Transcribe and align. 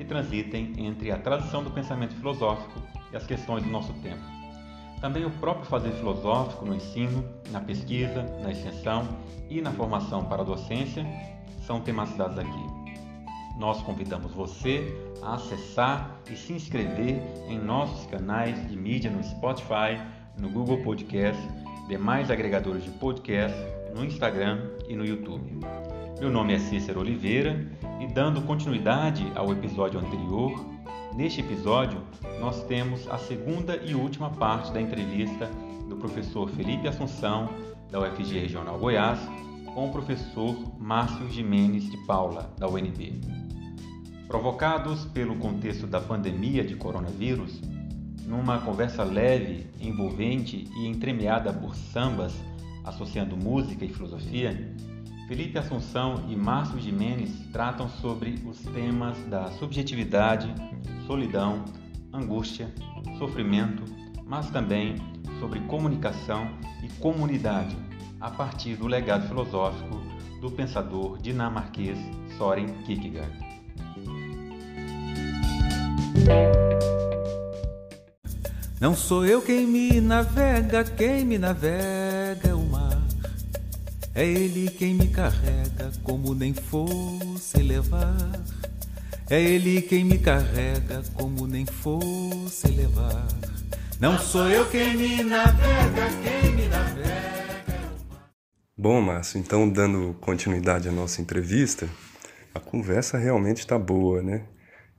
que 0.00 0.04
transitem 0.06 0.72
entre 0.78 1.12
a 1.12 1.18
tradição 1.18 1.62
do 1.62 1.70
pensamento 1.70 2.14
filosófico 2.14 2.80
e 3.12 3.16
as 3.16 3.26
questões 3.26 3.62
do 3.62 3.68
nosso 3.68 3.92
tempo. 4.00 4.22
Também 4.98 5.26
o 5.26 5.30
próprio 5.32 5.66
fazer 5.66 5.90
filosófico 5.92 6.64
no 6.64 6.74
ensino, 6.74 7.22
na 7.50 7.60
pesquisa, 7.60 8.22
na 8.42 8.50
extensão 8.50 9.06
e 9.50 9.60
na 9.60 9.70
formação 9.70 10.24
para 10.24 10.40
a 10.40 10.44
docência 10.44 11.06
são 11.66 11.82
tematizados 11.82 12.38
aqui. 12.38 12.64
Nós 13.58 13.82
convidamos 13.82 14.32
você 14.32 14.90
a 15.22 15.34
acessar 15.34 16.18
e 16.30 16.34
se 16.34 16.54
inscrever 16.54 17.20
em 17.46 17.58
nossos 17.58 18.06
canais 18.06 18.56
de 18.70 18.76
mídia 18.78 19.10
no 19.10 19.22
Spotify, 19.22 20.00
no 20.38 20.48
Google 20.48 20.78
Podcast, 20.78 21.42
demais 21.88 22.30
agregadores 22.30 22.84
de 22.84 22.90
podcast, 22.92 23.58
no 23.94 24.02
Instagram 24.02 24.62
e 24.88 24.96
no 24.96 25.04
YouTube. 25.04 25.60
Meu 26.18 26.30
nome 26.30 26.54
é 26.54 26.58
Cícero 26.58 27.00
Oliveira 27.00 27.68
e 28.00 28.06
dando 28.06 28.40
continuidade 28.42 29.30
ao 29.34 29.52
episódio 29.52 30.00
anterior, 30.00 30.58
neste 31.14 31.42
episódio 31.42 32.00
nós 32.40 32.64
temos 32.64 33.06
a 33.10 33.18
segunda 33.18 33.76
e 33.76 33.94
última 33.94 34.30
parte 34.30 34.72
da 34.72 34.80
entrevista 34.80 35.46
do 35.86 35.96
professor 35.96 36.48
Felipe 36.48 36.88
Assunção, 36.88 37.50
da 37.90 38.00
UFG 38.00 38.38
Regional 38.40 38.78
Goiás, 38.78 39.20
com 39.74 39.88
o 39.88 39.92
professor 39.92 40.56
Márcio 40.78 41.30
Jimenez 41.30 41.90
de 41.90 41.96
Paula, 42.06 42.54
da 42.58 42.66
UNB. 42.66 43.20
Provocados 44.26 45.04
pelo 45.06 45.36
contexto 45.36 45.86
da 45.86 46.00
pandemia 46.00 46.64
de 46.64 46.76
coronavírus, 46.76 47.60
numa 48.26 48.58
conversa 48.58 49.04
leve, 49.04 49.66
envolvente 49.78 50.64
e 50.76 50.86
entremeada 50.86 51.52
por 51.52 51.76
sambas 51.76 52.34
associando 52.84 53.36
música 53.36 53.84
e 53.84 53.88
filosofia, 53.88 54.74
Felipe 55.30 55.56
Assunção 55.56 56.24
e 56.28 56.34
Márcio 56.34 56.80
Jimenez 56.80 57.30
tratam 57.52 57.88
sobre 57.88 58.42
os 58.44 58.58
temas 58.74 59.16
da 59.28 59.48
subjetividade, 59.52 60.52
solidão, 61.06 61.64
angústia, 62.12 62.68
sofrimento, 63.16 63.84
mas 64.26 64.50
também 64.50 64.96
sobre 65.38 65.60
comunicação 65.60 66.50
e 66.82 66.88
comunidade, 67.00 67.76
a 68.20 68.28
partir 68.28 68.74
do 68.74 68.88
legado 68.88 69.28
filosófico 69.28 70.02
do 70.40 70.50
pensador 70.50 71.16
dinamarquês 71.18 71.96
Soren 72.36 72.66
Kierkegaard. 72.84 73.32
Não 78.80 78.96
sou 78.96 79.24
eu 79.24 79.40
quem 79.40 79.64
me 79.64 80.00
navega, 80.00 80.82
quem 80.82 81.24
me 81.24 81.38
navega. 81.38 82.09
É 84.12 84.26
ele 84.26 84.68
quem 84.70 84.94
me 84.94 85.06
carrega 85.06 85.92
como 86.02 86.34
nem 86.34 86.52
fosse 86.52 87.62
levar. 87.62 88.42
É 89.30 89.40
ele 89.40 89.80
quem 89.82 90.04
me 90.04 90.18
carrega 90.18 91.04
como 91.14 91.46
nem 91.46 91.64
fosse 91.64 92.66
levar. 92.68 93.28
Não 94.00 94.18
sou 94.18 94.48
eu 94.48 94.68
quem 94.68 94.96
me 94.96 95.22
navega, 95.22 96.08
quem 96.24 96.52
me 96.56 96.66
navega. 96.66 97.20
Bom, 98.76 99.00
Márcio, 99.00 99.38
então 99.38 99.68
dando 99.68 100.16
continuidade 100.20 100.88
à 100.88 100.92
nossa 100.92 101.22
entrevista, 101.22 101.88
a 102.52 102.58
conversa 102.58 103.16
realmente 103.16 103.58
está 103.58 103.78
boa, 103.78 104.22
né? 104.22 104.44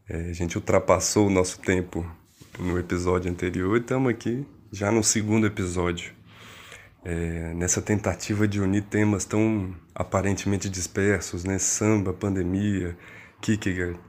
É, 0.08 0.30
a 0.30 0.34
gente 0.34 0.58
ultrapassou 0.58 1.28
o 1.28 1.32
nosso 1.32 1.60
tempo 1.60 2.10
no 2.58 2.80
episódio 2.80 3.30
anterior 3.30 3.76
e 3.76 3.82
estamos 3.82 4.10
aqui 4.10 4.48
já 4.72 4.90
no 4.90 5.04
segundo 5.04 5.46
episódio 5.46 6.14
é, 7.04 7.54
nessa 7.56 7.82
tentativa 7.82 8.48
de 8.48 8.60
unir 8.62 8.84
temas 8.84 9.26
tão 9.26 9.76
aparentemente 9.94 10.70
dispersos, 10.70 11.44
né? 11.44 11.58
Samba, 11.58 12.14
pandemia, 12.14 12.98
Kierkegaard, 13.42 14.00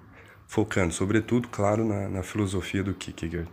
focando 0.46 0.92
sobretudo, 0.92 1.48
claro, 1.48 1.84
na, 1.84 2.08
na 2.08 2.22
filosofia 2.22 2.82
do 2.82 2.94
Kierkegaard. 2.94 3.48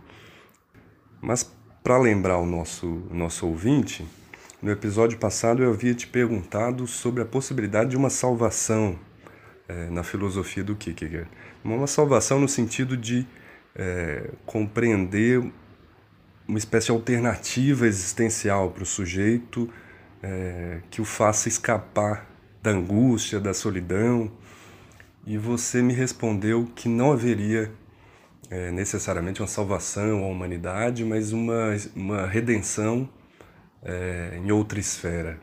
Mas 1.20 1.50
para 1.82 1.98
lembrar 1.98 2.38
o 2.38 2.46
nosso, 2.46 2.86
nosso 3.10 3.46
ouvinte, 3.46 4.06
no 4.60 4.70
episódio 4.70 5.18
passado 5.18 5.62
eu 5.62 5.70
havia 5.70 5.94
te 5.94 6.06
perguntado 6.06 6.86
sobre 6.86 7.22
a 7.22 7.26
possibilidade 7.26 7.90
de 7.90 7.96
uma 7.96 8.10
salvação 8.10 8.98
é, 9.66 9.88
na 9.88 10.02
filosofia 10.02 10.62
do 10.62 10.76
Kierkegaard. 10.76 11.30
Uma 11.64 11.86
salvação 11.86 12.38
no 12.38 12.48
sentido 12.48 12.96
de 12.96 13.26
é, 13.74 14.30
compreender 14.44 15.50
uma 16.50 16.58
espécie 16.58 16.86
de 16.86 16.92
alternativa 16.92 17.86
existencial 17.86 18.72
para 18.72 18.82
o 18.82 18.86
sujeito 18.86 19.70
é, 20.20 20.80
que 20.90 21.00
o 21.00 21.04
faça 21.04 21.48
escapar 21.48 22.28
da 22.60 22.72
angústia, 22.72 23.38
da 23.38 23.54
solidão. 23.54 24.30
E 25.24 25.38
você 25.38 25.80
me 25.80 25.92
respondeu 25.92 26.68
que 26.74 26.88
não 26.88 27.12
haveria 27.12 27.70
é, 28.50 28.72
necessariamente 28.72 29.40
uma 29.40 29.46
salvação 29.46 30.24
à 30.24 30.26
humanidade, 30.26 31.04
mas 31.04 31.32
uma, 31.32 31.76
uma 31.94 32.26
redenção 32.26 33.08
é, 33.80 34.40
em 34.42 34.50
outra 34.50 34.80
esfera. 34.80 35.38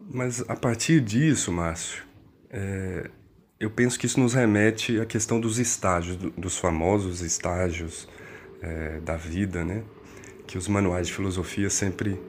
Mas 0.00 0.40
a 0.48 0.54
partir 0.54 1.00
disso, 1.00 1.50
Márcio, 1.50 2.04
é, 2.48 3.10
eu 3.58 3.70
penso 3.70 3.98
que 3.98 4.06
isso 4.06 4.20
nos 4.20 4.34
remete 4.34 5.00
à 5.00 5.04
questão 5.04 5.40
dos 5.40 5.58
estágios, 5.58 6.16
dos 6.16 6.56
famosos 6.58 7.22
estágios 7.22 8.06
é, 8.62 9.00
da 9.00 9.16
vida, 9.16 9.64
né? 9.64 9.82
que 10.46 10.58
os 10.58 10.68
manuais 10.68 11.06
de 11.06 11.12
filosofia 11.12 11.70
sempre 11.70 12.20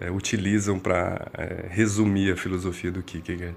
é, 0.00 0.10
utilizam 0.10 0.78
para 0.78 1.30
é, 1.34 1.66
resumir 1.68 2.32
a 2.32 2.36
filosofia 2.36 2.90
do 2.90 3.02
Kierkegaard. 3.02 3.56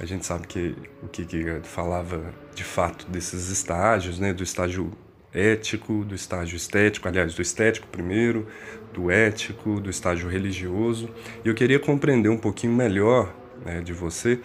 A 0.00 0.04
gente 0.04 0.26
sabe 0.26 0.46
que 0.46 0.74
o 1.02 1.08
Kierkegaard 1.08 1.66
falava 1.66 2.34
de 2.54 2.64
fato 2.64 3.06
desses 3.08 3.48
estágios, 3.48 4.18
né? 4.18 4.32
do 4.32 4.42
estágio 4.42 4.92
ético, 5.32 6.04
do 6.04 6.14
estágio 6.14 6.56
estético, 6.56 7.08
aliás, 7.08 7.34
do 7.34 7.42
estético 7.42 7.86
primeiro, 7.88 8.46
do 8.92 9.10
ético, 9.10 9.80
do 9.80 9.90
estágio 9.90 10.28
religioso. 10.28 11.08
E 11.44 11.48
eu 11.48 11.54
queria 11.54 11.78
compreender 11.78 12.28
um 12.28 12.38
pouquinho 12.38 12.72
melhor 12.72 13.34
né, 13.64 13.80
de 13.80 13.92
você 13.92 14.40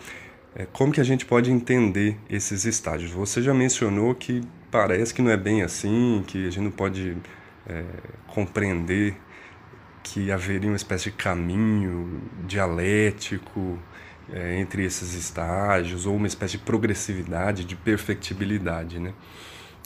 como 0.73 0.91
que 0.91 0.99
a 0.99 1.03
gente 1.03 1.25
pode 1.25 1.51
entender 1.51 2.17
esses 2.29 2.65
estágios. 2.65 3.11
Você 3.11 3.41
já 3.41 3.53
mencionou 3.53 4.15
que 4.15 4.41
parece 4.71 5.13
que 5.13 5.21
não 5.21 5.31
é 5.31 5.37
bem 5.37 5.61
assim, 5.61 6.23
que 6.27 6.47
a 6.47 6.49
gente 6.49 6.63
não 6.63 6.71
pode 6.71 7.17
é, 7.67 7.83
compreender 8.27 9.15
que 10.03 10.31
haveria 10.31 10.69
uma 10.69 10.75
espécie 10.75 11.05
de 11.05 11.17
caminho 11.17 12.21
dialético 12.47 13.77
é, 14.31 14.59
entre 14.59 14.85
esses 14.85 15.13
estágios 15.13 16.05
ou 16.05 16.15
uma 16.15 16.27
espécie 16.27 16.57
de 16.57 16.63
progressividade, 16.63 17.65
de 17.65 17.75
perfectibilidade, 17.75 18.99
né? 18.99 19.13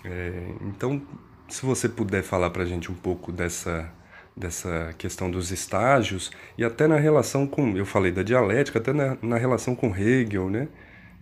É, 0.04 0.54
então, 0.62 1.02
se 1.48 1.66
você 1.66 1.88
puder 1.88 2.24
falar 2.24 2.50
para 2.50 2.64
a 2.64 2.66
gente 2.66 2.92
um 2.92 2.96
pouco 2.96 3.32
dessa 3.32 3.92
dessa 4.36 4.96
questão 4.98 5.30
dos 5.30 5.52
estágios 5.52 6.32
e 6.58 6.64
até 6.64 6.88
na 6.88 6.98
relação 6.98 7.46
com 7.46 7.78
eu 7.78 7.86
falei 7.86 8.12
da 8.12 8.24
dialética 8.24 8.80
até 8.80 8.92
na, 8.92 9.16
na 9.22 9.38
relação 9.38 9.76
com 9.76 9.96
Hegel 9.96 10.50
né 10.50 10.68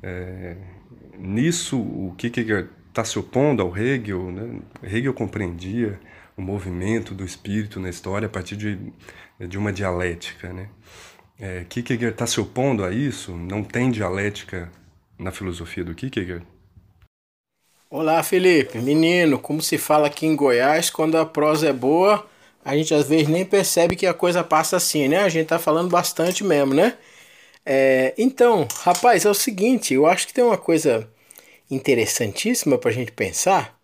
é, 0.02 0.56
nisso 1.18 1.78
o 1.78 2.16
Kierkegaard 2.18 2.69
está 2.92 3.04
se 3.06 3.18
opondo 3.18 3.62
ao 3.62 3.76
Hegel. 3.76 4.32
Né? 4.32 4.60
Hegel 4.84 5.14
compreendia 5.14 6.00
o 6.38 6.42
movimento 6.42 7.16
do 7.16 7.26
espírito 7.26 7.80
na 7.80 7.90
história 7.90 8.28
a 8.28 8.30
partir 8.30 8.56
de, 8.56 8.78
de 9.40 9.58
uma 9.58 9.74
dialética. 9.74 10.54
Né? 10.54 10.70
É, 11.40 11.66
Kierkegaard 11.68 12.14
está 12.14 12.28
se 12.28 12.40
opondo 12.40 12.84
a 12.84 12.92
isso? 12.92 13.32
Não 13.32 13.64
tem 13.64 13.90
dialética 13.90 14.70
na 15.18 15.32
filosofia 15.32 15.84
do 15.84 15.96
Kierkegaard? 15.96 16.46
Olá, 17.90 18.22
Felipe. 18.24 18.78
Menino, 18.78 19.40
como 19.40 19.62
se 19.62 19.78
fala 19.78 20.08
aqui 20.08 20.26
em 20.26 20.36
Goiás, 20.36 20.90
quando 20.90 21.18
a 21.18 21.26
prosa 21.26 21.70
é 21.70 21.74
boa, 21.74 22.26
a 22.64 22.76
gente 22.78 22.94
às 22.94 23.08
vezes 23.08 23.28
nem 23.28 23.46
percebe 23.46 23.96
que 23.96 24.06
a 24.06 24.14
coisa 24.14 24.44
passa 24.44 24.78
assim, 24.78 25.10
né? 25.10 25.20
A 25.20 25.30
gente 25.30 25.48
tá 25.48 25.60
falando 25.60 25.90
bastante 25.90 26.44
mesmo, 26.44 26.74
né? 26.74 26.98
É, 27.66 28.14
então, 28.18 28.66
rapaz, 28.80 29.26
é 29.26 29.30
o 29.30 29.34
seguinte, 29.34 29.94
eu 29.94 30.06
acho 30.06 30.26
que 30.26 30.34
tem 30.34 30.44
uma 30.44 30.58
coisa 30.58 31.11
interessantíssima 31.72 32.78
para 32.78 32.92
a 32.92 32.94
gente 32.94 33.12
pensar 33.12 33.80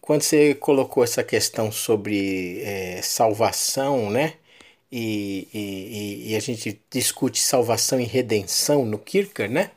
quando 0.00 0.22
você 0.22 0.54
colocou 0.54 1.04
essa 1.04 1.22
questão 1.22 1.70
sobre 1.70 2.60
é, 2.62 3.00
salvação, 3.02 4.10
né? 4.10 4.34
E, 4.90 5.46
e, 5.52 6.32
e, 6.32 6.36
a 6.36 6.40
gente 6.40 6.80
discute 6.90 7.38
salvação 7.40 8.00
e 8.00 8.04
redenção 8.04 8.86
no 8.86 8.98
Kierkegaard, 8.98 9.52
né? 9.52 9.70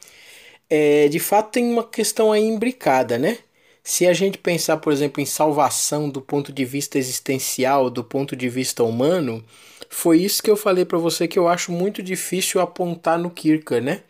É, 0.69 1.09
de 1.09 1.19
fato 1.19 1.51
tem 1.51 1.65
uma 1.65 1.83
questão 1.83 2.31
aí 2.31 2.43
imbricada, 2.43 3.17
né? 3.17 3.39
Se 3.83 4.07
a 4.07 4.13
gente 4.13 4.37
pensar, 4.37 4.77
por 4.77 4.93
exemplo, 4.93 5.21
em 5.21 5.25
salvação 5.25 6.09
do 6.09 6.21
ponto 6.21 6.53
de 6.53 6.63
vista 6.63 6.97
existencial, 6.97 7.89
do 7.89 8.03
ponto 8.03 8.35
de 8.35 8.47
vista 8.47 8.83
humano, 8.83 9.43
foi 9.89 10.19
isso 10.21 10.41
que 10.41 10.49
eu 10.49 10.55
falei 10.55 10.85
para 10.85 10.97
você 10.97 11.27
que 11.27 11.37
eu 11.37 11.47
acho 11.49 11.71
muito 11.73 12.01
difícil 12.01 12.61
apontar 12.61 13.19
no 13.19 13.29
Kierkegaard, 13.29 13.85
né? 13.85 14.03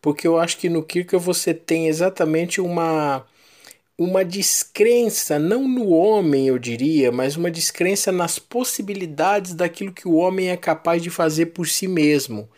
Porque 0.00 0.26
eu 0.26 0.38
acho 0.38 0.58
que 0.58 0.68
no 0.68 0.82
Kierkegaard 0.82 1.24
você 1.24 1.54
tem 1.54 1.88
exatamente 1.88 2.60
uma 2.60 3.26
uma 3.98 4.24
descrença, 4.24 5.40
não 5.40 5.66
no 5.66 5.88
homem, 5.88 6.46
eu 6.46 6.56
diria, 6.56 7.10
mas 7.10 7.36
uma 7.36 7.50
descrença 7.50 8.12
nas 8.12 8.38
possibilidades 8.38 9.54
daquilo 9.54 9.92
que 9.92 10.06
o 10.06 10.14
homem 10.14 10.50
é 10.50 10.56
capaz 10.56 11.02
de 11.02 11.10
fazer 11.10 11.46
por 11.46 11.66
si 11.66 11.88
mesmo. 11.88 12.48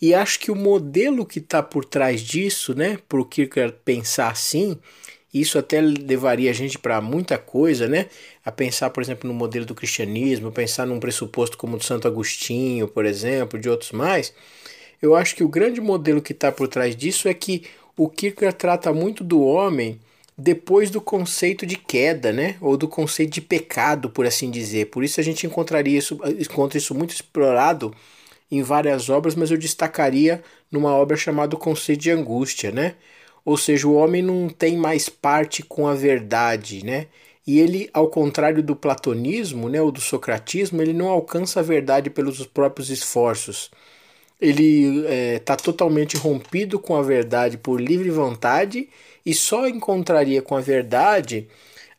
E 0.00 0.14
acho 0.14 0.38
que 0.40 0.50
o 0.50 0.54
modelo 0.54 1.26
que 1.26 1.40
está 1.40 1.62
por 1.62 1.84
trás 1.84 2.20
disso, 2.20 2.74
né, 2.74 2.98
por 3.08 3.26
Kierkegaard 3.28 3.76
pensar 3.84 4.30
assim, 4.30 4.78
isso 5.32 5.58
até 5.58 5.80
levaria 5.80 6.50
a 6.50 6.54
gente 6.54 6.78
para 6.78 7.00
muita 7.00 7.36
coisa, 7.36 7.88
né? 7.88 8.06
A 8.44 8.52
pensar, 8.52 8.90
por 8.90 9.02
exemplo, 9.02 9.28
no 9.28 9.34
modelo 9.34 9.66
do 9.66 9.74
cristianismo, 9.74 10.52
pensar 10.52 10.86
num 10.86 11.00
pressuposto 11.00 11.58
como 11.58 11.76
o 11.76 11.78
de 11.78 11.84
Santo 11.84 12.08
Agostinho, 12.08 12.88
por 12.88 13.04
exemplo, 13.04 13.58
de 13.58 13.68
outros 13.68 13.92
mais. 13.92 14.32
Eu 15.00 15.14
acho 15.14 15.34
que 15.36 15.44
o 15.44 15.48
grande 15.48 15.80
modelo 15.80 16.22
que 16.22 16.32
está 16.32 16.50
por 16.50 16.68
trás 16.68 16.96
disso 16.96 17.28
é 17.28 17.34
que 17.34 17.64
o 17.96 18.08
Kierkegaard 18.08 18.58
trata 18.58 18.92
muito 18.92 19.24
do 19.24 19.42
homem 19.42 20.00
depois 20.36 20.90
do 20.90 21.00
conceito 21.00 21.64
de 21.64 21.76
queda, 21.76 22.32
né? 22.32 22.56
Ou 22.60 22.76
do 22.76 22.86
conceito 22.88 23.32
de 23.32 23.40
pecado, 23.40 24.10
por 24.10 24.26
assim 24.26 24.50
dizer. 24.50 24.86
Por 24.86 25.02
isso 25.02 25.18
a 25.20 25.22
gente 25.22 25.46
encontraria 25.46 25.98
isso, 25.98 26.18
encontra 26.38 26.78
isso 26.78 26.94
muito 26.94 27.14
explorado 27.14 27.94
em 28.50 28.62
várias 28.62 29.08
obras, 29.08 29.34
mas 29.34 29.50
eu 29.50 29.58
destacaria 29.58 30.42
numa 30.70 30.92
obra 30.92 31.16
chamada 31.16 31.56
O 31.56 31.58
Conceito 31.58 32.02
de 32.02 32.10
Angústia, 32.10 32.70
né? 32.70 32.94
Ou 33.44 33.56
seja, 33.56 33.86
o 33.88 33.94
homem 33.94 34.22
não 34.22 34.48
tem 34.48 34.76
mais 34.76 35.08
parte 35.08 35.62
com 35.62 35.86
a 35.86 35.94
verdade, 35.94 36.84
né? 36.84 37.06
E 37.46 37.60
ele, 37.60 37.88
ao 37.92 38.08
contrário 38.08 38.62
do 38.62 38.74
platonismo, 38.74 39.68
né, 39.68 39.80
ou 39.80 39.92
do 39.92 40.00
socratismo, 40.00 40.82
ele 40.82 40.92
não 40.92 41.08
alcança 41.08 41.60
a 41.60 41.62
verdade 41.62 42.10
pelos 42.10 42.44
próprios 42.46 42.90
esforços. 42.90 43.70
Ele 44.40 45.04
está 45.36 45.54
é, 45.54 45.56
totalmente 45.56 46.16
rompido 46.16 46.78
com 46.78 46.94
a 46.96 47.02
verdade 47.02 47.56
por 47.56 47.80
livre 47.80 48.10
vontade 48.10 48.88
e 49.24 49.34
só 49.34 49.66
encontraria 49.66 50.42
com 50.42 50.54
a 50.56 50.60
verdade 50.60 51.48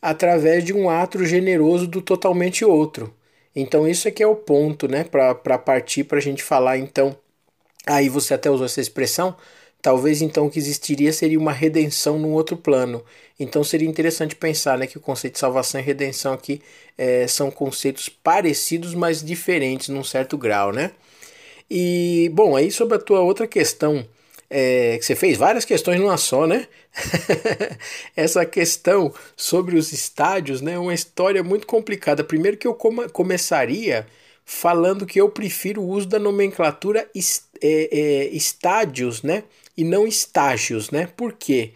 através 0.02 0.64
de 0.64 0.74
um 0.74 0.90
ato 0.90 1.26
generoso 1.26 1.88
do 1.88 2.02
totalmente 2.02 2.64
outro. 2.64 3.14
Então 3.56 3.88
isso 3.88 4.08
é 4.08 4.12
que 4.12 4.22
é 4.22 4.28
o 4.28 4.36
ponto, 4.36 4.88
né, 4.88 5.04
para 5.04 5.58
partir 5.58 6.04
para 6.04 6.20
a 6.20 6.22
gente 6.22 6.44
falar 6.44 6.78
então. 6.78 7.18
Aí 7.86 8.10
você 8.10 8.34
até 8.34 8.50
usou 8.50 8.66
essa 8.66 8.82
expressão 8.82 9.36
Talvez 9.82 10.22
então 10.22 10.48
o 10.48 10.50
que 10.52 10.60
existiria 10.60 11.14
seria 11.14 11.40
uma 11.40 11.52
redenção 11.52 12.20
num 12.20 12.34
outro 12.34 12.58
plano. 12.58 13.04
Então 13.40 13.64
seria 13.64 13.88
interessante 13.88 14.36
pensar 14.36 14.78
né, 14.78 14.88
que 14.88 14.98
o 14.98 15.02
conceito 15.02 15.34
de 15.36 15.40
salvação 15.40 15.80
e 15.80 15.84
redenção 15.84 16.34
aqui 16.34 16.62
é, 16.98 17.28
são 17.28 17.52
conceitos 17.52 18.10
parecidos, 18.10 18.94
mas 18.94 19.24
diferentes 19.24 19.90
num 19.90 20.04
certo 20.04 20.38
grau, 20.38 20.74
né? 20.74 20.92
E, 21.70 22.30
bom, 22.34 22.56
aí 22.56 22.72
sobre 22.72 22.96
a 22.98 23.00
tua 23.00 23.22
outra 23.22 23.48
questão, 23.48 24.08
é, 24.50 24.98
que 24.98 25.06
você 25.06 25.16
fez 25.16 25.38
várias 25.38 25.66
questões 25.66 26.00
numa 26.00 26.18
só, 26.18 26.48
né? 26.48 26.68
Essa 28.16 28.46
questão 28.46 29.14
sobre 29.36 29.78
os 29.78 29.92
estádios 29.92 30.62
né, 30.62 30.74
é 30.74 30.80
uma 30.80 30.94
história 30.94 31.44
muito 31.44 31.68
complicada. 31.68 32.24
Primeiro 32.24 32.58
que 32.58 32.68
eu 32.68 32.74
começaria 32.74 34.08
falando 34.46 35.06
que 35.06 35.20
eu 35.20 35.30
prefiro 35.30 35.82
o 35.82 35.90
uso 35.90 36.08
da 36.08 36.18
nomenclatura 36.18 37.10
é, 37.14 37.90
é, 37.92 38.28
estádios, 38.30 39.22
né? 39.22 39.44
e 39.78 39.84
não 39.84 40.08
estágios, 40.08 40.90
né? 40.90 41.08
Por 41.16 41.34
quê? 41.34 41.72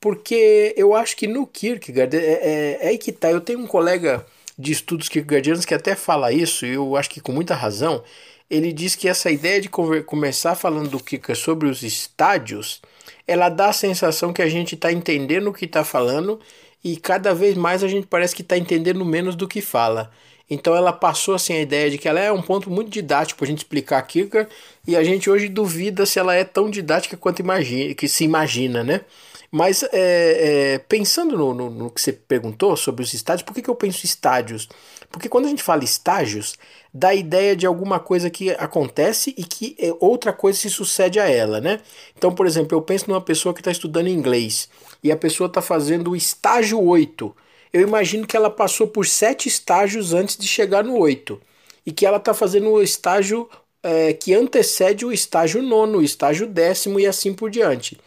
Porque 0.00 0.74
eu 0.76 0.94
acho 0.94 1.16
que 1.16 1.26
no 1.26 1.46
Kierkegaard 1.46 2.16
é, 2.16 2.20
é, 2.20 2.78
é 2.82 2.88
aí 2.88 2.98
que 2.98 3.10
tá. 3.10 3.30
Eu 3.30 3.40
tenho 3.40 3.60
um 3.60 3.66
colega 3.66 4.24
de 4.58 4.72
estudos 4.72 5.08
kierkegaardianos 5.08 5.64
que 5.64 5.74
até 5.74 5.96
fala 5.96 6.32
isso, 6.32 6.66
e 6.66 6.74
eu 6.74 6.96
acho 6.96 7.10
que 7.10 7.20
com 7.20 7.32
muita 7.32 7.54
razão. 7.54 8.04
Ele 8.50 8.72
diz 8.72 8.94
que 8.94 9.08
essa 9.08 9.30
ideia 9.30 9.60
de 9.60 9.68
começar 9.68 10.54
falando 10.54 10.88
do 10.88 11.02
Kierkegaard 11.02 11.40
sobre 11.40 11.68
os 11.68 11.82
estádios, 11.82 12.80
ela 13.26 13.48
dá 13.48 13.68
a 13.68 13.72
sensação 13.72 14.32
que 14.32 14.40
a 14.40 14.48
gente 14.48 14.74
está 14.74 14.90
entendendo 14.90 15.48
o 15.48 15.52
que 15.52 15.66
está 15.66 15.84
falando 15.84 16.40
e 16.82 16.96
cada 16.96 17.34
vez 17.34 17.56
mais 17.56 17.82
a 17.82 17.88
gente 17.88 18.06
parece 18.06 18.34
que 18.34 18.42
está 18.42 18.56
entendendo 18.56 19.04
menos 19.04 19.36
do 19.36 19.46
que 19.46 19.60
fala. 19.60 20.10
Então 20.50 20.74
ela 20.74 20.92
passou 20.92 21.34
assim 21.34 21.52
a 21.52 21.60
ideia 21.60 21.90
de 21.90 21.98
que 21.98 22.08
ela 22.08 22.20
é 22.20 22.32
um 22.32 22.40
ponto 22.40 22.70
muito 22.70 22.90
didático 22.90 23.38
para 23.38 23.46
a 23.46 23.50
gente 23.50 23.58
explicar 23.58 24.00
Kierkegaard 24.02 24.50
e 24.86 24.96
a 24.96 25.04
gente 25.04 25.28
hoje 25.28 25.48
duvida 25.48 26.06
se 26.06 26.18
ela 26.18 26.34
é 26.34 26.42
tão 26.42 26.70
didática 26.70 27.16
quanto 27.16 27.40
imagina, 27.40 27.94
que 27.94 28.08
se 28.08 28.24
imagina, 28.24 28.82
né? 28.82 29.02
Mas 29.50 29.82
é, 29.82 29.88
é, 29.92 30.78
pensando 30.78 31.36
no, 31.36 31.54
no, 31.54 31.70
no, 31.70 31.90
que 31.90 32.00
você 32.00 32.12
perguntou 32.12 32.76
sobre 32.76 33.02
os 33.02 33.14
estádios, 33.14 33.42
por 33.42 33.54
que, 33.54 33.62
que 33.62 33.70
eu 33.70 33.74
penso 33.74 34.04
estádios? 34.04 34.68
Porque 35.10 35.28
quando 35.28 35.46
a 35.46 35.48
gente 35.48 35.62
fala 35.62 35.84
estágios, 35.84 36.54
dá 36.98 37.08
a 37.08 37.14
ideia 37.14 37.54
de 37.54 37.66
alguma 37.66 38.00
coisa 38.00 38.28
que 38.28 38.50
acontece 38.50 39.34
e 39.36 39.44
que 39.44 39.76
é, 39.78 39.94
outra 40.00 40.32
coisa 40.32 40.58
se 40.58 40.70
sucede 40.70 41.20
a 41.20 41.28
ela, 41.28 41.60
né? 41.60 41.80
Então, 42.16 42.34
por 42.34 42.46
exemplo, 42.46 42.76
eu 42.76 42.82
penso 42.82 43.08
numa 43.08 43.20
pessoa 43.20 43.54
que 43.54 43.60
está 43.60 43.70
estudando 43.70 44.08
inglês 44.08 44.68
e 45.02 45.12
a 45.12 45.16
pessoa 45.16 45.46
está 45.46 45.62
fazendo 45.62 46.10
o 46.10 46.16
estágio 46.16 46.82
8 46.82 47.34
eu 47.72 47.82
imagino 47.82 48.26
que 48.26 48.36
ela 48.36 48.50
passou 48.50 48.86
por 48.86 49.06
sete 49.06 49.48
estágios 49.48 50.14
antes 50.14 50.36
de 50.36 50.46
chegar 50.46 50.82
no 50.82 50.96
oito. 50.98 51.40
E 51.84 51.92
que 51.92 52.06
ela 52.06 52.16
está 52.18 52.34
fazendo 52.34 52.70
o 52.70 52.82
estágio 52.82 53.48
é, 53.82 54.12
que 54.12 54.34
antecede 54.34 55.04
o 55.04 55.12
estágio 55.12 55.62
nono, 55.62 55.98
o 55.98 56.02
estágio 56.02 56.46
décimo 56.46 56.98
e 56.98 57.06
assim 57.06 57.32
por 57.32 57.50
diante. 57.50 57.98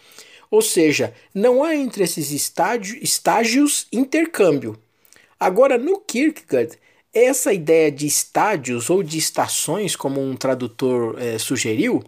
Ou 0.49 0.61
seja, 0.61 1.13
não 1.33 1.63
há 1.63 1.75
entre 1.75 2.03
esses 2.03 2.31
estágio, 2.31 2.98
estágios 3.01 3.88
intercâmbio. 3.91 4.77
Agora, 5.39 5.77
no 5.77 6.00
Kierkegaard, 6.00 6.77
essa 7.13 7.53
ideia 7.53 7.91
de 7.91 8.08
estádios 8.08 8.89
ou 8.89 9.03
de 9.03 9.18
estações, 9.18 9.96
como 9.96 10.22
um 10.22 10.36
tradutor 10.36 11.15
é, 11.20 11.38
sugeriu, 11.38 12.03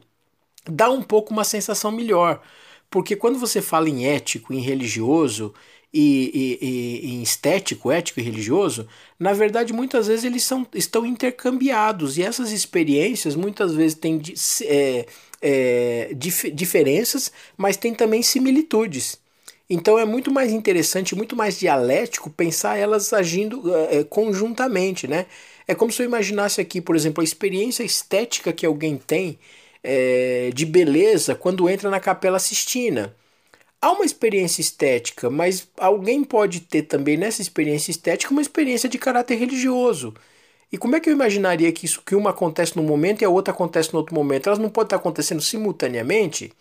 dá 0.66 0.90
um 0.90 1.02
pouco 1.02 1.34
uma 1.34 1.44
sensação 1.44 1.92
melhor. 1.92 2.42
Porque 2.90 3.16
quando 3.16 3.40
você 3.40 3.62
fala 3.62 3.90
em 3.90 4.06
ético, 4.06 4.54
em 4.54 4.60
religioso, 4.60 5.54
e, 5.94 6.58
e, 6.60 7.20
e, 7.20 7.22
estético, 7.22 7.92
ético 7.92 8.20
e 8.20 8.24
religioso, 8.24 8.88
na 9.20 9.32
verdade 9.32 9.72
muitas 9.72 10.08
vezes 10.08 10.26
eles 10.26 10.44
são, 10.44 10.66
estão 10.74 11.06
intercambiados 11.06 12.18
e 12.18 12.24
essas 12.24 12.52
experiências 12.52 13.36
muitas 13.36 13.76
vezes 13.76 13.96
têm 13.96 14.20
é, 14.64 15.06
é, 15.40 16.14
dif 16.16 16.50
diferenças, 16.50 17.32
mas 17.56 17.78
têm 17.78 17.94
também 17.94 18.24
similitudes. 18.24 19.22
Então 19.74 19.98
é 19.98 20.06
muito 20.06 20.32
mais 20.32 20.51
interessante, 20.51 21.15
muito 21.15 21.36
mais 21.36 21.60
dialético 21.60 22.30
pensar 22.30 22.77
elas 22.77 23.12
agindo 23.13 23.63
é, 23.75 24.03
conjuntamente, 24.03 25.08
né? 25.08 25.25
É 25.68 25.74
como 25.74 25.92
se 25.92 26.01
eu 26.01 26.06
imaginasse 26.06 26.62
aqui, 26.62 26.82
por 26.82 26.96
exemplo, 26.96 27.22
a 27.22 27.24
experiência 27.24 27.84
estética 27.84 28.53
que 28.53 28.65
alguém 28.65 28.98
tem 28.98 29.39
é, 29.84 30.51
de 30.53 30.65
beleza 30.65 31.36
quando 31.36 31.70
entra 31.70 31.89
na 31.89 32.00
Capela 32.00 32.39
Sistina 32.39 33.15
há 33.82 33.92
uma 33.92 34.06
experiência 34.06 34.62
estética, 34.62 35.30
mas 35.30 35.68
alguém 35.77 36.24
pode 36.24 36.62
ter 36.62 36.84
também 36.84 37.18
nessa 37.18 37.42
experiência 37.42 37.92
estética 37.92 38.32
uma 38.32 38.42
experiência 38.42 38.89
de 38.89 38.98
caráter 38.98 39.36
religioso. 39.36 40.13
E 40.72 40.77
como 40.77 40.96
é 40.96 41.00
que 41.00 41.10
eu 41.10 41.13
imaginaria 41.13 41.72
que 41.72 41.86
isso 41.86 42.01
que 42.06 42.15
uma 42.15 42.32
acontece 42.32 42.75
num 42.77 42.84
momento 42.84 43.22
e 43.22 43.25
a 43.25 43.30
outra 43.30 43.53
acontece 43.53 43.94
no 43.94 44.00
outro 44.00 44.15
momento? 44.15 44.48
Elas 44.48 44.60
não 44.60 44.70
podem 44.70 44.88
estar 44.88 44.96
acontecendo 44.98 45.42
simultaneamente? 45.42 46.51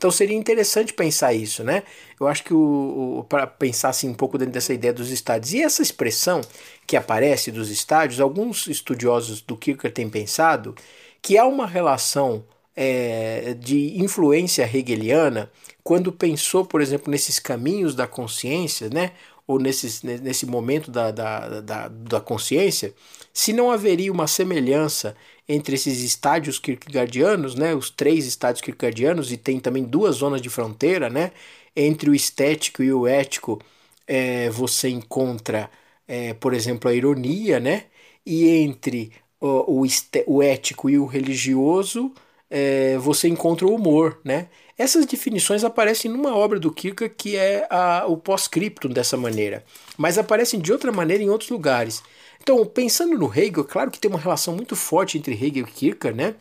Então 0.00 0.10
seria 0.10 0.34
interessante 0.34 0.94
pensar 0.94 1.34
isso, 1.34 1.62
né? 1.62 1.82
Eu 2.18 2.26
acho 2.26 2.42
que 2.42 2.54
o, 2.54 3.18
o 3.18 3.24
para 3.24 3.46
pensar 3.46 3.90
assim 3.90 4.08
um 4.08 4.14
pouco 4.14 4.38
dentro 4.38 4.54
dessa 4.54 4.72
ideia 4.72 4.94
dos 4.94 5.10
estádios. 5.10 5.52
E 5.52 5.60
essa 5.60 5.82
expressão 5.82 6.40
que 6.86 6.96
aparece 6.96 7.52
dos 7.52 7.68
estádios, 7.68 8.18
alguns 8.18 8.66
estudiosos 8.66 9.42
do 9.42 9.58
Kierkegaard 9.58 9.94
têm 9.94 10.08
pensado 10.08 10.74
que 11.20 11.36
há 11.36 11.44
uma 11.44 11.66
relação 11.66 12.42
é, 12.74 13.54
de 13.60 14.00
influência 14.02 14.62
hegeliana 14.62 15.50
quando 15.84 16.10
pensou, 16.10 16.64
por 16.64 16.80
exemplo, 16.80 17.10
nesses 17.10 17.38
caminhos 17.38 17.94
da 17.94 18.06
consciência, 18.06 18.88
né? 18.88 19.12
ou 19.46 19.58
nesses, 19.58 20.02
nesse 20.02 20.46
momento 20.46 20.90
da, 20.90 21.10
da, 21.10 21.60
da, 21.60 21.88
da 21.88 22.20
consciência, 22.20 22.94
se 23.32 23.52
não 23.52 23.70
haveria 23.70 24.12
uma 24.12 24.26
semelhança 24.26 25.16
entre 25.48 25.74
esses 25.74 26.02
estádios 26.02 26.58
kierkegaardianos, 26.58 27.54
né, 27.54 27.74
os 27.74 27.90
três 27.90 28.26
estádios 28.26 28.60
kierkegaardianos, 28.62 29.32
e 29.32 29.36
tem 29.36 29.58
também 29.58 29.84
duas 29.84 30.16
zonas 30.16 30.40
de 30.40 30.48
fronteira, 30.48 31.10
né, 31.10 31.32
entre 31.74 32.10
o 32.10 32.14
estético 32.14 32.82
e 32.82 32.92
o 32.92 33.06
ético, 33.06 33.60
é, 34.06 34.50
você 34.50 34.88
encontra, 34.88 35.70
é, 36.08 36.34
por 36.34 36.52
exemplo, 36.52 36.90
a 36.90 36.94
ironia, 36.94 37.60
né? 37.60 37.84
E 38.26 38.48
entre 38.48 39.12
o, 39.40 39.82
o, 39.82 39.86
o 40.26 40.42
ético 40.42 40.90
e 40.90 40.98
o 40.98 41.06
religioso, 41.06 42.12
é, 42.50 42.98
você 42.98 43.28
encontra 43.28 43.66
o 43.66 43.74
humor, 43.74 44.20
né? 44.24 44.48
Essas 44.76 45.06
definições 45.06 45.62
aparecem 45.62 46.10
numa 46.10 46.34
obra 46.36 46.58
do 46.58 46.72
Kierkegaard 46.72 47.14
que 47.16 47.36
é 47.36 47.66
a, 47.70 48.04
o 48.08 48.16
pós-scriptum 48.16 48.88
dessa 48.88 49.16
maneira, 49.16 49.64
mas 49.96 50.18
aparecem 50.18 50.58
de 50.58 50.72
outra 50.72 50.90
maneira 50.90 51.22
em 51.22 51.28
outros 51.28 51.50
lugares. 51.50 52.02
Então, 52.42 52.64
pensando 52.66 53.16
no 53.18 53.32
Hegel, 53.32 53.64
claro 53.64 53.90
que 53.90 53.98
tem 54.00 54.10
uma 54.10 54.18
relação 54.18 54.54
muito 54.54 54.74
forte 54.74 55.18
entre 55.18 55.34
Hegel 55.34 55.66
e 55.68 55.70
Kierkegaard, 55.70 56.16
né? 56.16 56.34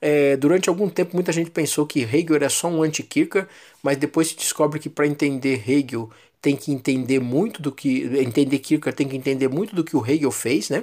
É, 0.00 0.36
durante 0.36 0.68
algum 0.68 0.88
tempo 0.88 1.14
muita 1.14 1.32
gente 1.32 1.50
pensou 1.50 1.86
que 1.86 2.00
Hegel 2.02 2.36
era 2.36 2.50
só 2.50 2.68
um 2.68 2.82
anti-Kierkegaard, 2.82 3.48
mas 3.82 3.96
depois 3.98 4.28
se 4.28 4.36
descobre 4.36 4.80
que 4.80 4.88
para 4.90 5.06
entender 5.06 5.62
Hegel 5.68 6.10
tem 6.40 6.56
que 6.56 6.72
entender 6.72 7.20
muito 7.20 7.62
do 7.62 7.70
que 7.72 8.04
entender 8.18 8.58
Kierkegaard 8.58 8.96
tem 8.96 9.08
que 9.08 9.16
entender 9.16 9.48
muito 9.48 9.76
do 9.76 9.84
que 9.84 9.96
o 9.96 10.04
Hegel 10.06 10.32
fez, 10.32 10.70
né? 10.70 10.82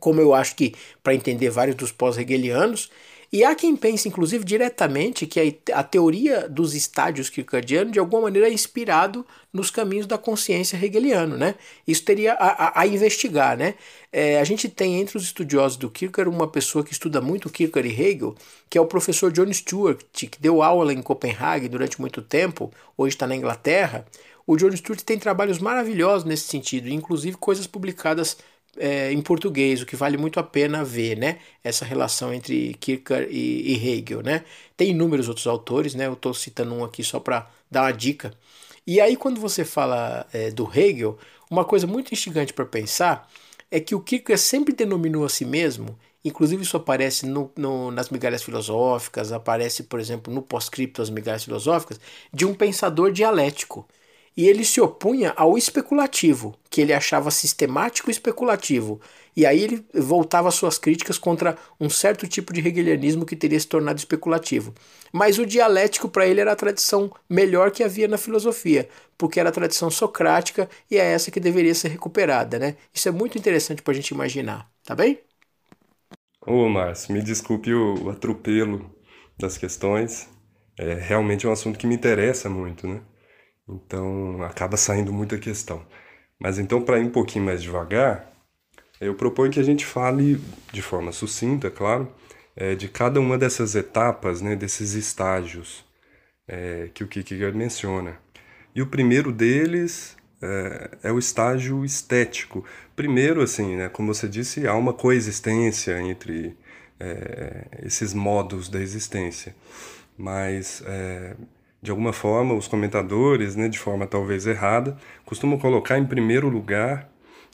Como 0.00 0.20
eu 0.20 0.34
acho 0.34 0.56
que 0.56 0.74
para 1.02 1.14
entender 1.14 1.50
vários 1.50 1.76
dos 1.76 1.92
pós-hegelianos, 1.92 2.90
e 3.34 3.42
há 3.42 3.52
quem 3.52 3.74
pense, 3.74 4.06
inclusive, 4.06 4.44
diretamente 4.44 5.26
que 5.26 5.58
a, 5.72 5.82
teoria 5.82 6.48
dos 6.48 6.72
estádios 6.72 7.28
kierkegaardianos, 7.28 7.92
de 7.92 7.98
alguma 7.98 8.22
maneira, 8.22 8.48
é 8.48 8.52
inspirado 8.52 9.26
nos 9.52 9.72
caminhos 9.72 10.06
da 10.06 10.16
consciência 10.16 10.76
hegeliano, 10.76 11.36
né? 11.36 11.56
Isso 11.84 12.04
teria 12.04 12.34
a, 12.34 12.46
a, 12.46 12.80
a 12.82 12.86
investigar, 12.86 13.58
né? 13.58 13.74
É, 14.12 14.38
a 14.38 14.44
gente 14.44 14.68
tem 14.68 15.00
entre 15.00 15.16
os 15.16 15.24
estudiosos 15.24 15.76
do 15.76 15.90
Kierkegaard 15.90 16.32
uma 16.32 16.46
pessoa 16.46 16.84
que 16.84 16.92
estuda 16.92 17.20
muito 17.20 17.50
Kierkegaard 17.50 17.88
e 17.88 18.00
Hegel, 18.00 18.36
que 18.70 18.78
é 18.78 18.80
o 18.80 18.86
professor 18.86 19.32
John 19.32 19.52
Stewart, 19.52 20.04
que 20.12 20.30
deu 20.38 20.62
aula 20.62 20.92
em 20.92 21.02
Copenhague 21.02 21.68
durante 21.68 22.00
muito 22.00 22.22
tempo, 22.22 22.72
hoje 22.96 23.16
está 23.16 23.26
na 23.26 23.34
Inglaterra. 23.34 24.06
O 24.46 24.56
John 24.56 24.70
Stewart 24.76 25.00
tem 25.02 25.18
trabalhos 25.18 25.58
maravilhosos 25.58 26.24
nesse 26.24 26.44
sentido, 26.44 26.88
inclusive 26.88 27.36
coisas 27.36 27.66
publicadas 27.66 28.36
é, 28.78 29.12
em 29.12 29.20
português, 29.22 29.82
o 29.82 29.86
que 29.86 29.96
vale 29.96 30.16
muito 30.16 30.38
a 30.40 30.42
pena 30.42 30.84
ver, 30.84 31.16
né? 31.16 31.38
Essa 31.62 31.84
relação 31.84 32.32
entre 32.32 32.74
Kierkegaard 32.74 33.28
e, 33.30 33.72
e 33.72 33.88
Hegel, 33.88 34.22
né? 34.22 34.44
Tem 34.76 34.90
inúmeros 34.90 35.28
outros 35.28 35.46
autores, 35.46 35.94
né? 35.94 36.06
Eu 36.06 36.14
estou 36.14 36.34
citando 36.34 36.74
um 36.74 36.84
aqui 36.84 37.02
só 37.04 37.20
para 37.20 37.48
dar 37.70 37.82
uma 37.82 37.92
dica. 37.92 38.32
E 38.86 39.00
aí, 39.00 39.16
quando 39.16 39.40
você 39.40 39.64
fala 39.64 40.26
é, 40.32 40.50
do 40.50 40.70
Hegel, 40.72 41.18
uma 41.50 41.64
coisa 41.64 41.86
muito 41.86 42.12
instigante 42.12 42.52
para 42.52 42.64
pensar 42.64 43.30
é 43.70 43.80
que 43.80 43.94
o 43.94 44.00
Kierkegaard 44.00 44.40
sempre 44.40 44.74
denominou 44.74 45.24
a 45.24 45.28
si 45.28 45.44
mesmo, 45.44 45.98
inclusive 46.24 46.62
isso 46.62 46.76
aparece 46.76 47.26
no, 47.26 47.50
no, 47.56 47.90
nas 47.90 48.10
migalhas 48.10 48.42
filosóficas, 48.42 49.32
aparece, 49.32 49.84
por 49.84 50.00
exemplo, 50.00 50.32
no 50.32 50.42
pós-scripto 50.42 51.00
das 51.02 51.10
migalhas 51.10 51.44
filosóficas, 51.44 52.00
de 52.32 52.44
um 52.46 52.54
pensador 52.54 53.12
dialético 53.12 53.86
e 54.36 54.46
ele 54.48 54.64
se 54.64 54.80
opunha 54.80 55.32
ao 55.36 55.56
especulativo, 55.56 56.54
que 56.70 56.80
ele 56.80 56.92
achava 56.92 57.30
sistemático 57.30 58.10
e 58.10 58.12
especulativo. 58.12 59.00
E 59.36 59.44
aí 59.46 59.62
ele 59.62 59.84
voltava 59.94 60.50
suas 60.50 60.78
críticas 60.78 61.18
contra 61.18 61.56
um 61.80 61.88
certo 61.90 62.26
tipo 62.26 62.52
de 62.52 62.60
hegelianismo 62.66 63.26
que 63.26 63.36
teria 63.36 63.58
se 63.58 63.66
tornado 63.66 63.98
especulativo. 63.98 64.74
Mas 65.12 65.38
o 65.38 65.46
dialético 65.46 66.08
para 66.08 66.26
ele 66.26 66.40
era 66.40 66.52
a 66.52 66.56
tradição 66.56 67.12
melhor 67.28 67.70
que 67.70 67.82
havia 67.82 68.08
na 68.08 68.18
filosofia, 68.18 68.88
porque 69.18 69.40
era 69.40 69.48
a 69.48 69.52
tradição 69.52 69.90
socrática 69.90 70.68
e 70.90 70.96
é 70.98 71.04
essa 71.12 71.30
que 71.30 71.40
deveria 71.40 71.74
ser 71.74 71.88
recuperada, 71.88 72.58
né? 72.58 72.76
Isso 72.92 73.08
é 73.08 73.12
muito 73.12 73.38
interessante 73.38 73.82
para 73.82 73.92
a 73.92 73.94
gente 73.96 74.10
imaginar, 74.10 74.68
tá 74.84 74.94
bem? 74.94 75.18
Ô, 76.46 76.68
Márcio, 76.68 77.12
me 77.12 77.22
desculpe 77.22 77.72
o, 77.74 78.08
atropelo 78.10 78.90
das 79.38 79.58
questões. 79.58 80.28
É 80.78 80.94
realmente 80.94 81.46
é 81.46 81.48
um 81.48 81.52
assunto 81.52 81.78
que 81.78 81.86
me 81.86 81.94
interessa 81.94 82.48
muito, 82.50 82.86
né? 82.86 83.02
Então 83.68 84.42
acaba 84.42 84.76
saindo 84.76 85.12
muita 85.12 85.38
questão. 85.38 85.84
Mas 86.38 86.58
então, 86.58 86.82
para 86.82 86.98
ir 86.98 87.04
um 87.04 87.10
pouquinho 87.10 87.44
mais 87.44 87.62
devagar, 87.62 88.30
eu 89.00 89.14
proponho 89.14 89.52
que 89.52 89.60
a 89.60 89.64
gente 89.64 89.84
fale 89.84 90.40
de 90.72 90.82
forma 90.82 91.12
sucinta, 91.12 91.70
claro, 91.70 92.12
é, 92.56 92.74
de 92.74 92.88
cada 92.88 93.20
uma 93.20 93.36
dessas 93.38 93.74
etapas, 93.74 94.40
né, 94.40 94.54
desses 94.54 94.94
estágios 94.94 95.84
é, 96.46 96.90
que 96.94 97.02
o 97.02 97.08
Kierkegaard 97.08 97.56
menciona. 97.56 98.18
E 98.74 98.82
o 98.82 98.86
primeiro 98.86 99.32
deles 99.32 100.16
é, 100.42 100.90
é, 101.04 101.12
o 101.12 101.18
estágio 101.18 101.84
estético. 101.84 102.64
Primeiro, 102.94 103.40
assim, 103.42 103.76
né, 103.76 103.88
como 103.88 104.12
você 104.12 104.28
disse, 104.28 104.66
há 104.66 104.74
uma 104.74 104.92
coexistência 104.92 106.00
entre 106.00 106.56
esses 107.82 108.14
modos 108.14 108.68
da 108.68 108.80
existência. 108.80 109.54
Mas 110.16 110.82
de 111.84 111.90
alguma 111.90 112.14
forma, 112.14 112.54
os 112.54 112.66
comentadores, 112.66 113.54
né, 113.54 113.68
de 113.68 113.78
forma 113.78 114.06
talvez 114.06 114.46
errada, 114.46 114.96
costumam 115.22 115.58
colocar 115.58 115.98
em 115.98 116.06
primeiro 116.06 116.48
lugar, 116.48 117.10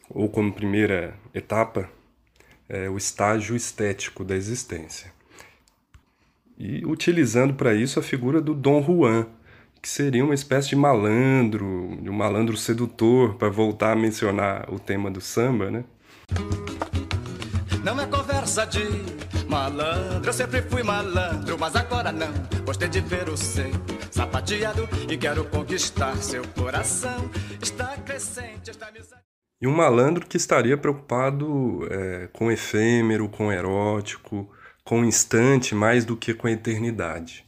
ou 0.08 0.28
como 0.28 0.52
primeira 0.52 1.14
etapa, 1.34 1.90
é, 2.68 2.88
o 2.88 2.96
estágio 2.96 3.56
estético 3.56 4.22
da 4.22 4.36
existência. 4.36 5.12
E 6.56 6.86
utilizando 6.86 7.54
para 7.54 7.74
isso 7.74 7.98
a 7.98 8.02
figura 8.04 8.40
do 8.40 8.54
Dom 8.54 8.80
Juan, 8.80 9.26
que 9.82 9.88
seria 9.88 10.24
uma 10.24 10.34
espécie 10.34 10.68
de 10.68 10.76
malandro, 10.76 11.98
de 12.00 12.08
um 12.08 12.12
malandro 12.12 12.56
sedutor, 12.56 13.34
para 13.34 13.48
voltar 13.48 13.94
a 13.94 13.96
mencionar 13.96 14.72
o 14.72 14.78
tema 14.78 15.10
do 15.10 15.20
samba, 15.20 15.72
né? 15.72 15.84
Não 17.82 18.00
é 18.00 18.06
conversa 18.06 18.64
de 18.64 18.84
malandro, 19.50 20.28
eu 20.28 20.32
sempre 20.32 20.62
fui 20.62 20.82
malandro, 20.84 21.58
mas 21.58 21.74
agora 21.74 22.12
não. 22.12 22.32
Gostei 22.64 22.88
de 22.88 23.00
ver 23.00 23.28
o 23.28 23.36
seu 23.36 23.70
sapateado 24.12 24.88
e 25.10 25.18
quero 25.18 25.44
conquistar 25.44 26.16
seu 26.18 26.46
coração. 26.56 27.28
Está 27.60 27.96
crescente 27.96 28.70
esta 28.70 28.86
amizade. 28.86 29.22
E 29.60 29.66
um 29.66 29.74
malandro 29.74 30.24
que 30.24 30.36
estaria 30.36 30.78
preocupado 30.78 31.86
é, 31.90 32.28
com 32.32 32.50
efêmero, 32.50 33.28
com 33.28 33.52
erótico, 33.52 34.48
com 34.84 35.04
instante 35.04 35.74
mais 35.74 36.04
do 36.04 36.16
que 36.16 36.32
com 36.32 36.46
a 36.46 36.52
eternidade. 36.52 37.44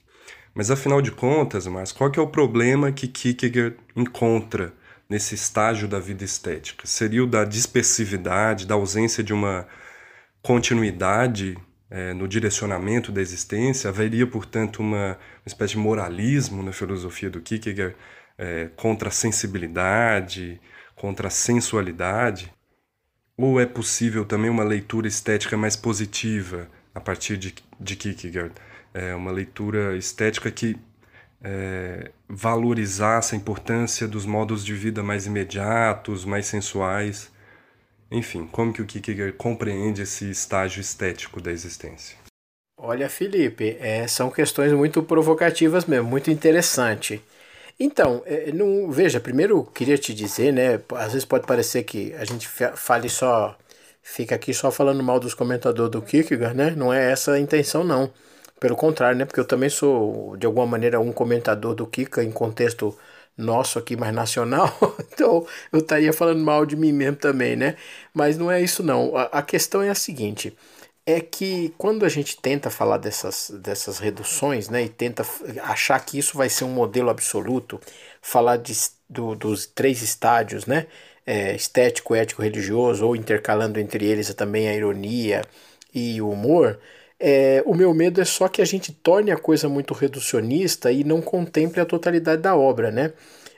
Mas 0.54 0.70
afinal 0.70 1.00
de 1.00 1.12
contas, 1.12 1.66
mas 1.68 1.92
qual 1.92 2.10
que 2.10 2.18
é 2.18 2.22
o 2.22 2.26
problema 2.26 2.90
que 2.90 3.06
Kierkegaard 3.06 3.76
encontra 3.94 4.74
nesse 5.08 5.36
estágio 5.36 5.86
da 5.86 6.00
vida 6.00 6.24
estética? 6.24 6.84
Seria 6.84 7.22
o 7.22 7.28
da 7.28 7.44
dispersividade, 7.44 8.66
da 8.66 8.74
ausência 8.74 9.22
de 9.22 9.32
uma 9.32 9.66
continuidade 10.42 11.56
é, 11.92 12.14
no 12.14 12.26
direcionamento 12.26 13.12
da 13.12 13.20
existência, 13.20 13.90
haveria, 13.90 14.26
portanto, 14.26 14.80
uma, 14.80 15.08
uma 15.08 15.46
espécie 15.46 15.74
de 15.74 15.78
moralismo 15.78 16.62
na 16.62 16.72
filosofia 16.72 17.28
do 17.28 17.38
Kierkegaard 17.38 17.94
é, 18.38 18.70
contra 18.76 19.10
a 19.10 19.12
sensibilidade, 19.12 20.58
contra 20.96 21.28
a 21.28 21.30
sensualidade? 21.30 22.50
Ou 23.36 23.60
é 23.60 23.66
possível 23.66 24.24
também 24.24 24.50
uma 24.50 24.64
leitura 24.64 25.06
estética 25.06 25.54
mais 25.54 25.76
positiva 25.76 26.66
a 26.94 27.00
partir 27.00 27.36
de, 27.36 27.54
de 27.78 27.94
Kierkegaard? 27.94 28.54
É 28.94 29.14
uma 29.14 29.30
leitura 29.30 29.94
estética 29.94 30.50
que 30.50 30.78
é, 31.42 32.10
valorizasse 32.26 33.34
a 33.34 33.38
importância 33.38 34.08
dos 34.08 34.24
modos 34.24 34.64
de 34.64 34.72
vida 34.72 35.02
mais 35.02 35.26
imediatos, 35.26 36.24
mais 36.24 36.46
sensuais, 36.46 37.31
enfim, 38.12 38.46
como 38.46 38.72
que 38.72 38.82
o 38.82 38.86
Kierkegaard 38.86 39.36
compreende 39.36 40.02
esse 40.02 40.30
estágio 40.30 40.80
estético 40.80 41.40
da 41.40 41.50
existência? 41.50 42.16
Olha, 42.76 43.08
Felipe, 43.08 43.76
é, 43.80 44.06
são 44.08 44.30
questões 44.30 44.72
muito 44.72 45.02
provocativas 45.02 45.84
mesmo, 45.84 46.08
muito 46.08 46.30
interessante. 46.30 47.22
Então, 47.78 48.22
é, 48.26 48.52
não, 48.52 48.90
veja, 48.90 49.20
primeiro 49.20 49.64
queria 49.64 49.96
te 49.98 50.12
dizer, 50.14 50.52
né? 50.52 50.80
Às 50.96 51.12
vezes 51.12 51.24
pode 51.24 51.46
parecer 51.46 51.84
que 51.84 52.12
a 52.14 52.24
gente 52.24 52.48
fale 52.48 53.08
só, 53.08 53.56
fica 54.02 54.34
aqui 54.34 54.52
só 54.52 54.70
falando 54.70 55.02
mal 55.02 55.20
dos 55.20 55.34
comentadores 55.34 55.90
do 55.92 56.02
Kierkegaard, 56.02 56.56
né? 56.56 56.70
Não 56.76 56.92
é 56.92 57.10
essa 57.12 57.32
a 57.32 57.40
intenção, 57.40 57.84
não. 57.84 58.12
Pelo 58.60 58.76
contrário, 58.76 59.18
né? 59.18 59.24
Porque 59.24 59.40
eu 59.40 59.44
também 59.44 59.70
sou, 59.70 60.36
de 60.36 60.46
alguma 60.46 60.66
maneira, 60.66 61.00
um 61.00 61.12
comentador 61.12 61.74
do 61.74 61.86
Kierkegaard 61.86 62.28
em 62.28 62.32
contexto 62.32 62.96
nosso 63.36 63.78
aqui 63.78 63.96
mais 63.96 64.14
nacional, 64.14 64.76
então 65.12 65.46
eu 65.72 65.80
estaria 65.80 66.12
falando 66.12 66.40
mal 66.40 66.66
de 66.66 66.76
mim 66.76 66.92
mesmo 66.92 67.16
também, 67.16 67.56
né? 67.56 67.76
Mas 68.14 68.36
não 68.38 68.50
é 68.50 68.60
isso 68.60 68.82
não. 68.82 69.16
A, 69.16 69.24
a, 69.24 69.42
questão 69.42 69.82
é 69.82 69.90
a 69.90 69.94
seguinte, 69.94 70.56
é 71.06 71.20
que 71.20 71.74
quando 71.78 72.04
a 72.04 72.08
gente 72.08 72.36
tenta 72.40 72.70
falar 72.70 72.98
dessas, 72.98 73.50
dessas 73.62 73.98
reduções, 73.98 74.68
né, 74.68 74.84
e 74.84 74.88
tenta 74.88 75.24
achar 75.62 75.98
que 76.04 76.18
isso 76.18 76.36
vai 76.36 76.48
ser 76.48 76.64
um 76.64 76.70
modelo 76.72 77.10
absoluto, 77.10 77.80
falar 78.20 78.56
de, 78.58 78.72
do, 79.08 79.34
dos 79.34 79.66
três 79.66 80.02
estádios, 80.02 80.66
né, 80.66 80.86
é, 81.26 81.54
estético, 81.54 82.14
ético, 82.14 82.42
religioso, 82.42 83.06
ou 83.06 83.16
intercalando 83.16 83.80
entre 83.80 84.04
eles 84.06 84.32
também 84.34 84.68
a 84.68 84.74
ironia 84.74 85.42
e 85.94 86.20
o 86.20 86.30
humor, 86.30 86.78
é, 87.22 87.62
o 87.64 87.74
meu 87.74 87.94
medo 87.94 88.20
é 88.20 88.24
só 88.24 88.48
que 88.48 88.60
a 88.60 88.64
gente 88.64 88.92
torne 88.92 89.30
a 89.30 89.36
coisa 89.36 89.68
muito 89.68 89.94
reducionista 89.94 90.90
e 90.90 91.04
não 91.04 91.22
contemple 91.22 91.80
a 91.80 91.86
totalidade 91.86 92.42
da 92.42 92.56
obra, 92.56 92.90
né? 92.90 93.12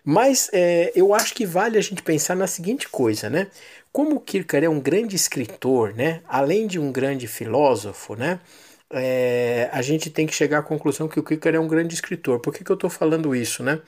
Mas 0.04 0.50
é, 0.52 0.92
eu 0.94 1.14
acho 1.14 1.34
que 1.34 1.46
vale 1.46 1.78
a 1.78 1.80
gente 1.80 2.02
pensar 2.02 2.36
na 2.36 2.46
seguinte 2.46 2.88
coisa, 2.88 3.30
né? 3.30 3.48
Como 3.90 4.20
Kierkegaard 4.20 4.66
é 4.66 4.70
um 4.70 4.80
grande 4.80 5.16
escritor, 5.16 5.94
né? 5.94 6.20
Além 6.28 6.66
de 6.66 6.78
um 6.78 6.92
grande 6.92 7.26
filósofo, 7.26 8.14
né? 8.14 8.40
É, 8.90 9.70
a 9.72 9.82
gente 9.82 10.10
tem 10.10 10.26
que 10.26 10.34
chegar 10.34 10.58
à 10.58 10.62
conclusão 10.62 11.08
que 11.08 11.18
o 11.18 11.22
Kierkegaard 11.22 11.56
é 11.56 11.60
um 11.60 11.68
grande 11.68 11.94
escritor. 11.94 12.40
Por 12.40 12.52
que, 12.52 12.62
que 12.62 12.70
eu 12.70 12.74
estou 12.74 12.90
falando 12.90 13.34
isso, 13.34 13.62
né? 13.62 13.80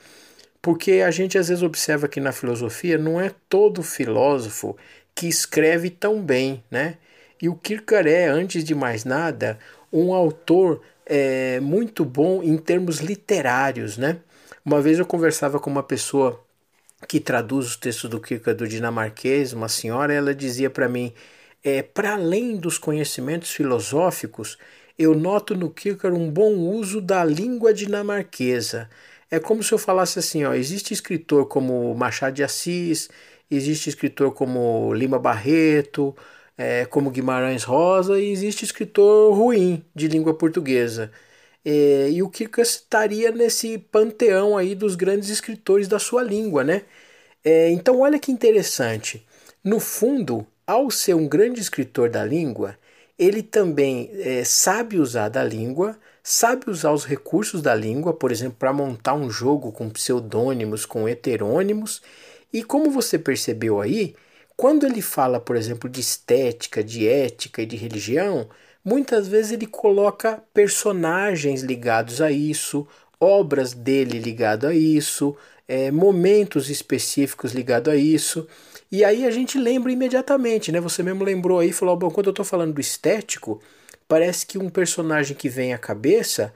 porque 0.67 0.93
a 1.05 1.11
gente 1.11 1.37
às 1.37 1.47
vezes 1.47 1.63
observa 1.63 2.07
que 2.07 2.19
na 2.19 2.31
filosofia 2.33 2.97
não 2.97 3.21
é 3.21 3.31
todo 3.47 3.81
filósofo 3.83 4.75
que 5.15 5.27
escreve 5.27 5.89
tão 5.89 6.21
bem, 6.21 6.63
né? 6.69 6.97
E 7.41 7.49
o 7.49 7.55
Kierkegaard 7.55 8.09
é, 8.09 8.27
antes 8.27 8.63
de 8.63 8.73
mais 8.73 9.05
nada, 9.05 9.59
um 9.91 10.13
autor 10.13 10.81
é, 11.05 11.59
muito 11.59 12.03
bom 12.03 12.43
em 12.43 12.57
termos 12.57 12.97
literários, 12.99 13.97
né? 13.97 14.17
Uma 14.65 14.81
vez 14.81 14.99
eu 14.99 15.05
conversava 15.05 15.59
com 15.59 15.69
uma 15.69 15.83
pessoa 15.83 16.43
que 17.07 17.19
traduz 17.19 17.67
os 17.67 17.75
textos 17.77 18.09
do 18.09 18.19
Kierkegaard 18.19 18.57
do 18.57 18.67
dinamarquês, 18.67 19.53
uma 19.53 19.69
senhora, 19.69 20.13
ela 20.13 20.33
dizia 20.33 20.69
para 20.69 20.89
mim, 20.89 21.13
é, 21.63 21.81
para 21.83 22.13
além 22.13 22.57
dos 22.57 22.77
conhecimentos 22.77 23.51
filosóficos, 23.51 24.57
eu 24.97 25.13
noto 25.13 25.55
no 25.55 25.69
Kierkegaard 25.69 26.17
um 26.19 26.29
bom 26.29 26.53
uso 26.55 26.99
da 26.99 27.23
língua 27.23 27.73
dinamarquesa. 27.73 28.89
É 29.29 29.39
como 29.39 29.61
se 29.61 29.73
eu 29.73 29.77
falasse 29.77 30.19
assim, 30.19 30.43
ó, 30.45 30.53
existe 30.53 30.93
escritor 30.93 31.47
como 31.47 31.93
Machado 31.93 32.33
de 32.33 32.43
Assis, 32.43 33.09
existe 33.49 33.89
escritor 33.89 34.31
como 34.33 34.93
Lima 34.93 35.19
Barreto, 35.19 36.15
é, 36.57 36.85
como 36.85 37.11
Guimarães 37.11 37.63
Rosa, 37.63 38.19
e 38.19 38.31
existe 38.31 38.65
escritor 38.65 39.33
ruim 39.33 39.83
de 39.95 40.07
língua 40.07 40.33
portuguesa. 40.33 41.11
É, 41.63 42.09
e 42.11 42.23
o 42.23 42.29
Kierkegaard 42.29 42.69
estaria 42.69 43.31
nesse 43.31 43.77
panteão 43.77 44.57
aí 44.57 44.73
dos 44.73 44.95
grandes 44.95 45.29
escritores 45.29 45.87
da 45.87 45.99
sua 45.99 46.23
língua, 46.23 46.63
né? 46.63 46.83
É, 47.43 47.69
então 47.71 47.99
olha 48.01 48.19
que 48.19 48.31
interessante. 48.31 49.25
No 49.63 49.79
fundo, 49.79 50.47
ao 50.65 50.89
ser 50.91 51.13
um 51.13 51.27
grande 51.27 51.61
escritor 51.61 52.09
da 52.09 52.23
língua, 52.25 52.77
ele 53.17 53.41
também 53.43 54.09
é, 54.13 54.43
sabe 54.43 54.99
usar 54.99 55.29
da 55.29 55.43
língua, 55.43 55.97
sabe 56.23 56.69
usar 56.69 56.91
os 56.91 57.05
recursos 57.05 57.61
da 57.61 57.73
língua, 57.75 58.13
por 58.13 58.31
exemplo, 58.31 58.57
para 58.59 58.73
montar 58.73 59.13
um 59.13 59.29
jogo 59.29 59.71
com 59.71 59.89
pseudônimos, 59.89 60.85
com 60.85 61.07
heterônimos. 61.07 62.01
E 62.51 62.63
como 62.63 62.91
você 62.91 63.17
percebeu 63.17 63.81
aí, 63.81 64.15
quando 64.57 64.85
ele 64.85 65.01
fala, 65.01 65.39
por 65.39 65.55
exemplo, 65.55 65.89
de 65.89 66.01
estética, 66.01 66.83
de 66.83 67.07
ética 67.07 67.61
e 67.61 67.65
de 67.67 67.77
religião, 67.77 68.49
muitas 68.83 69.27
vezes 69.27 69.51
ele 69.53 69.67
coloca 69.67 70.43
personagens 70.53 71.61
ligados 71.61 72.21
a 72.21 72.31
isso, 72.31 72.87
obras 73.19 73.73
dele 73.73 74.19
ligadas 74.19 74.71
a 74.71 74.73
isso, 74.73 75.37
é, 75.67 75.91
momentos 75.91 76.69
específicos 76.69 77.53
ligados 77.53 77.93
a 77.93 77.95
isso. 77.97 78.47
E 78.91 79.03
aí 79.03 79.25
a 79.25 79.31
gente 79.31 79.57
lembra 79.59 79.91
imediatamente, 79.91 80.71
né? 80.71 80.79
Você 80.79 81.03
mesmo 81.03 81.23
lembrou 81.23 81.59
aí, 81.59 81.71
falou, 81.73 81.95
bom, 81.97 82.09
quando 82.09 82.27
eu 82.27 82.31
estou 82.31 82.45
falando 82.45 82.73
do 82.73 82.81
estético, 82.81 83.61
parece 84.07 84.45
que 84.45 84.57
um 84.57 84.69
personagem 84.69 85.35
que 85.35 85.49
vem 85.49 85.73
à 85.73 85.77
cabeça 85.77 86.53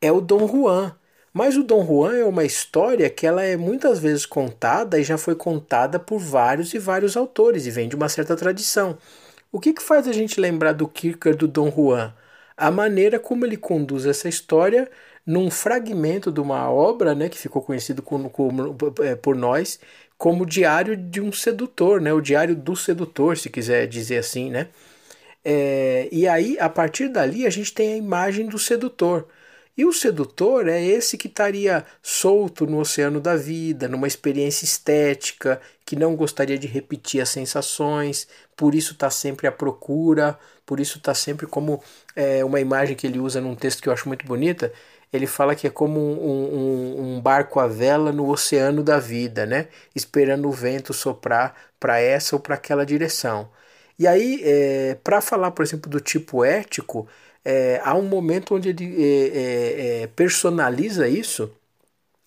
é 0.00 0.10
o 0.12 0.20
Dom 0.20 0.48
Juan. 0.48 0.96
Mas 1.34 1.56
o 1.56 1.64
Dom 1.64 1.84
Juan 1.84 2.16
é 2.16 2.24
uma 2.24 2.44
história 2.44 3.10
que 3.10 3.26
ela 3.26 3.42
é 3.42 3.56
muitas 3.56 3.98
vezes 3.98 4.24
contada 4.24 5.00
e 5.00 5.04
já 5.04 5.18
foi 5.18 5.34
contada 5.34 5.98
por 5.98 6.20
vários 6.20 6.72
e 6.74 6.78
vários 6.78 7.16
autores 7.16 7.66
e 7.66 7.70
vem 7.72 7.88
de 7.88 7.96
uma 7.96 8.08
certa 8.08 8.36
tradição. 8.36 8.96
O 9.50 9.58
que, 9.60 9.72
que 9.72 9.82
faz 9.82 10.06
a 10.08 10.12
gente 10.12 10.40
lembrar 10.40 10.72
do 10.72 10.86
Kierkegaard 10.88 11.38
do 11.38 11.48
Dom 11.48 11.70
Juan? 11.70 12.14
A 12.56 12.70
maneira 12.70 13.18
como 13.18 13.44
ele 13.44 13.56
conduz 13.56 14.06
essa 14.06 14.28
história 14.28 14.88
num 15.26 15.50
fragmento 15.50 16.30
de 16.30 16.40
uma 16.40 16.70
obra 16.70 17.14
né, 17.14 17.28
que 17.28 17.38
ficou 17.38 17.62
conhecido 17.62 18.00
como, 18.02 18.30
como, 18.30 18.76
é, 19.02 19.16
por 19.16 19.34
nós 19.34 19.80
como 20.16 20.46
diário 20.46 20.96
de 20.96 21.20
um 21.20 21.32
sedutor, 21.32 22.00
né? 22.00 22.12
o 22.12 22.20
diário 22.20 22.54
do 22.54 22.76
sedutor, 22.76 23.36
se 23.36 23.50
quiser 23.50 23.86
dizer 23.86 24.18
assim. 24.18 24.50
Né? 24.50 24.68
É, 25.44 26.08
e 26.12 26.26
aí, 26.28 26.56
a 26.60 26.68
partir 26.68 27.08
dali, 27.08 27.46
a 27.46 27.50
gente 27.50 27.74
tem 27.74 27.94
a 27.94 27.96
imagem 27.96 28.46
do 28.46 28.58
sedutor. 28.58 29.26
E 29.76 29.84
o 29.84 29.92
sedutor 29.92 30.68
é 30.68 30.80
esse 30.80 31.18
que 31.18 31.26
estaria 31.26 31.84
solto 32.00 32.64
no 32.64 32.78
oceano 32.78 33.20
da 33.20 33.34
vida, 33.34 33.88
numa 33.88 34.06
experiência 34.06 34.64
estética, 34.64 35.60
que 35.84 35.96
não 35.96 36.14
gostaria 36.14 36.56
de 36.56 36.68
repetir 36.68 37.20
as 37.20 37.30
sensações, 37.30 38.28
por 38.56 38.74
isso 38.74 38.92
está 38.92 39.10
sempre 39.10 39.48
à 39.48 39.52
procura, 39.52 40.38
por 40.64 40.78
isso 40.78 40.98
está 40.98 41.12
sempre 41.12 41.46
como 41.46 41.82
é, 42.14 42.44
uma 42.44 42.60
imagem 42.60 42.94
que 42.94 43.06
ele 43.06 43.18
usa 43.18 43.40
num 43.40 43.56
texto 43.56 43.82
que 43.82 43.88
eu 43.88 43.92
acho 43.92 44.06
muito 44.06 44.24
bonita, 44.24 44.72
ele 45.12 45.26
fala 45.26 45.54
que 45.54 45.66
é 45.66 45.70
como 45.70 46.00
um, 46.00 46.54
um, 46.54 47.16
um 47.16 47.20
barco 47.20 47.60
à 47.60 47.66
vela 47.66 48.12
no 48.12 48.28
oceano 48.28 48.82
da 48.82 48.98
vida, 48.98 49.46
né? 49.46 49.68
Esperando 49.94 50.48
o 50.48 50.52
vento 50.52 50.92
soprar 50.92 51.54
para 51.78 52.00
essa 52.00 52.34
ou 52.34 52.40
para 52.40 52.56
aquela 52.56 52.84
direção. 52.84 53.48
E 53.98 54.08
aí, 54.08 54.40
é, 54.42 54.96
para 55.04 55.20
falar, 55.20 55.52
por 55.52 55.62
exemplo, 55.64 55.88
do 55.88 56.00
tipo 56.00 56.44
ético, 56.44 57.08
é, 57.44 57.80
há 57.84 57.94
um 57.94 58.02
momento 58.02 58.54
onde 58.54 58.70
ele 58.70 59.02
é, 59.02 59.26
é, 59.26 60.02
é 60.02 60.06
personaliza 60.08 61.08
isso 61.08 61.50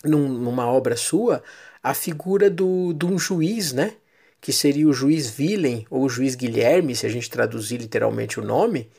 num, 0.04 0.28
numa 0.30 0.68
obra 0.68 0.96
sua, 0.96 1.44
a 1.82 1.94
figura 1.94 2.50
do, 2.50 2.94
de 2.94 3.06
um 3.06 3.18
juiz, 3.18 3.74
né? 3.74 3.94
Que 4.40 4.54
seria 4.54 4.88
o 4.88 4.94
juiz 4.94 5.38
Willem 5.40 5.86
ou 5.90 6.04
o 6.04 6.10
juiz 6.10 6.36
Guilherme, 6.36 6.96
se 6.96 7.06
a 7.06 7.10
gente 7.10 7.30
traduzir 7.30 7.78
literalmente 7.78 8.40
o 8.40 8.44
nome 8.44 8.90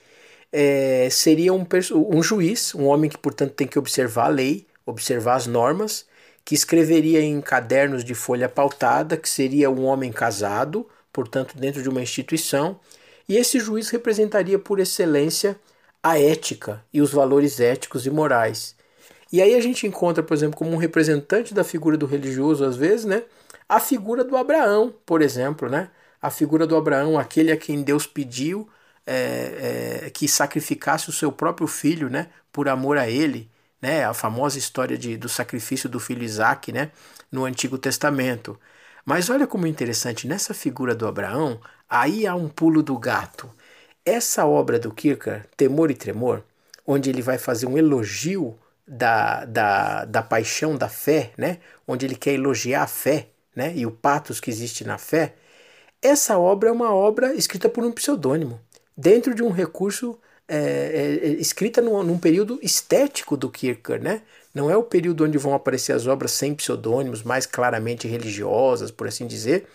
é, 0.52 1.08
seria 1.10 1.52
um, 1.52 1.66
um 1.94 2.22
juiz, 2.22 2.74
um 2.74 2.86
homem 2.86 3.10
que, 3.10 3.18
portanto, 3.18 3.52
tem 3.52 3.66
que 3.66 3.78
observar 3.78 4.26
a 4.26 4.28
lei, 4.28 4.66
observar 4.86 5.36
as 5.36 5.46
normas, 5.46 6.06
que 6.44 6.54
escreveria 6.54 7.20
em 7.20 7.40
cadernos 7.40 8.02
de 8.04 8.14
folha 8.14 8.48
pautada, 8.48 9.16
que 9.16 9.28
seria 9.28 9.70
um 9.70 9.84
homem 9.84 10.10
casado, 10.10 10.88
portanto, 11.12 11.56
dentro 11.56 11.82
de 11.82 11.88
uma 11.88 12.02
instituição, 12.02 12.80
e 13.28 13.36
esse 13.36 13.60
juiz 13.60 13.90
representaria 13.90 14.58
por 14.58 14.80
excelência 14.80 15.56
a 16.10 16.20
ética 16.20 16.84
e 16.92 17.00
os 17.00 17.12
valores 17.12 17.60
éticos 17.60 18.06
e 18.06 18.10
morais. 18.10 18.76
E 19.32 19.42
aí 19.42 19.54
a 19.54 19.60
gente 19.60 19.86
encontra, 19.86 20.22
por 20.22 20.34
exemplo, 20.34 20.56
como 20.56 20.72
um 20.72 20.76
representante 20.76 21.52
da 21.54 21.64
figura 21.64 21.96
do 21.96 22.06
religioso, 22.06 22.64
às 22.64 22.76
vezes, 22.76 23.04
né, 23.04 23.24
a 23.68 23.78
figura 23.78 24.24
do 24.24 24.36
Abraão, 24.36 24.94
por 25.04 25.20
exemplo, 25.20 25.68
né? 25.68 25.90
A 26.22 26.30
figura 26.30 26.66
do 26.66 26.74
Abraão, 26.76 27.18
aquele 27.18 27.52
a 27.52 27.56
quem 27.56 27.82
Deus 27.82 28.06
pediu 28.06 28.68
é, 29.06 30.02
é, 30.06 30.10
que 30.10 30.26
sacrificasse 30.26 31.08
o 31.10 31.12
seu 31.12 31.30
próprio 31.30 31.66
filho, 31.66 32.08
né, 32.10 32.28
por 32.52 32.68
amor 32.68 32.98
a 32.98 33.08
ele, 33.08 33.50
né, 33.80 34.04
a 34.04 34.14
famosa 34.14 34.58
história 34.58 34.98
de, 34.98 35.16
do 35.16 35.28
sacrifício 35.28 35.88
do 35.88 36.00
filho 36.00 36.22
Isaac, 36.24 36.72
né, 36.72 36.90
no 37.30 37.44
Antigo 37.44 37.78
Testamento. 37.78 38.58
Mas 39.04 39.30
olha 39.30 39.46
como 39.46 39.66
é 39.66 39.68
interessante, 39.70 40.26
nessa 40.26 40.52
figura 40.54 40.94
do 40.94 41.06
Abraão, 41.06 41.60
aí 41.88 42.26
há 42.26 42.34
um 42.34 42.48
pulo 42.48 42.82
do 42.82 42.98
gato. 42.98 43.50
Essa 44.08 44.46
obra 44.46 44.78
do 44.78 44.90
Kierkegaard, 44.90 45.46
Temor 45.56 45.90
e 45.90 45.94
Tremor, 45.94 46.42
onde 46.86 47.10
ele 47.10 47.20
vai 47.20 47.36
fazer 47.36 47.66
um 47.66 47.76
elogio 47.76 48.58
da, 48.86 49.44
da, 49.44 50.04
da 50.06 50.22
paixão 50.22 50.76
da 50.76 50.88
fé, 50.88 51.32
né, 51.36 51.58
onde 51.86 52.06
ele 52.06 52.14
quer 52.14 52.32
elogiar 52.32 52.84
a 52.84 52.86
fé 52.86 53.28
né, 53.54 53.74
e 53.76 53.84
o 53.84 53.90
patos 53.90 54.40
que 54.40 54.50
existe 54.50 54.82
na 54.82 54.96
fé, 54.96 55.34
essa 56.00 56.38
obra 56.38 56.70
é 56.70 56.72
uma 56.72 56.94
obra 56.94 57.34
escrita 57.34 57.68
por 57.68 57.84
um 57.84 57.92
pseudônimo 57.92 58.58
dentro 58.96 59.34
de 59.34 59.42
um 59.42 59.50
recurso 59.50 60.18
é, 60.48 60.56
é, 60.56 61.26
é, 61.26 61.32
escrita 61.32 61.82
num, 61.82 62.02
num, 62.02 62.18
período 62.18 62.58
estético 62.62 63.36
do 63.36 63.50
Kierkegaard, 63.50 64.02
né? 64.02 64.22
Não 64.54 64.70
é 64.70 64.76
o 64.76 64.82
período 64.82 65.24
onde 65.24 65.36
vão 65.36 65.52
aparecer 65.52 65.92
as 65.92 66.06
obras 66.06 66.32
sem 66.32 66.54
pseudônimos, 66.54 67.22
mais 67.22 67.44
claramente 67.44 68.08
religiosas, 68.08 68.90
por 68.90 69.06
assim 69.06 69.26
dizer. 69.26 69.68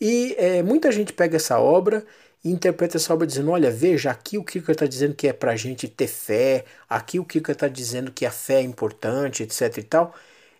E 0.00 0.34
é, 0.36 0.62
muita 0.62 0.90
gente 0.90 1.12
pega 1.12 1.36
essa 1.36 1.60
obra 1.60 2.04
interpreta 2.44 2.96
essa 2.96 3.12
obra 3.14 3.26
dizendo: 3.26 3.50
olha, 3.50 3.70
veja, 3.70 4.10
aqui 4.10 4.38
o 4.38 4.44
Kierkegaard 4.44 4.76
está 4.76 4.86
dizendo 4.86 5.14
que 5.14 5.28
é 5.28 5.32
para 5.32 5.52
a 5.52 5.56
gente 5.56 5.88
ter 5.88 6.06
fé, 6.08 6.64
aqui 6.88 7.18
o 7.18 7.24
Kierkegaard 7.24 7.56
está 7.56 7.68
dizendo 7.68 8.12
que 8.12 8.26
a 8.26 8.30
fé 8.30 8.54
é 8.56 8.62
importante, 8.62 9.42
etc. 9.42 9.78
e 9.78 9.82
tal. 9.82 10.14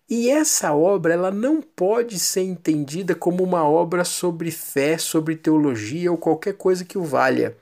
E 0.08 0.30
essa 0.30 0.74
obra 0.74 1.14
ela 1.14 1.30
não 1.30 1.62
pode 1.62 2.18
ser 2.18 2.42
entendida 2.42 3.14
como 3.14 3.42
uma 3.42 3.66
obra 3.68 4.04
sobre 4.04 4.50
fé, 4.50 4.98
sobre 4.98 5.36
teologia 5.36 6.10
ou 6.12 6.18
qualquer 6.18 6.54
coisa 6.54 6.84
que 6.84 6.98
o 6.98 7.02
valha. 7.04 7.56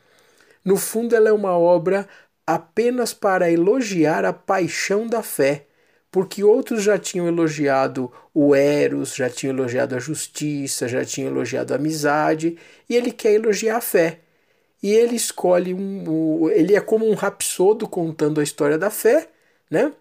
No 0.65 0.77
fundo, 0.77 1.15
ela 1.15 1.29
é 1.29 1.33
uma 1.33 1.57
obra 1.57 2.09
apenas 2.47 3.15
para 3.15 3.51
elogiar 3.51 4.25
a 4.25 4.33
paixão 4.33 5.07
da 5.07 5.23
fé, 5.23 5.67
porque 6.13 6.45
outros 6.45 6.83
já 6.83 6.99
tinham 6.99 7.27
elogiado 7.27 8.13
o 8.35 8.55
Eros, 8.55 9.15
já 9.15 9.31
tinham 9.31 9.57
elogiado 9.57 9.97
a 9.97 9.99
justiça, 9.99 10.87
já 10.87 11.05
tinham 11.07 11.31
elogiado 11.31 11.73
a 11.73 11.77
amizade, 11.77 12.59
e 12.87 12.95
ele 12.95 13.11
quer 13.11 13.33
elogiar 13.33 13.79
a 13.79 13.81
fé. 13.81 14.21
E 14.83 14.93
ele 14.93 15.17
escolhe 15.17 15.73
um. 15.73 16.51
Ele 16.51 16.77
é 16.77 16.81
como 16.81 17.09
um 17.09 17.15
rapsodo 17.15 17.89
contando 17.89 18.41
a 18.41 18.45
história 18.45 18.77
da 18.77 18.91
fé, 18.91 19.29
né? 19.71 19.93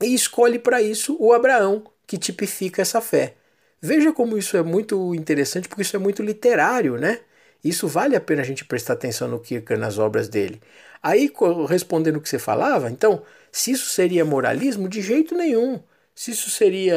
E 0.00 0.14
escolhe 0.14 0.58
para 0.58 0.80
isso 0.80 1.16
o 1.18 1.32
Abraão, 1.32 1.84
que 2.06 2.16
tipifica 2.16 2.82
essa 2.82 3.00
fé. 3.00 3.34
Veja 3.82 4.12
como 4.12 4.38
isso 4.38 4.56
é 4.56 4.62
muito 4.62 5.14
interessante, 5.14 5.68
porque 5.68 5.82
isso 5.82 5.96
é 5.96 5.98
muito 5.98 6.22
literário, 6.22 6.96
né? 6.96 7.20
Isso 7.64 7.88
vale 7.88 8.14
a 8.14 8.20
pena 8.20 8.42
a 8.42 8.44
gente 8.44 8.64
prestar 8.64 8.92
atenção 8.94 9.26
no 9.28 9.40
Kierkegaard 9.40 9.80
nas 9.80 9.98
obras 9.98 10.28
dele. 10.28 10.60
Aí, 11.02 11.32
respondendo 11.68 12.16
o 12.16 12.20
que 12.20 12.28
você 12.28 12.38
falava, 12.38 12.90
então, 12.90 13.22
se 13.52 13.72
isso 13.72 13.90
seria 13.90 14.24
moralismo, 14.24 14.88
de 14.88 15.00
jeito 15.00 15.34
nenhum. 15.34 15.80
Se 16.14 16.32
isso 16.32 16.50
seria 16.50 16.94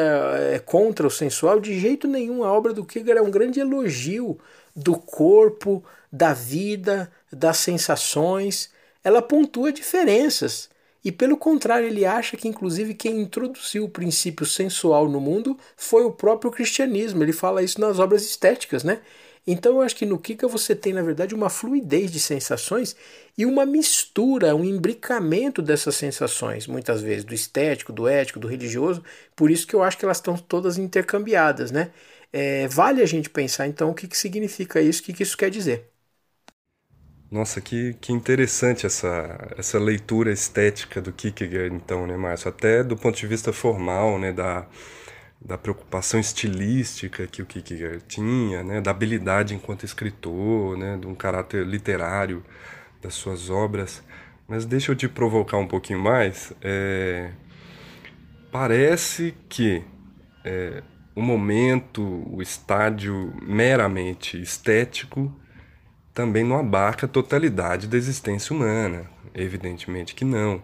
é, 0.53 0.59
contra 0.59 1.07
o 1.07 1.11
sensual, 1.11 1.59
de 1.59 1.79
jeito 1.79 2.07
nenhum. 2.07 2.43
A 2.43 2.51
obra 2.51 2.73
do 2.73 2.85
Kierkegaard 2.85 3.23
é 3.23 3.27
um 3.27 3.31
grande 3.31 3.59
elogio 3.59 4.37
do 4.75 4.97
corpo, 4.97 5.83
da 6.11 6.33
vida, 6.33 7.11
das 7.31 7.57
sensações. 7.57 8.69
Ela 9.03 9.21
pontua 9.21 9.71
diferenças. 9.71 10.69
E 11.03 11.11
pelo 11.11 11.37
contrário, 11.37 11.87
ele 11.87 12.05
acha 12.05 12.37
que 12.37 12.47
inclusive 12.47 12.93
quem 12.93 13.21
introduziu 13.21 13.85
o 13.85 13.89
princípio 13.89 14.45
sensual 14.45 15.09
no 15.09 15.19
mundo 15.19 15.57
foi 15.75 16.03
o 16.05 16.11
próprio 16.11 16.51
cristianismo. 16.51 17.23
Ele 17.23 17.33
fala 17.33 17.61
isso 17.61 17.79
nas 17.79 17.99
obras 17.99 18.23
estéticas, 18.23 18.83
né? 18.83 19.01
Então 19.45 19.73
eu 19.77 19.81
acho 19.81 19.95
que 19.95 20.05
no 20.05 20.17
Kika 20.19 20.47
você 20.47 20.75
tem, 20.75 20.93
na 20.93 21.01
verdade, 21.01 21.35
uma 21.35 21.49
fluidez 21.49 22.11
de 22.11 22.19
sensações 22.19 22.95
e 23.37 23.45
uma 23.45 23.65
mistura, 23.65 24.55
um 24.55 24.63
imbricamento 24.63 25.61
dessas 25.61 25.95
sensações, 25.95 26.67
muitas 26.67 27.01
vezes, 27.01 27.23
do 27.25 27.33
estético, 27.33 27.91
do 27.91 28.07
ético, 28.07 28.39
do 28.39 28.47
religioso. 28.47 29.03
Por 29.35 29.51
isso 29.51 29.67
que 29.67 29.75
eu 29.75 29.83
acho 29.83 29.97
que 29.97 30.05
elas 30.05 30.17
estão 30.17 30.37
todas 30.37 30.77
intercambiadas, 30.77 31.71
né? 31.71 31.91
É, 32.31 32.67
vale 32.67 33.01
a 33.01 33.05
gente 33.05 33.29
pensar, 33.29 33.67
então, 33.67 33.91
o 33.91 33.93
que, 33.93 34.07
que 34.07 34.17
significa 34.17 34.81
isso, 34.81 35.01
o 35.01 35.05
que, 35.05 35.13
que 35.13 35.23
isso 35.23 35.37
quer 35.37 35.49
dizer. 35.51 35.89
Nossa, 37.31 37.59
que, 37.59 37.95
que 37.95 38.11
interessante 38.13 38.85
essa, 38.85 39.07
essa 39.57 39.79
leitura 39.79 40.31
estética 40.31 41.01
do 41.01 41.11
Kierkegaard, 41.11 41.75
então, 41.75 42.05
né, 42.05 42.15
Márcio? 42.15 42.47
Até 42.49 42.83
do 42.83 42.95
ponto 42.95 43.17
de 43.17 43.25
vista 43.25 43.51
formal, 43.51 44.19
né, 44.19 44.31
da, 44.31 44.67
da 45.45 45.57
preocupação 45.57 46.19
estilística 46.19 47.27
que 47.27 47.41
o 47.41 47.45
Kierkegaard 47.45 48.03
tinha, 48.07 48.63
né, 48.63 48.79
da 48.79 48.91
habilidade 48.91 49.53
enquanto 49.53 49.83
escritor, 49.83 50.77
né, 50.77 50.97
de 50.97 51.05
um 51.05 51.13
caráter 51.13 51.65
literário 51.65 52.43
das 53.01 53.13
suas 53.13 53.49
obras. 53.49 54.01
Mas 54.47 54.65
deixa 54.65 54.91
eu 54.91 54.95
te 54.95 55.07
provocar 55.07 55.57
um 55.57 55.67
pouquinho 55.67 55.99
mais. 55.99 56.53
É, 56.61 57.31
parece 58.51 59.33
que 59.49 59.83
é, 60.45 60.81
o 61.15 61.21
momento, 61.21 62.01
o 62.31 62.41
estádio 62.41 63.33
meramente 63.41 64.41
estético 64.41 65.33
também 66.13 66.43
não 66.43 66.57
abarca 66.57 67.05
a 67.05 67.09
totalidade 67.09 67.87
da 67.87 67.97
existência 67.97 68.55
humana. 68.55 69.09
Evidentemente 69.33 70.15
que 70.15 70.23
não. 70.23 70.61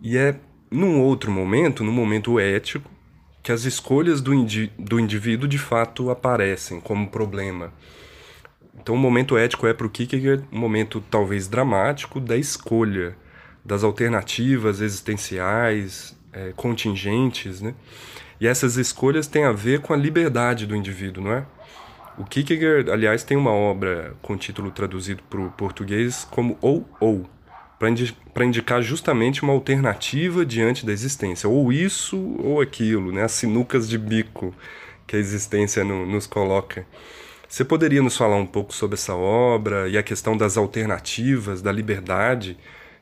E 0.00 0.16
é 0.16 0.36
num 0.70 1.00
outro 1.00 1.30
momento, 1.30 1.84
no 1.84 1.92
momento 1.92 2.40
ético, 2.40 2.90
que 3.42 3.50
as 3.50 3.64
escolhas 3.64 4.20
do, 4.20 4.32
indi 4.32 4.72
do 4.78 5.00
indivíduo 5.00 5.48
de 5.48 5.58
fato 5.58 6.10
aparecem 6.10 6.80
como 6.80 7.08
problema. 7.08 7.72
Então, 8.80 8.94
o 8.94 8.98
momento 8.98 9.36
ético 9.36 9.66
é 9.66 9.74
para 9.74 9.86
o 9.86 9.90
Kierkegaard 9.90 10.44
um 10.50 10.58
momento 10.58 11.02
talvez 11.10 11.48
dramático 11.48 12.20
da 12.20 12.36
escolha, 12.36 13.16
das 13.64 13.84
alternativas 13.84 14.80
existenciais, 14.80 16.16
é, 16.32 16.52
contingentes, 16.56 17.60
né? 17.60 17.74
E 18.40 18.46
essas 18.46 18.76
escolhas 18.76 19.26
têm 19.26 19.44
a 19.44 19.52
ver 19.52 19.80
com 19.80 19.92
a 19.92 19.96
liberdade 19.96 20.66
do 20.66 20.74
indivíduo, 20.74 21.22
não 21.22 21.32
é? 21.32 21.46
O 22.18 22.24
Kierkegaard, 22.24 22.90
aliás, 22.90 23.22
tem 23.22 23.36
uma 23.36 23.52
obra 23.52 24.14
com 24.20 24.36
título 24.36 24.70
traduzido 24.70 25.22
para 25.30 25.40
o 25.40 25.50
português 25.50 26.26
como 26.30 26.58
Ou 26.60 26.88
Ou, 27.00 27.28
para 28.32 28.44
indicar 28.44 28.82
justamente 28.82 29.42
uma 29.42 29.52
alternativa 29.52 30.44
diante 30.44 30.86
da 30.86 30.92
existência, 30.92 31.48
ou 31.48 31.72
isso 31.72 32.16
ou 32.38 32.60
aquilo, 32.60 33.12
né? 33.12 33.24
as 33.24 33.32
sinucas 33.32 33.88
de 33.88 33.98
bico 33.98 34.54
que 35.06 35.16
a 35.16 35.18
existência 35.18 35.84
no, 35.84 36.06
nos 36.06 36.26
coloca. 36.26 36.86
Você 37.48 37.64
poderia 37.64 38.00
nos 38.00 38.16
falar 38.16 38.36
um 38.36 38.46
pouco 38.46 38.72
sobre 38.72 38.94
essa 38.94 39.14
obra 39.14 39.88
e 39.88 39.98
a 39.98 40.02
questão 40.02 40.36
das 40.36 40.56
alternativas, 40.56 41.60
da 41.60 41.70
liberdade 41.70 42.56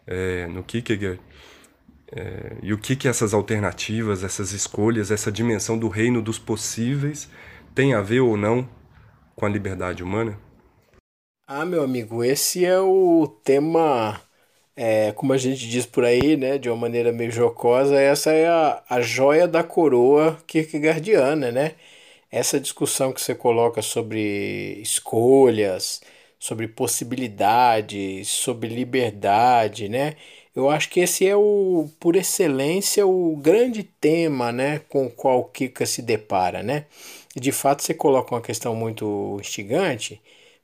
é, 0.06 0.46
no 0.48 0.64
Kierkegaard? 0.64 1.20
É, 2.12 2.56
e 2.60 2.72
o 2.72 2.78
que, 2.78 2.96
que 2.96 3.06
essas 3.06 3.32
alternativas, 3.32 4.24
essas 4.24 4.52
escolhas, 4.52 5.12
essa 5.12 5.30
dimensão 5.30 5.78
do 5.78 5.88
reino 5.88 6.20
dos 6.20 6.38
possíveis 6.38 7.30
tem 7.74 7.94
a 7.94 8.00
ver 8.00 8.20
ou 8.20 8.36
não 8.36 8.68
com 9.36 9.46
a 9.46 9.48
liberdade 9.48 10.02
humana? 10.02 10.36
Ah, 11.46 11.64
meu 11.64 11.82
amigo, 11.82 12.22
esse 12.24 12.64
é 12.64 12.80
o 12.80 13.26
tema, 13.44 14.20
é, 14.76 15.12
como 15.12 15.32
a 15.32 15.38
gente 15.38 15.68
diz 15.68 15.86
por 15.86 16.04
aí, 16.04 16.36
né, 16.36 16.58
de 16.58 16.68
uma 16.70 16.76
maneira 16.76 17.12
meio 17.12 17.30
jocosa, 17.30 18.00
essa 18.00 18.32
é 18.32 18.46
a, 18.48 18.82
a 18.88 19.00
joia 19.00 19.46
da 19.48 19.62
coroa 19.62 20.38
kierkegaardiana, 20.46 21.52
né? 21.52 21.74
Essa 22.30 22.60
discussão 22.60 23.12
que 23.12 23.20
você 23.20 23.34
coloca 23.34 23.82
sobre 23.82 24.80
escolhas, 24.82 26.00
sobre 26.38 26.68
possibilidades, 26.68 28.28
sobre 28.28 28.68
liberdade, 28.68 29.88
né? 29.88 30.16
Eu 30.54 30.70
acho 30.70 30.88
que 30.90 31.00
esse 31.00 31.26
é 31.26 31.36
o, 31.36 31.88
por 32.00 32.16
excelência, 32.16 33.06
o 33.06 33.36
grande 33.36 33.82
tema, 33.84 34.52
né, 34.52 34.80
com 34.88 35.06
o 35.06 35.10
qual 35.10 35.44
Kika 35.44 35.86
se 35.86 36.02
depara, 36.02 36.62
né? 36.62 36.86
de 37.36 37.52
fato 37.52 37.82
você 37.82 37.94
coloca 37.94 38.34
uma 38.34 38.40
questão 38.40 38.74
muito 38.74 39.36
instigante, 39.40 40.20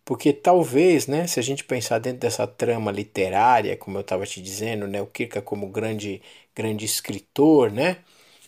porque 0.06 0.32
talvez, 0.32 1.08
né, 1.08 1.28
se 1.28 1.40
a 1.40 1.44
gente 1.44 1.64
pensar 1.64 2.00
dentro 2.00 2.20
dessa 2.20 2.46
trama 2.48 2.92
literária, 2.92 3.76
como 3.78 3.98
eu 3.98 4.02
estava 4.02 4.26
te 4.26 4.42
dizendo, 4.42 4.88
né, 4.88 5.02
o 5.02 5.08
Kirka 5.08 5.42
como 5.42 5.68
grande, 5.68 6.22
grande 6.56 6.86
escritor, 6.86 7.72
né, 7.72 7.98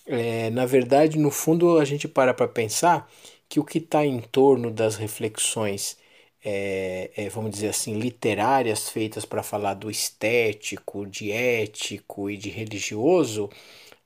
é, 0.06 0.50
na 0.50 0.66
verdade, 0.66 1.18
no 1.18 1.30
fundo, 1.30 1.78
a 1.78 1.84
gente 1.84 2.08
para 2.08 2.34
para 2.34 2.48
pensar 2.48 3.10
que 3.48 3.60
o 3.60 3.64
que 3.64 3.78
está 3.78 4.04
em 4.06 4.20
torno 4.20 4.70
das 4.70 4.96
reflexões, 4.96 5.98
é, 6.44 7.10
é, 7.16 7.28
vamos 7.28 7.50
dizer 7.52 7.68
assim, 7.70 7.98
literárias 7.98 8.88
feitas 8.90 9.24
para 9.24 9.42
falar 9.42 9.74
do 9.74 9.90
estético, 9.90 11.06
de 11.06 11.32
ético 11.32 12.30
e 12.30 12.36
de 12.36 12.50
religioso, 12.50 13.50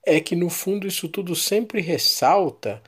é 0.05 0.19
que 0.19 0.35
no 0.35 0.49
fundo 0.49 0.87
isso 0.87 1.07
tudo 1.09 1.35
sempre 1.35 1.81
ressalta 1.81 2.81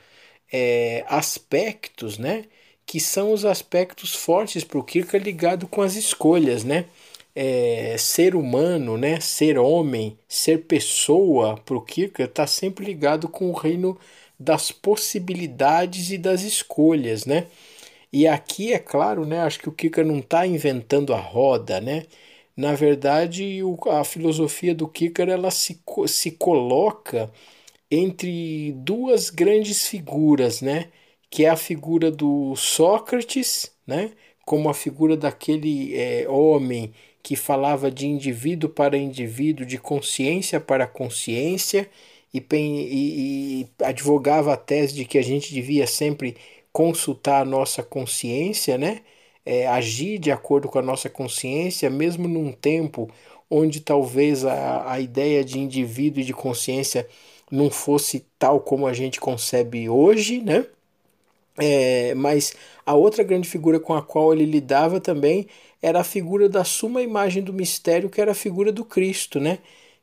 é, 0.52 1.06
aspectos, 1.08 2.18
né? 2.18 2.46
Que 2.86 3.00
são 3.00 3.34
os 3.34 3.46
aspectos 3.46 4.14
fortes 4.16 4.64
para 4.64 4.80
o 4.80 4.84
Kierkegaard 4.84 5.26
ligado 5.26 5.68
com 5.68 5.82
as 5.82 5.96
escolhas, 5.96 6.64
né? 6.64 6.86
É, 7.36 7.96
ser 7.98 8.36
humano, 8.36 8.98
né? 8.98 9.20
Ser 9.20 9.58
homem, 9.58 10.18
ser 10.28 10.66
pessoa 10.66 11.58
para 11.66 11.76
o 11.78 11.82
Kierkegaard 11.82 12.32
está 12.32 12.48
sempre 12.48 12.86
ligado 12.86 13.28
com 13.28 13.50
o 13.50 13.54
reino 13.54 13.98
das 14.40 14.72
possibilidades 14.72 16.12
e 16.12 16.18
das 16.18 16.42
escolhas, 16.44 17.26
né? 17.26 17.48
E 18.12 18.28
aqui 18.28 18.74
é 18.74 18.80
claro, 18.80 19.26
né? 19.26 19.42
Acho 19.42 19.60
que 19.60 19.70
o 19.70 19.72
Kierkegaard 19.72 20.12
não 20.12 20.20
está 20.20 20.46
inventando 20.48 21.14
a 21.14 21.20
roda, 21.20 21.82
né? 21.82 22.06
Na 22.56 22.74
verdade, 22.74 23.62
o, 23.64 23.78
a 23.90 24.04
filosofia 24.06 24.74
do 24.74 24.88
Kierkegaard 24.88 25.32
ela 25.34 25.52
se, 25.52 25.82
se 26.08 26.32
coloca 26.32 27.32
entre 27.92 28.74
duas 28.74 29.30
grandes 29.30 29.88
figuras, 29.88 30.62
né? 30.62 30.90
Que 31.36 31.44
é 31.44 31.50
a 31.50 31.58
figura 31.58 32.10
do 32.10 32.56
Sócrates, 32.56 33.70
né? 33.86 34.12
Como 34.46 34.70
a 34.70 34.74
figura 34.74 35.18
daquele 35.18 35.94
é, 35.94 36.30
homem 36.30 36.94
que 37.22 37.36
falava 37.36 37.92
de 37.92 38.08
indivíduo 38.08 38.70
para 38.70 38.98
indivíduo, 38.98 39.66
de 39.66 39.78
consciência 39.78 40.62
para 40.62 40.88
consciência, 40.88 41.90
e, 42.34 42.40
e, 42.54 43.62
e 43.64 43.70
advogava 43.84 44.54
a 44.54 44.58
tese 44.58 44.96
de 44.96 45.04
que 45.04 45.18
a 45.18 45.22
gente 45.22 45.54
devia 45.54 45.86
sempre 45.86 46.38
consultar 46.72 47.42
a 47.42 47.46
nossa 47.46 47.84
consciência, 47.84 48.78
né? 48.78 49.02
É, 49.46 49.68
agir 49.68 50.18
de 50.20 50.32
acordo 50.32 50.70
com 50.70 50.80
a 50.80 50.82
nossa 50.82 51.10
consciência, 51.10 51.90
mesmo 51.90 52.30
num 52.30 52.54
tempo 52.54 53.10
onde 53.50 53.82
talvez 53.82 54.46
a, 54.46 54.90
a 54.90 55.02
ideia 55.02 55.44
de 55.44 55.60
indivíduo 55.60 56.22
e 56.22 56.26
de 56.26 56.34
consciência 56.34 57.06
não 57.52 57.70
fosse 57.70 58.26
tal 58.40 58.62
como 58.62 58.88
a 58.88 58.94
gente 58.94 59.20
concebe 59.20 59.90
hoje, 59.90 60.42
né? 60.42 60.66
É, 61.60 62.14
mas 62.16 62.54
a 62.86 62.94
outra 62.96 63.24
grande 63.24 63.48
figura 63.48 63.80
com 63.80 63.94
a 63.94 64.02
qual 64.04 64.34
ele 64.34 64.46
lidava 64.46 65.00
também 65.00 65.48
era 65.82 66.02
a 66.02 66.04
figura 66.04 66.50
da 66.50 66.64
suma 66.66 67.02
imagem 67.02 67.42
do 67.44 67.54
mistério, 67.54 68.10
que 68.10 68.20
era 68.22 68.32
a 68.32 68.36
figura 68.36 68.72
do 68.72 68.84
Cristo, 68.84 69.40
né? 69.40 69.60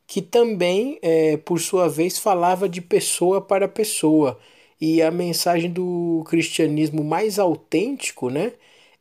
Que 0.07 0.21
também, 0.21 0.99
é, 1.01 1.37
por 1.37 1.59
sua 1.59 1.87
vez, 1.89 2.17
falava 2.19 2.67
de 2.67 2.81
pessoa 2.81 3.39
para 3.41 3.67
pessoa. 3.67 4.39
E 4.81 5.01
a 5.01 5.11
mensagem 5.11 5.71
do 5.71 6.23
cristianismo 6.27 7.03
mais 7.03 7.37
autêntico, 7.39 8.29
né? 8.29 8.53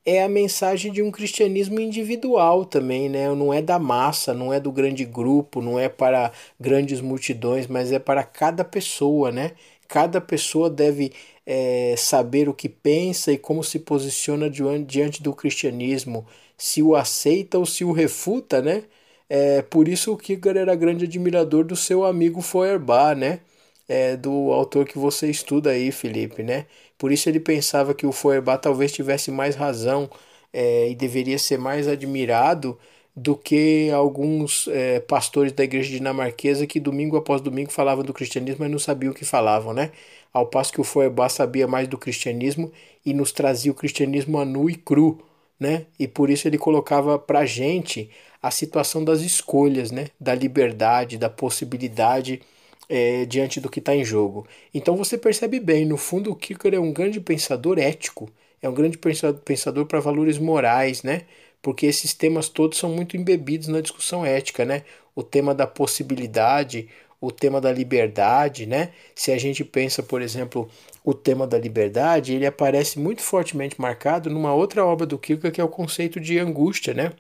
é 0.05 0.23
a 0.23 0.29
mensagem 0.29 0.91
de 0.93 1.01
um 1.03 1.11
cristianismo 1.11 1.79
individual 1.81 2.65
também, 2.65 3.09
né? 3.09 3.29
Não 3.35 3.53
é 3.55 3.63
da 3.63 3.79
massa, 3.79 4.35
não 4.35 4.53
é 4.53 4.59
do 4.61 4.73
grande 4.73 5.05
grupo, 5.05 5.61
não 5.63 5.79
é 5.79 5.89
para 5.89 6.33
grandes 6.59 7.01
multidões, 7.01 7.67
mas 7.69 7.93
é 7.93 7.99
para 7.99 8.25
cada 8.25 8.65
pessoa, 8.65 9.31
né? 9.31 9.53
Cada 9.89 10.21
pessoa 10.21 10.69
deve 10.71 11.13
é, 11.47 11.95
saber 11.97 12.49
o 12.49 12.55
que 12.55 12.69
pensa 12.69 13.33
e 13.33 13.39
como 13.39 13.63
se 13.65 13.79
posiciona 13.81 14.49
diante 14.51 15.23
do 15.23 15.35
cristianismo, 15.35 16.27
se 16.57 16.83
o 16.83 16.95
aceita 16.95 17.59
ou 17.59 17.67
se 17.67 17.85
o 17.85 17.93
refuta, 17.93 18.63
né? 18.63 18.85
É, 19.29 19.63
por 19.63 19.89
isso 19.89 20.13
o 20.13 20.17
Kierkegaard 20.17 20.59
era 20.61 20.75
grande 20.75 21.05
admirador 21.05 21.65
do 21.65 21.75
seu 21.77 22.05
amigo 22.05 22.41
Feuerbach, 22.43 23.19
né? 23.19 23.41
É, 23.89 24.17
do 24.17 24.53
autor 24.53 24.87
que 24.87 24.97
você 24.99 25.29
estuda 25.31 25.71
aí, 25.71 25.91
Felipe, 25.93 26.43
né? 26.43 26.67
Por 26.97 27.11
isso 27.13 27.29
ele 27.29 27.41
pensava 27.41 27.95
que 27.95 28.07
o 28.07 28.13
Feuerbach 28.13 28.61
talvez 28.63 28.93
tivesse 28.93 29.31
mais 29.31 29.57
razão 29.57 30.09
é, 30.53 30.89
e 30.91 30.95
deveria 30.95 31.39
ser 31.39 31.59
mais 31.59 31.89
admirado 31.89 32.79
do 33.15 33.37
que 33.37 33.91
alguns 33.91 34.69
é, 34.69 35.01
pastores 35.01 35.53
da 35.53 35.65
igreja 35.65 35.91
dinamarquesa 35.91 36.67
que 36.67 36.81
domingo 36.81 37.17
após 37.17 37.41
domingo 37.43 37.71
falavam 37.71 38.05
do 38.05 38.15
cristianismo, 38.15 38.61
mas 38.61 38.71
não 38.71 38.79
sabiam 38.79 39.13
o 39.13 39.15
que 39.15 39.25
falavam, 39.25 39.75
né? 39.75 39.91
Ao 40.33 40.47
passo 40.47 40.73
que 40.73 40.81
o 40.81 40.85
Feuerbach 40.85 41.33
sabia 41.33 41.67
mais 41.67 41.89
do 41.89 41.99
cristianismo 41.99 42.73
e 43.05 43.13
nos 43.13 43.33
trazia 43.33 43.71
o 43.73 43.75
cristianismo 43.75 44.39
a 44.39 44.45
nu 44.45 44.71
e 44.71 44.75
cru, 44.75 45.21
né? 45.59 45.87
E 45.99 46.09
por 46.09 46.31
isso 46.31 46.49
ele 46.49 46.59
colocava 46.59 47.19
pra 47.19 47.45
gente 47.45 48.11
a 48.43 48.51
situação 48.51 49.05
das 49.05 49.21
escolhas, 49.21 49.91
né? 49.91 50.09
da 50.19 50.35
liberdade, 50.35 51.19
da 51.19 51.31
possibilidade 51.31 52.41
é, 52.89 53.25
diante 53.27 53.61
do 53.61 53.69
que 53.69 53.79
está 53.79 53.95
em 53.95 54.05
jogo. 54.05 54.47
Então 54.75 54.97
você 54.97 55.17
percebe 55.17 55.61
bem, 55.61 55.85
no 55.85 55.97
fundo, 55.97 56.33
o 56.33 56.37
Kierkegaard 56.37 56.77
é 56.77 56.81
um 56.81 56.93
grande 56.93 57.21
pensador 57.21 57.79
ético, 57.79 58.29
é 58.61 58.69
um 58.69 58.75
grande 58.75 58.99
pensador 59.45 59.87
para 59.87 60.01
valores 60.01 60.39
morais, 60.39 61.03
né? 61.03 61.23
porque 61.63 61.87
esses 61.87 62.13
temas 62.13 62.49
todos 62.49 62.77
são 62.77 62.91
muito 62.91 63.17
embebidos 63.17 63.69
na 63.69 63.81
discussão 63.81 64.27
ética, 64.27 64.65
né? 64.65 64.83
O 65.15 65.23
tema 65.23 65.55
da 65.55 65.67
possibilidade, 65.67 66.89
o 67.23 67.31
tema 67.31 67.61
da 67.61 67.73
liberdade, 67.73 68.67
né? 68.67 68.93
Se 69.15 69.31
a 69.33 69.39
gente 69.39 69.65
pensa, 69.65 70.03
por 70.03 70.21
exemplo, 70.21 70.69
o 71.05 71.15
tema 71.15 71.47
da 71.47 71.57
liberdade, 71.59 72.35
ele 72.35 72.45
aparece 72.47 72.99
muito 72.99 73.23
fortemente 73.23 73.81
marcado 73.81 74.29
numa 74.29 74.53
outra 74.53 74.85
obra 74.85 75.07
do 75.07 75.17
Kierkegaard, 75.19 75.55
que 75.55 75.61
é 75.61 75.65
o 75.65 75.69
conceito 75.69 76.19
de 76.21 76.39
angústia, 76.41 76.93
né? 76.93 77.13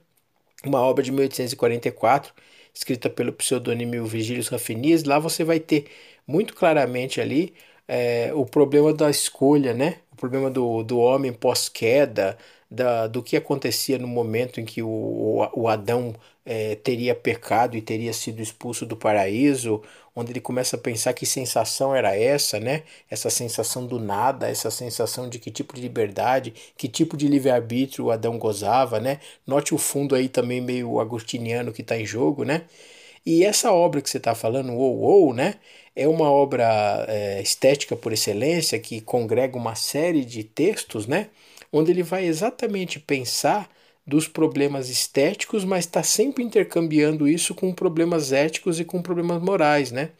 Uma 0.64 0.80
obra 0.80 1.04
de 1.04 1.12
1844, 1.12 2.34
escrita 2.74 3.08
pelo 3.10 3.32
pseudônimo 3.32 4.04
Virgílio 4.06 4.42
Raffinias. 4.50 5.04
Lá 5.04 5.18
você 5.20 5.44
vai 5.44 5.60
ter 5.60 5.86
muito 6.26 6.54
claramente 6.54 7.20
ali 7.20 7.54
é, 7.86 8.32
o 8.34 8.44
problema 8.46 8.92
da 8.92 9.08
escolha, 9.10 9.72
né? 9.74 9.98
O 10.12 10.16
problema 10.16 10.50
do, 10.50 10.82
do 10.82 10.98
homem 10.98 11.32
pós-queda, 11.32 12.36
da, 12.72 13.06
do 13.06 13.22
que 13.22 13.36
acontecia 13.36 13.98
no 13.98 14.08
momento 14.08 14.60
em 14.60 14.64
que 14.64 14.82
o, 14.82 15.48
o, 15.54 15.68
Adão 15.68 16.14
é, 16.44 16.74
teria 16.76 17.14
pecado 17.14 17.76
e 17.76 17.82
teria 17.82 18.12
sido 18.12 18.40
expulso 18.40 18.86
do 18.86 18.96
paraíso, 18.96 19.82
onde 20.16 20.32
ele 20.32 20.40
começa 20.40 20.76
a 20.76 20.78
pensar 20.78 21.12
que 21.12 21.26
sensação 21.26 21.94
era 21.94 22.16
essa, 22.16 22.58
né? 22.58 22.82
Essa 23.10 23.28
sensação 23.30 23.86
do 23.86 24.00
nada, 24.00 24.48
essa 24.48 24.70
sensação 24.70 25.28
de 25.28 25.38
que 25.38 25.50
tipo 25.50 25.74
de 25.74 25.82
liberdade, 25.82 26.54
que 26.76 26.88
tipo 26.88 27.16
de 27.16 27.28
livre-arbítrio 27.28 28.06
o 28.06 28.10
Adão 28.10 28.38
gozava, 28.38 28.98
né? 28.98 29.20
Note 29.46 29.74
o 29.74 29.78
fundo 29.78 30.14
aí 30.14 30.28
também 30.28 30.60
meio 30.60 30.98
agostiniano 30.98 31.72
que 31.72 31.82
está 31.82 31.96
em 31.98 32.06
jogo, 32.06 32.44
né? 32.44 32.62
E 33.24 33.44
essa 33.44 33.72
obra 33.72 34.00
que 34.02 34.10
você 34.10 34.18
está 34.18 34.34
falando, 34.34 34.72
ou 34.74 34.98
ou, 35.00 35.34
né? 35.34 35.54
É 35.94 36.08
uma 36.08 36.30
obra 36.30 37.04
é, 37.08 37.42
estética 37.42 37.94
por 37.96 38.12
excelência 38.12 38.78
que 38.80 39.00
congrega 39.00 39.56
uma 39.58 39.74
série 39.74 40.24
de 40.24 40.42
textos, 40.44 41.06
né? 41.06 41.28
Onde 41.72 41.90
ele 41.90 42.02
vai 42.02 42.26
exatamente 42.26 43.00
pensar 43.00 43.68
dos 44.06 44.28
problemas 44.28 44.88
estéticos, 44.90 45.64
mas 45.64 45.84
está 45.86 46.02
sempre 46.02 46.42
intercambiando 46.44 47.28
isso 47.28 47.54
com 47.54 47.72
problemas 47.72 48.32
éticos 48.32 48.80
e 48.80 48.84
com 48.84 49.00
problemas 49.00 49.40
morais, 49.42 49.92
né? 49.92 50.10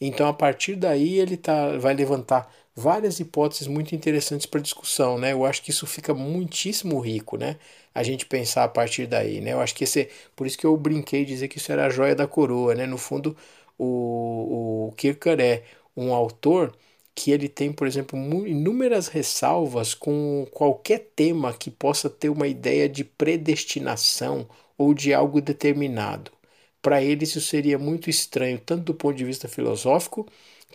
Então, 0.00 0.26
a 0.28 0.32
partir 0.32 0.76
daí, 0.76 1.18
ele 1.18 1.36
tá, 1.36 1.76
vai 1.78 1.94
levantar 1.94 2.50
várias 2.74 3.20
hipóteses 3.20 3.66
muito 3.66 3.94
interessantes 3.94 4.46
para 4.46 4.60
discussão, 4.60 5.18
né? 5.18 5.32
Eu 5.32 5.44
acho 5.46 5.62
que 5.62 5.70
isso 5.70 5.86
fica 5.86 6.12
muitíssimo 6.14 6.98
rico, 7.00 7.36
né? 7.38 7.56
A 7.94 8.02
gente 8.02 8.26
pensar 8.26 8.64
a 8.64 8.68
partir 8.68 9.06
daí, 9.06 9.40
né? 9.40 9.52
Eu 9.52 9.60
acho 9.60 9.74
que 9.74 9.84
esse, 9.84 10.08
por 10.34 10.46
isso 10.46 10.58
que 10.58 10.66
eu 10.66 10.76
brinquei 10.76 11.24
dizer 11.24 11.48
que 11.48 11.58
isso 11.58 11.72
era 11.72 11.86
a 11.86 11.90
joia 11.90 12.14
da 12.14 12.26
coroa, 12.26 12.74
né? 12.74 12.86
No 12.86 12.98
fundo, 12.98 13.36
o, 13.78 14.88
o 14.88 14.92
Kierkegaard 14.96 15.42
é 15.42 15.62
um 15.96 16.12
autor 16.12 16.76
que 17.16 17.32
ele 17.32 17.48
tem, 17.48 17.72
por 17.72 17.86
exemplo, 17.88 18.18
inúmeras 18.46 19.08
ressalvas 19.08 19.94
com 19.94 20.46
qualquer 20.52 21.12
tema 21.16 21.54
que 21.54 21.70
possa 21.70 22.10
ter 22.10 22.28
uma 22.30 22.46
ideia 22.46 22.88
de 22.88 23.04
predestinação 23.04 24.48
ou 24.78 24.94
de 24.94 25.14
algo 25.14 25.40
determinado. 25.40 26.30
Para 26.82 27.02
ele, 27.02 27.24
isso 27.24 27.40
seria 27.40 27.78
muito 27.78 28.10
estranho, 28.10 28.60
tanto 28.60 28.84
do 28.84 28.94
ponto 28.94 29.16
de 29.16 29.24
vista 29.24 29.48
filosófico, 29.48 30.26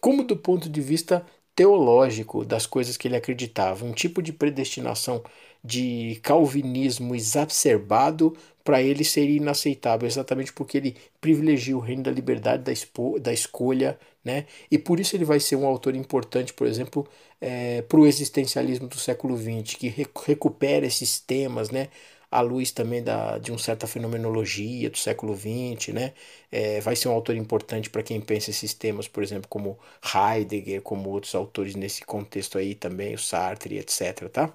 como 0.01 0.23
do 0.23 0.35
ponto 0.35 0.69
de 0.69 0.81
vista 0.81 1.25
teológico 1.55 2.43
das 2.45 2.65
coisas 2.65 2.97
que 2.97 3.07
ele 3.07 3.15
acreditava. 3.15 3.85
Um 3.85 3.93
tipo 3.93 4.21
de 4.21 4.33
predestinação 4.33 5.23
de 5.63 6.19
calvinismo 6.23 7.15
exacerbado 7.15 8.35
para 8.63 8.81
ele 8.81 9.03
seria 9.03 9.37
inaceitável, 9.37 10.07
exatamente 10.07 10.53
porque 10.53 10.77
ele 10.77 10.97
privilegia 11.19 11.75
o 11.77 11.79
reino 11.79 12.03
da 12.03 12.11
liberdade, 12.11 12.63
da, 12.63 12.71
expo, 12.71 13.19
da 13.19 13.33
escolha, 13.33 13.99
né? 14.23 14.45
E 14.69 14.77
por 14.77 14.99
isso 14.99 15.15
ele 15.15 15.25
vai 15.25 15.39
ser 15.39 15.55
um 15.55 15.65
autor 15.65 15.95
importante, 15.95 16.53
por 16.53 16.67
exemplo, 16.67 17.07
é, 17.39 17.81
para 17.83 17.99
o 17.99 18.05
existencialismo 18.07 18.87
do 18.87 18.97
século 18.97 19.35
XX, 19.37 19.75
que 19.77 19.87
recupera 20.25 20.85
esses 20.85 21.19
temas, 21.19 21.69
né? 21.69 21.89
à 22.29 22.39
luz 22.41 22.71
também 22.71 23.03
da, 23.03 23.37
de 23.37 23.51
uma 23.51 23.57
certa 23.59 23.85
fenomenologia 23.87 24.89
do 24.89 24.97
século 24.97 25.35
XX, 25.35 25.93
né? 25.93 26.13
É, 26.51 26.79
vai 26.81 26.95
ser 26.95 27.09
um 27.09 27.11
autor 27.11 27.35
importante 27.35 27.89
para 27.89 28.03
quem 28.03 28.21
pensa 28.21 28.49
esses 28.49 28.73
temas, 28.73 29.07
por 29.07 29.21
exemplo, 29.23 29.47
como 29.49 29.77
Heidegger, 30.15 30.81
como 30.81 31.09
outros 31.09 31.35
autores 31.35 31.75
nesse 31.75 32.05
contexto 32.05 32.57
aí 32.57 32.73
também, 32.75 33.13
o 33.15 33.17
Sartre, 33.19 33.77
etc, 33.77 34.29
tá? 34.29 34.53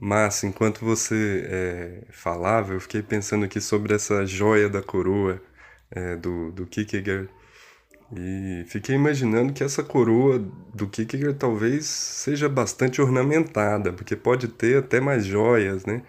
Mas, 0.00 0.42
enquanto 0.44 0.84
você 0.84 1.44
é, 1.48 2.04
falava, 2.10 2.72
eu 2.72 2.80
fiquei 2.80 3.02
pensando 3.02 3.44
aqui 3.44 3.60
sobre 3.60 3.94
essa 3.94 4.26
joia 4.26 4.68
da 4.68 4.82
coroa 4.82 5.40
é, 5.90 6.16
do, 6.16 6.50
do 6.52 6.66
Kierkegaard. 6.66 7.28
E 8.14 8.64
fiquei 8.68 8.94
imaginando 8.94 9.52
que 9.52 9.64
essa 9.64 9.82
coroa 9.82 10.38
do 10.74 10.88
Kierkegaard 10.88 11.38
talvez 11.38 11.86
seja 11.86 12.48
bastante 12.48 13.00
ornamentada, 13.00 13.92
porque 13.92 14.16
pode 14.16 14.48
ter 14.48 14.78
até 14.78 15.00
mais 15.00 15.24
joias, 15.24 15.86
né? 15.86 16.02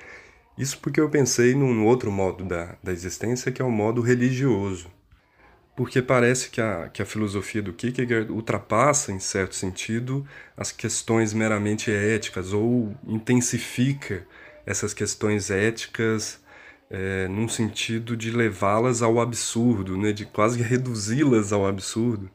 Isso 0.58 0.80
porque 0.80 1.00
eu 1.02 1.10
pensei 1.10 1.56
num 1.56 1.86
outro 1.86 2.12
modo 2.12 2.44
da, 2.46 2.78
da 2.84 2.92
existência, 2.92 3.52
que 3.52 3.62
é 3.62 3.66
o 3.66 3.72
modo 3.72 4.02
religioso 4.02 4.90
porque 5.76 6.02
parece 6.02 6.50
que 6.50 6.62
a, 6.62 6.90
que 6.90 7.02
a 7.02 7.06
filosofia 7.06 7.62
do 7.62 7.74
Kierkegaard 7.74 8.32
ultrapassa, 8.32 9.12
em 9.12 9.20
certo 9.20 9.56
sentido, 9.56 10.26
as 10.56 10.72
questões 10.72 11.34
meramente 11.34 11.92
éticas 11.92 12.54
ou 12.54 12.96
intensifica 13.08 14.26
essas 14.66 14.94
questões 14.94 15.50
éticas 15.50 16.40
é, 16.90 17.28
num 17.28 17.50
sentido 17.50 18.16
de 18.16 18.30
levá-las 18.30 19.02
ao 19.02 19.20
absurdo, 19.20 19.98
né, 19.98 20.12
de 20.12 20.26
quase 20.26 20.62
reduzi-las 20.62 21.52
ao 21.52 21.66
absurdo. 21.66 22.30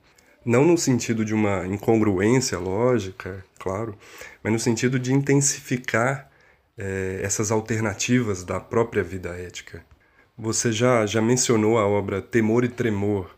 Não 0.45 0.65
no 0.65 0.77
sentido 0.77 1.25
de 1.25 1.35
uma 1.35 1.67
incongruência 1.67 2.59
lógica, 2.59 3.45
claro, 3.59 3.97
mas 4.43 4.53
no 4.53 4.59
sentido 4.59 4.99
de 4.99 5.13
intensificar 5.13 6.29
é, 6.77 7.21
essas 7.23 7.51
alternativas 7.51 8.45
da 8.45 8.59
própria 8.59 9.03
vida 9.03 9.31
ética. 9.31 9.85
Você 10.39 10.71
já, 10.71 11.05
já 11.05 11.21
mencionou 11.21 11.79
a 11.79 11.87
obra 11.87 12.23
Temor 12.23 12.65
e 12.65 12.69
Tremor, 12.69 13.29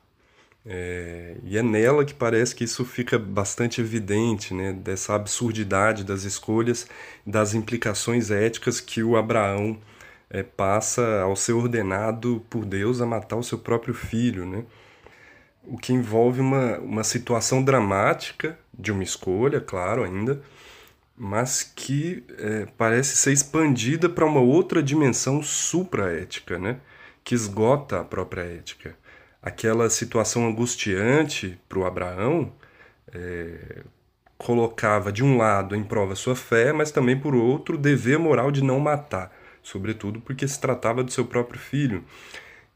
é, 0.67 1.37
e 1.45 1.57
é 1.57 1.63
nela 1.63 2.05
que 2.05 2.13
parece 2.13 2.55
que 2.55 2.65
isso 2.65 2.85
fica 2.85 3.19
bastante 3.19 3.81
evidente, 3.81 4.53
né? 4.53 4.73
dessa 4.73 5.15
absurdidade 5.15 6.05
das 6.05 6.25
escolhas, 6.25 6.87
das 7.27 7.55
implicações 7.55 8.31
éticas 8.31 8.81
que 8.81 9.03
o 9.03 9.17
Abraão 9.17 9.79
é, 10.29 10.43
passa 10.43 11.23
ao 11.23 11.35
ser 11.35 11.55
ordenado 11.55 12.45
por 12.51 12.67
Deus 12.67 13.01
a 13.01 13.07
matar 13.07 13.37
o 13.37 13.43
seu 13.43 13.59
próprio 13.59 13.95
filho. 13.95 14.45
Né? 14.45 14.65
O 15.65 15.79
que 15.79 15.95
envolve 15.95 16.41
uma, 16.41 16.79
uma 16.81 17.05
situação 17.05 17.63
dramática 17.63 18.59
de 18.79 18.93
uma 18.93 19.03
escolha, 19.03 19.61
claro, 19.61 20.05
ainda, 20.05 20.43
mas 21.17 21.63
que 21.63 22.23
é, 22.39 22.67
parece 22.77 23.17
ser 23.17 23.33
expandida 23.33 24.09
para 24.09 24.27
uma 24.27 24.41
outra 24.41 24.83
dimensão 24.83 25.43
supraética, 25.43 26.59
né? 26.59 26.79
Que 27.25 27.35
esgota 27.35 28.01
a 28.01 28.05
própria 28.05 28.43
ética. 28.43 28.97
Aquela 29.43 29.89
situação 29.89 30.47
angustiante 30.47 31.59
para 31.69 31.79
o 31.79 31.87
Abraão 31.87 32.53
é, 33.13 33.83
colocava, 34.37 35.13
de 35.13 35.23
um 35.23 35.37
lado, 35.37 35.75
em 35.75 35.85
prova 35.85 36.15
sua 36.15 36.35
fé, 36.35 36.73
mas 36.73 36.91
também, 36.91 37.19
por 37.19 37.35
outro, 37.35 37.77
o 37.77 37.79
dever 37.79 38.19
moral 38.19 38.51
de 38.51 38.63
não 38.63 38.81
matar, 38.81 39.35
sobretudo 39.63 40.21
porque 40.21 40.47
se 40.47 40.61
tratava 40.61 41.03
do 41.03 41.13
seu 41.13 41.25
próprio 41.25 41.61
filho. 41.61 42.05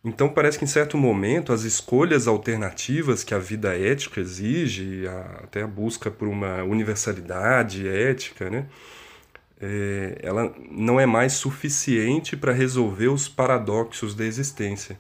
Então 0.05 0.29
parece 0.29 0.59
que 0.59 0.65
em 0.65 0.69
certo 0.69 0.99
momento 0.99 1.51
as 1.53 1.63
escolhas 1.63 2.29
alternativas 2.29 3.25
que 3.25 3.35
a 3.35 3.39
vida 3.39 3.75
ética 3.75 4.21
exige, 4.21 5.09
a, 5.09 5.45
até 5.45 5.63
a 5.63 5.67
busca 5.67 6.11
por 6.11 6.29
uma 6.29 6.63
universalidade 6.63 7.89
ética, 7.89 8.51
né, 8.51 8.67
é, 9.67 10.19
ela 10.23 10.53
não 10.71 11.01
é 11.01 11.07
mais 11.07 11.33
suficiente 11.33 12.37
para 12.37 12.53
resolver 12.53 13.09
os 13.09 13.29
paradoxos 13.29 14.15
da 14.15 14.25
existência. 14.25 14.99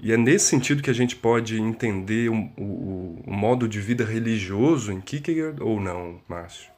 E 0.00 0.12
é 0.12 0.16
nesse 0.16 0.46
sentido 0.46 0.80
que 0.80 0.90
a 0.90 0.94
gente 0.94 1.16
pode 1.16 1.60
entender 1.60 2.30
o, 2.30 2.48
o, 2.56 3.22
o 3.26 3.32
modo 3.32 3.66
de 3.66 3.80
vida 3.80 4.04
religioso 4.04 4.92
em 4.92 5.00
Kierkegaard 5.00 5.60
ou 5.60 5.80
não, 5.80 6.20
Márcio? 6.28 6.70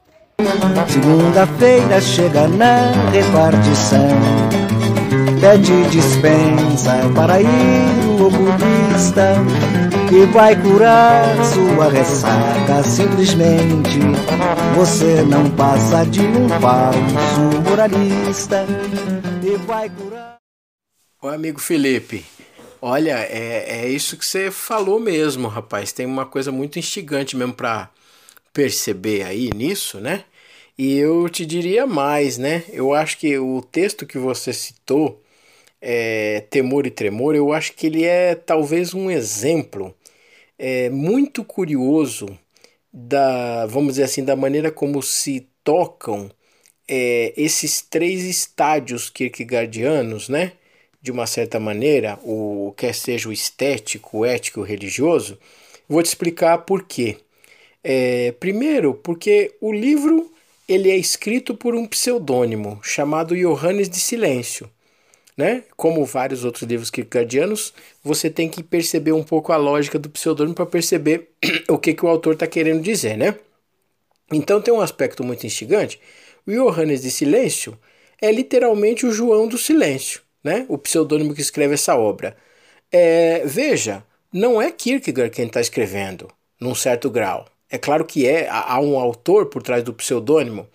Segunda-feira 0.89 2.01
chega 2.01 2.49
na 2.49 2.93
repartição 3.11 4.09
Pede 5.41 5.89
dispensa 5.91 7.11
para 7.15 7.41
ir 7.41 7.47
o 8.07 8.27
oculista 8.27 9.35
Que 10.11 10.27
vai 10.27 10.61
curar 10.61 11.25
sua 11.45 11.89
ressaca 11.89 12.83
Simplesmente 12.83 14.01
você 14.77 15.23
não 15.23 15.49
passa 15.55 16.05
de 16.05 16.21
um 16.23 16.49
falso 16.61 17.63
moralista 17.63 18.67
E 19.41 19.57
vai 19.59 19.89
curar... 19.89 20.39
O 21.23 21.29
amigo 21.29 21.61
Felipe, 21.61 22.27
olha, 22.83 23.21
é, 23.21 23.85
é 23.85 23.89
isso 23.89 24.17
que 24.17 24.27
você 24.27 24.51
falou 24.51 24.99
mesmo, 24.99 25.47
rapaz 25.47 25.93
Tem 25.93 26.07
uma 26.07 26.27
coisa 26.27 26.51
muito 26.51 26.77
instigante 26.77 27.37
mesmo 27.37 27.55
para 27.55 27.89
perceber 28.53 29.23
aí 29.23 29.49
nisso, 29.55 30.01
né? 30.01 30.25
E 30.77 30.99
eu 30.99 31.29
te 31.29 31.47
diria 31.47 31.87
mais, 31.87 32.37
né? 32.37 32.65
Eu 32.73 32.93
acho 32.93 33.17
que 33.17 33.39
o 33.39 33.63
texto 33.63 34.05
que 34.05 34.19
você 34.19 34.53
citou 34.53 35.23
é, 35.81 36.45
Temor 36.51 36.85
e 36.85 36.91
Tremor, 36.91 37.37
eu 37.37 37.53
acho 37.53 37.75
que 37.75 37.87
ele 37.87 38.05
é 38.05 38.35
talvez 38.35 38.93
um 38.93 39.09
exemplo 39.09 39.95
é, 40.61 40.91
muito 40.91 41.43
curioso 41.43 42.39
da, 42.93 43.65
vamos 43.65 43.95
dizer 43.95 44.05
assim, 44.05 44.23
da 44.23 44.37
maneira 44.37 44.71
como 44.71 45.03
se 45.03 45.49
tocam 45.65 46.31
é, 46.87 47.33
esses 47.35 47.81
três 47.81 48.25
estádios 48.25 49.09
kierkegaardianos, 49.09 50.29
né? 50.29 50.53
De 51.01 51.11
uma 51.11 51.27
certa 51.27 51.59
maneira, 51.59 52.19
o 52.23 52.75
quer 52.77 52.95
seja 52.95 53.31
o 53.31 53.33
estético, 53.33 54.19
o 54.19 54.25
ético, 54.27 54.61
o 54.61 54.65
religioso. 54.65 55.39
Vou 55.89 56.03
te 56.03 56.07
explicar 56.07 56.59
por 56.59 56.85
quê. 56.85 57.17
É, 57.83 58.33
primeiro, 58.33 58.93
porque 58.95 59.55
o 59.63 59.73
livro 59.73 60.31
ele 60.69 60.91
é 60.91 60.97
escrito 60.97 61.55
por 61.55 61.75
um 61.75 61.87
pseudônimo 61.87 62.79
chamado 62.83 63.35
Johannes 63.35 63.89
de 63.89 63.99
Silêncio. 63.99 64.71
Né? 65.41 65.65
Como 65.75 66.05
vários 66.05 66.45
outros 66.45 66.65
livros 66.65 66.91
kierkegaardianos, 66.91 67.73
você 68.05 68.29
tem 68.29 68.47
que 68.47 68.63
perceber 68.63 69.13
um 69.13 69.23
pouco 69.23 69.55
a 69.55 69.57
lógica 69.57 69.99
do 69.99 70.11
pseudônimo 70.11 70.55
para 70.55 70.67
perceber 70.67 71.31
o 71.67 71.79
que, 71.79 71.95
que 71.95 72.05
o 72.05 72.09
autor 72.09 72.35
está 72.35 72.47
querendo 72.47 72.83
dizer, 72.83 73.17
né? 73.17 73.35
Então 74.31 74.61
tem 74.61 74.75
um 74.75 74.83
aspecto 74.83 75.25
muito 75.25 75.47
instigante. 75.47 75.99
O 76.47 76.51
Johannes 76.51 77.01
de 77.01 77.11
Silêncio 77.11 77.79
é 78.21 78.31
literalmente 78.31 79.07
o 79.07 79.13
João 79.13 79.49
do 79.49 79.57
Silêncio, 79.57 80.21
né? 80.45 80.67
O 80.69 80.77
pseudônimo 80.77 81.35
que 81.35 81.41
escreve 81.41 81.73
essa 81.73 81.97
obra. 81.97 82.37
É, 82.93 83.43
veja, 83.47 84.05
não 84.31 84.61
é 84.61 84.71
Kierkegaard 84.71 85.35
quem 85.35 85.47
está 85.47 85.63
escrevendo, 85.63 86.29
num 86.61 86.75
certo 86.75 87.09
grau. 87.09 87.47
É 87.71 87.79
claro 87.79 88.05
que 88.05 88.27
é, 88.27 88.47
há 88.51 88.79
um 88.79 88.99
autor 88.99 89.47
por 89.47 89.63
trás 89.63 89.83
do 89.83 89.95
pseudônimo, 89.95 90.69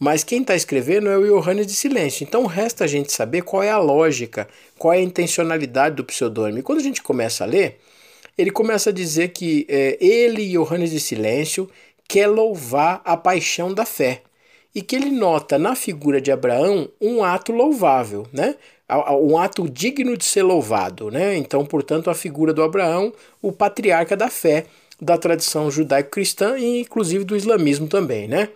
mas 0.00 0.24
quem 0.24 0.40
está 0.40 0.56
escrevendo 0.56 1.10
é 1.10 1.18
o 1.18 1.26
Johannes 1.26 1.66
de 1.66 1.74
Silêncio. 1.74 2.24
Então 2.24 2.46
resta 2.46 2.84
a 2.84 2.86
gente 2.86 3.12
saber 3.12 3.42
qual 3.42 3.62
é 3.62 3.70
a 3.70 3.76
lógica, 3.76 4.48
qual 4.78 4.94
é 4.94 4.96
a 4.96 5.02
intencionalidade 5.02 5.96
do 5.96 6.04
pseudônimo. 6.04 6.58
E 6.58 6.62
quando 6.62 6.78
a 6.78 6.82
gente 6.82 7.02
começa 7.02 7.44
a 7.44 7.46
ler, 7.46 7.78
ele 8.38 8.50
começa 8.50 8.88
a 8.88 8.92
dizer 8.94 9.28
que 9.28 9.66
é, 9.68 9.98
ele, 10.00 10.48
Johannes 10.48 10.90
de 10.90 10.98
Silêncio, 10.98 11.68
quer 12.08 12.26
louvar 12.28 13.02
a 13.04 13.14
paixão 13.14 13.74
da 13.74 13.84
fé. 13.84 14.22
E 14.74 14.80
que 14.80 14.96
ele 14.96 15.10
nota 15.10 15.58
na 15.58 15.74
figura 15.74 16.18
de 16.18 16.32
Abraão 16.32 16.88
um 16.98 17.22
ato 17.22 17.52
louvável, 17.52 18.26
né? 18.32 18.54
um 19.20 19.36
ato 19.36 19.68
digno 19.68 20.16
de 20.16 20.24
ser 20.24 20.42
louvado. 20.42 21.10
Né? 21.10 21.36
Então, 21.36 21.66
portanto, 21.66 22.08
a 22.08 22.14
figura 22.14 22.54
do 22.54 22.62
Abraão, 22.62 23.12
o 23.42 23.52
patriarca 23.52 24.16
da 24.16 24.30
fé, 24.30 24.64
da 24.98 25.18
tradição 25.18 25.70
judaico-cristã 25.70 26.58
e 26.58 26.80
inclusive 26.80 27.24
do 27.24 27.36
islamismo 27.36 27.86
também. 27.86 28.26
Né? 28.26 28.48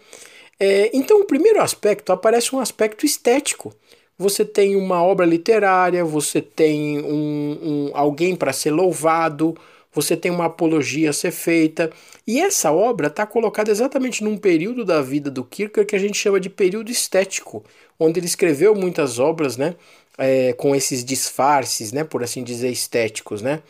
É, 0.59 0.91
então, 0.97 1.21
o 1.21 1.25
primeiro 1.25 1.61
aspecto 1.61 2.13
aparece 2.13 2.55
um 2.55 2.61
aspecto 2.61 3.05
estético. 3.05 3.75
Você 4.17 4.45
tem 4.45 4.77
uma 4.77 5.03
obra 5.03 5.27
literária, 5.27 6.05
você 6.05 6.41
tem 6.41 7.01
um, 7.01 7.59
um 7.63 7.91
alguém 7.95 8.37
para 8.37 8.53
ser 8.53 8.71
louvado, 8.71 9.57
você 9.93 10.17
tem 10.17 10.31
uma 10.31 10.47
apologia 10.47 11.11
a 11.11 11.13
ser 11.13 11.33
feita. 11.33 11.91
E 12.27 12.41
essa 12.41 12.73
obra 12.73 13.09
está 13.09 13.27
colocada 13.27 13.71
exatamente 13.71 14.23
num 14.23 14.37
período 14.37 14.85
da 14.85 15.01
vida 15.03 15.31
do 15.31 15.45
Kierkegaard 15.45 15.89
que 15.89 15.97
a 15.97 15.99
gente 15.99 16.17
chama 16.17 16.39
de 16.39 16.49
período 16.49 16.91
estético, 16.91 17.65
onde 17.99 18.21
ele 18.21 18.27
escreveu 18.27 18.75
muitas 18.75 19.19
obras 19.19 19.57
né, 19.57 19.75
é, 20.17 20.53
com 20.53 20.75
esses 20.75 21.05
disfarces, 21.05 21.93
né, 21.93 22.05
por 22.05 22.23
assim 22.23 22.43
dizer, 22.43 22.71
estéticos. 22.71 23.43
Né? 23.43 23.63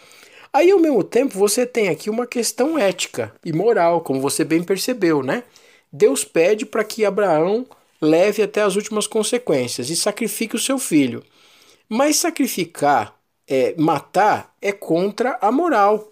Aí, 0.52 0.70
ao 0.70 0.78
mesmo 0.78 1.02
tempo, 1.02 1.38
você 1.38 1.66
tem 1.66 1.88
aqui 1.88 2.08
uma 2.08 2.26
questão 2.26 2.78
ética 2.78 3.32
e 3.44 3.52
moral, 3.52 4.00
como 4.02 4.20
você 4.20 4.44
bem 4.44 4.62
percebeu, 4.62 5.22
né? 5.22 5.42
Deus 5.96 6.24
pede 6.24 6.66
para 6.66 6.82
que 6.82 7.04
Abraão 7.04 7.64
leve 8.00 8.42
até 8.42 8.62
as 8.62 8.74
últimas 8.74 9.06
consequências 9.06 9.90
e 9.90 9.94
sacrifique 9.94 10.56
o 10.56 10.58
seu 10.58 10.76
filho. 10.76 11.22
Mas 11.88 12.16
sacrificar, 12.16 13.16
é, 13.46 13.76
matar, 13.78 14.52
é 14.60 14.72
contra 14.72 15.38
a 15.40 15.52
moral. 15.52 16.10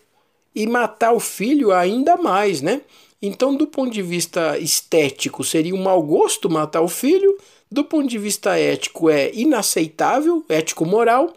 E 0.55 0.69
matar 0.69 1.13
o 1.13 1.19
filho 1.19 1.73
ainda 1.73 2.17
mais, 2.17 2.63
né? 2.63 2.83
Então, 3.21 3.57
do 3.57 3.67
ponto 3.67 3.91
de 3.91 4.03
vista 4.03 4.57
estético, 4.57 5.43
seria 5.43 5.75
um 5.75 5.83
mau 5.83 6.01
gosto 6.01 6.49
matar 6.49 6.83
o 6.83 6.89
filho. 6.89 7.37
Do 7.69 7.83
ponto 7.83 8.07
de 8.07 8.19
vista 8.19 8.57
ético, 8.57 9.11
é 9.11 9.33
inaceitável, 9.35 10.45
ético-moral. 10.49 11.33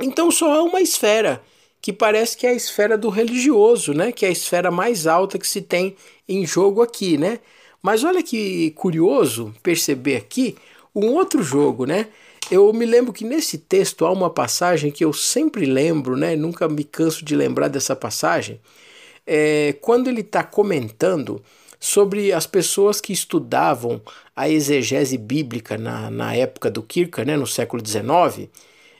Então, 0.00 0.30
só 0.30 0.52
há 0.52 0.62
uma 0.62 0.80
esfera, 0.80 1.42
que 1.80 1.92
parece 1.92 2.36
que 2.36 2.46
é 2.46 2.50
a 2.50 2.54
esfera 2.54 2.96
do 2.96 3.08
religioso, 3.08 3.92
né? 3.92 4.12
Que 4.12 4.24
é 4.24 4.28
a 4.28 4.32
esfera 4.32 4.70
mais 4.70 5.08
alta 5.08 5.36
que 5.36 5.48
se 5.48 5.62
tem 5.62 5.96
em 6.28 6.46
jogo 6.46 6.80
aqui, 6.80 7.18
né? 7.18 7.40
Mas 7.82 8.04
olha 8.04 8.22
que 8.22 8.70
curioso 8.72 9.52
perceber 9.62 10.16
aqui 10.16 10.56
um 10.94 11.08
outro 11.12 11.42
jogo, 11.42 11.84
né? 11.84 12.08
Eu 12.50 12.72
me 12.72 12.86
lembro 12.86 13.12
que 13.12 13.24
nesse 13.24 13.58
texto 13.58 14.04
há 14.04 14.12
uma 14.12 14.30
passagem 14.30 14.90
que 14.90 15.04
eu 15.04 15.12
sempre 15.12 15.66
lembro, 15.66 16.16
né? 16.16 16.36
Nunca 16.36 16.68
me 16.68 16.84
canso 16.84 17.24
de 17.24 17.34
lembrar 17.34 17.68
dessa 17.68 17.96
passagem. 17.96 18.60
É, 19.26 19.74
quando 19.80 20.08
ele 20.08 20.20
está 20.20 20.42
comentando 20.44 21.42
sobre 21.80 22.32
as 22.32 22.46
pessoas 22.46 23.00
que 23.00 23.12
estudavam 23.12 24.00
a 24.36 24.48
exegese 24.48 25.18
bíblica 25.18 25.76
na, 25.76 26.10
na 26.10 26.34
época 26.34 26.70
do 26.70 26.82
Kierkegaard, 26.82 27.30
né, 27.32 27.36
no 27.36 27.46
século 27.46 27.82
XIX, 27.84 28.48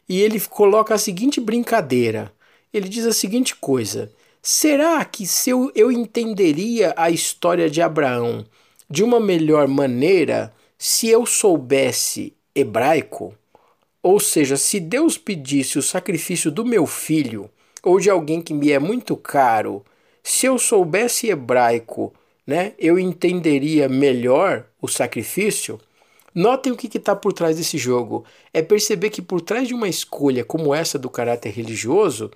e 0.08 0.20
ele 0.20 0.40
coloca 0.40 0.94
a 0.94 0.98
seguinte 0.98 1.40
brincadeira. 1.40 2.32
Ele 2.74 2.88
diz 2.88 3.06
a 3.06 3.12
seguinte 3.12 3.54
coisa: 3.54 4.10
será 4.42 5.04
que 5.04 5.26
se 5.26 5.50
eu, 5.50 5.70
eu 5.74 5.92
entenderia 5.92 6.92
a 6.96 7.10
história 7.10 7.70
de 7.70 7.80
Abraão 7.80 8.44
de 8.92 9.02
uma 9.02 9.18
melhor 9.18 9.66
maneira 9.66 10.52
se 10.76 11.09
eu 11.09 11.24
soubesse 11.24 12.35
hebraico? 12.55 13.35
Ou 14.02 14.20
seja, 14.20 14.59
se 14.59 14.78
Deus 14.78 15.16
pedisse 15.16 15.78
o 15.78 15.83
sacrifício 15.83 16.50
do 16.50 16.62
meu 16.62 16.87
filho 16.87 17.48
ou 17.83 17.98
de 17.98 18.11
alguém 18.11 18.42
que 18.42 18.52
me 18.52 18.70
é 18.70 18.78
muito 18.78 19.16
caro, 19.16 19.83
se 20.22 20.44
eu 20.44 20.59
soubesse 20.59 21.31
hebraico, 21.31 22.12
né, 22.46 22.74
eu 22.78 22.98
entenderia 22.98 23.88
melhor 23.88 24.66
o 24.78 24.87
sacrifício? 24.87 25.81
Notem 26.35 26.70
o 26.70 26.76
que 26.76 26.94
está 26.94 27.16
por 27.16 27.33
trás 27.33 27.57
desse 27.57 27.78
jogo. 27.78 28.26
É 28.52 28.61
perceber 28.61 29.09
que 29.09 29.22
por 29.22 29.40
trás 29.40 29.66
de 29.66 29.72
uma 29.72 29.88
escolha 29.88 30.44
como 30.44 30.74
essa 30.74 30.98
do 30.98 31.09
caráter 31.09 31.50
religioso, 31.50 32.31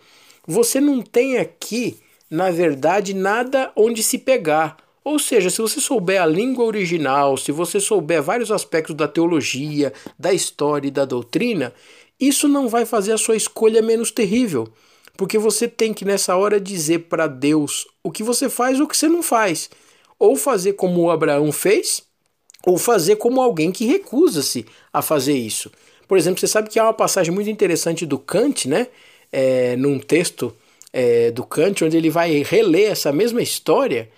você 0.47 0.81
não 0.81 1.03
tem 1.03 1.37
aqui, 1.37 1.99
na 2.31 2.51
verdade, 2.51 3.12
nada 3.12 3.71
onde 3.77 4.03
se 4.03 4.16
pegar. 4.16 4.86
Ou 5.07 5.21
seja, 5.21 5.51
se 5.51 5.62
você 5.62 5.81
souber 5.81 6.21
a 6.21 6.27
língua 6.27 6.64
original, 6.64 7.37
se 7.37 7.53
você 7.53 7.79
souber 7.79 8.21
vários 8.21 8.51
aspectos 8.51 8.97
da 8.97 9.07
teologia, 9.07 9.92
da 10.19 10.33
história 10.33 10.88
e 10.88 10.90
da 10.90 11.05
doutrina, 11.05 11.73
isso 12.19 12.49
não 12.49 12.69
vai 12.69 12.85
fazer 12.85 13.12
a 13.12 13.16
sua 13.16 13.37
escolha 13.37 13.81
menos 13.81 14.11
terrível. 14.11 14.66
Porque 15.16 15.38
você 15.38 15.69
tem 15.69 15.95
que 15.95 16.05
nessa 16.05 16.35
hora 16.35 16.59
dizer 16.59 17.05
para 17.05 17.29
Deus 17.29 17.87
o 18.03 18.11
que 18.11 18.25
você 18.25 18.49
faz 18.49 18.81
ou 18.81 18.87
o 18.87 18.88
que 18.88 18.97
você 18.97 19.07
não 19.07 19.23
faz. 19.23 19.71
Ou 20.19 20.35
fazer 20.35 20.73
como 20.73 21.09
Abraão 21.09 21.53
fez, 21.53 22.03
ou 22.66 22.77
fazer 22.77 23.14
como 23.14 23.40
alguém 23.40 23.71
que 23.71 23.87
recusa-se 23.87 24.66
a 24.92 25.01
fazer 25.03 25.35
isso. 25.35 25.71
Por 26.09 26.19
exemplo, 26.19 26.40
você 26.40 26.49
sabe 26.49 26.69
que 26.69 26.81
há 26.81 26.83
uma 26.83 26.92
passagem 26.92 27.33
muito 27.33 27.49
interessante 27.49 28.05
do 28.05 28.19
Kant, 28.19 28.66
né? 28.66 28.88
É, 29.31 29.77
num 29.77 30.01
texto 30.01 30.53
é, 30.92 31.31
do 31.31 31.45
Kant, 31.45 31.85
onde 31.85 31.97
ele 31.97 32.11
vai 32.11 32.42
reler 32.42 32.90
essa 32.90 33.12
mesma 33.12 33.40
história 33.40 34.11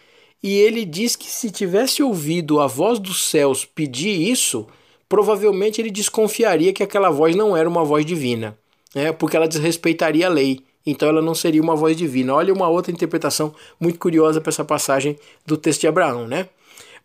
e 0.42 0.56
ele 0.56 0.84
diz 0.84 1.16
que 1.16 1.26
se 1.26 1.50
tivesse 1.50 2.02
ouvido 2.02 2.60
a 2.60 2.66
voz 2.66 2.98
dos 2.98 3.28
céus 3.28 3.64
pedir 3.64 4.30
isso, 4.30 4.66
provavelmente 5.08 5.80
ele 5.80 5.90
desconfiaria 5.90 6.72
que 6.72 6.82
aquela 6.82 7.10
voz 7.10 7.34
não 7.34 7.56
era 7.56 7.68
uma 7.68 7.84
voz 7.84 8.06
divina, 8.06 8.56
né? 8.94 9.10
porque 9.12 9.36
ela 9.36 9.48
desrespeitaria 9.48 10.26
a 10.26 10.30
lei. 10.30 10.60
Então 10.86 11.08
ela 11.08 11.20
não 11.20 11.34
seria 11.34 11.60
uma 11.60 11.76
voz 11.76 11.96
divina. 11.96 12.34
Olha 12.34 12.54
uma 12.54 12.68
outra 12.68 12.92
interpretação 12.92 13.54
muito 13.78 13.98
curiosa 13.98 14.40
para 14.40 14.50
essa 14.50 14.64
passagem 14.64 15.18
do 15.44 15.56
texto 15.56 15.82
de 15.82 15.88
Abraão, 15.88 16.26
né? 16.26 16.48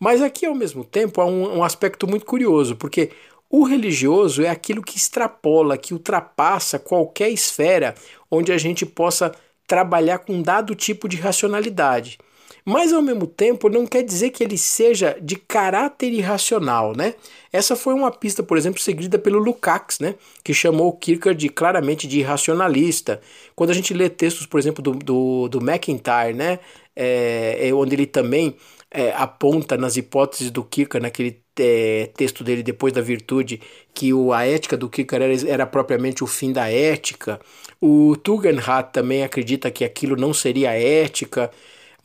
Mas 0.00 0.22
aqui, 0.22 0.46
ao 0.46 0.54
mesmo 0.54 0.84
tempo, 0.84 1.20
há 1.20 1.26
um, 1.26 1.58
um 1.58 1.62
aspecto 1.62 2.06
muito 2.06 2.24
curioso, 2.24 2.76
porque 2.76 3.10
o 3.50 3.64
religioso 3.64 4.42
é 4.42 4.48
aquilo 4.48 4.82
que 4.82 4.96
extrapola, 4.96 5.76
que 5.76 5.92
ultrapassa 5.92 6.78
qualquer 6.78 7.30
esfera 7.30 7.94
onde 8.30 8.52
a 8.52 8.58
gente 8.58 8.86
possa 8.86 9.34
trabalhar 9.66 10.18
com 10.18 10.34
um 10.34 10.42
dado 10.42 10.74
tipo 10.74 11.08
de 11.08 11.16
racionalidade 11.16 12.18
mas 12.64 12.92
ao 12.92 13.02
mesmo 13.02 13.26
tempo 13.26 13.68
não 13.68 13.86
quer 13.86 14.02
dizer 14.02 14.30
que 14.30 14.42
ele 14.42 14.56
seja 14.56 15.16
de 15.20 15.36
caráter 15.36 16.12
irracional, 16.12 16.94
né? 16.96 17.14
Essa 17.52 17.76
foi 17.76 17.92
uma 17.94 18.10
pista, 18.10 18.42
por 18.42 18.56
exemplo, 18.56 18.80
seguida 18.80 19.18
pelo 19.18 19.38
Lukács, 19.38 19.98
né? 19.98 20.14
Que 20.42 20.54
chamou 20.54 20.92
Kierkegaard 20.96 21.38
de, 21.38 21.48
claramente 21.50 22.06
de 22.08 22.20
irracionalista. 22.20 23.20
Quando 23.54 23.70
a 23.70 23.74
gente 23.74 23.92
lê 23.92 24.08
textos, 24.08 24.46
por 24.46 24.58
exemplo, 24.58 24.82
do, 24.82 24.92
do, 24.92 25.48
do 25.48 25.58
McIntyre, 25.58 26.32
né? 26.34 26.58
É, 26.96 27.68
é 27.68 27.74
onde 27.74 27.94
ele 27.94 28.06
também 28.06 28.56
é, 28.90 29.12
aponta 29.12 29.76
nas 29.76 29.96
hipóteses 29.96 30.50
do 30.50 30.64
Kierkegaard, 30.64 31.02
naquele 31.02 31.42
é, 31.58 32.10
texto 32.16 32.42
dele 32.42 32.62
depois 32.62 32.92
da 32.92 33.00
virtude, 33.00 33.60
que 33.92 34.12
o, 34.12 34.32
a 34.32 34.46
ética 34.46 34.76
do 34.76 34.88
Kierkegaard 34.88 35.44
era, 35.44 35.52
era 35.52 35.66
propriamente 35.66 36.24
o 36.24 36.26
fim 36.26 36.52
da 36.52 36.70
ética. 36.70 37.40
O 37.80 38.16
Tugendhat 38.16 38.92
também 38.92 39.22
acredita 39.22 39.70
que 39.70 39.84
aquilo 39.84 40.16
não 40.16 40.32
seria 40.32 40.72
ética. 40.72 41.50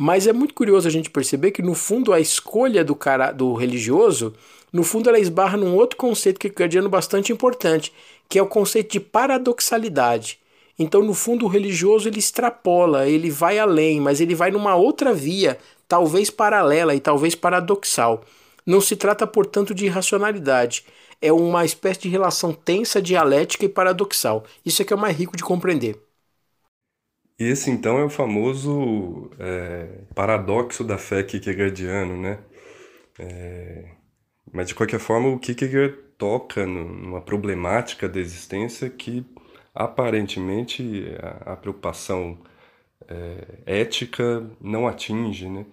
Mas 0.02 0.28
é 0.28 0.32
muito 0.32 0.54
curioso 0.54 0.88
a 0.88 0.92
gente 0.92 1.10
perceber 1.10 1.52
que, 1.52 1.62
no 1.62 1.76
fundo, 1.76 2.14
a 2.14 2.22
escolha 2.22 2.86
do, 2.86 2.96
cara, 2.96 3.34
do 3.34 3.54
religioso, 3.54 4.34
no 4.72 4.82
fundo, 4.82 5.10
ela 5.10 5.20
esbarra 5.20 5.58
num 5.58 5.76
outro 5.76 5.98
conceito 5.98 6.40
que 6.40 6.48
é 6.48 6.82
bastante 6.88 7.34
importante, 7.34 7.92
que 8.30 8.40
é 8.40 8.42
o 8.42 8.48
conceito 8.48 8.94
de 8.94 9.00
paradoxalidade. 9.02 10.40
Então, 10.80 11.04
no 11.04 11.14
fundo, 11.14 11.44
o 11.44 11.50
religioso 11.50 12.08
ele 12.08 12.20
extrapola, 12.20 13.10
ele 13.10 13.30
vai 13.30 13.60
além, 13.60 14.00
mas 14.00 14.22
ele 14.22 14.34
vai 14.34 14.52
numa 14.52 14.74
outra 14.74 15.14
via, 15.14 15.58
talvez 15.86 16.30
paralela 16.30 16.96
e 16.96 17.02
talvez 17.02 17.36
paradoxal. 17.36 18.24
Não 18.66 18.80
se 18.80 18.96
trata, 18.96 19.28
portanto, 19.28 19.76
de 19.76 19.88
irracionalidade. 19.88 20.86
É 21.22 21.34
uma 21.34 21.66
espécie 21.66 22.04
de 22.04 22.08
relação 22.08 22.54
tensa, 22.54 23.02
dialética 23.02 23.66
e 23.66 23.70
paradoxal. 23.70 24.46
Isso 24.66 24.82
é 24.82 24.86
que 24.86 24.94
é 24.94 24.96
o 24.96 25.00
mais 25.00 25.18
rico 25.18 25.36
de 25.36 25.44
compreender. 25.44 26.00
Esse, 27.40 27.72
então, 27.72 27.98
é 27.98 28.04
o 28.04 28.10
famoso 28.10 29.32
é, 29.40 30.04
paradoxo 30.14 30.84
da 30.84 30.98
fé 30.98 31.24
kierkegaardiano, 31.24 32.18
né? 32.22 32.40
É, 33.18 33.96
mas, 34.54 34.68
de 34.70 34.76
qualquer 34.76 35.00
forma, 35.00 35.30
o 35.30 35.40
Kierkegaard 35.40 35.96
toca 36.18 36.66
numa 36.66 37.22
problemática 37.22 38.10
da 38.10 38.20
existência 38.20 38.90
que, 38.90 39.26
aparentemente, 39.74 41.06
a, 41.22 41.54
a 41.54 41.58
preocupação 41.58 42.40
é, 43.08 43.82
ética 43.82 44.50
não 44.62 44.88
atinge, 44.88 45.50
né? 45.50 45.66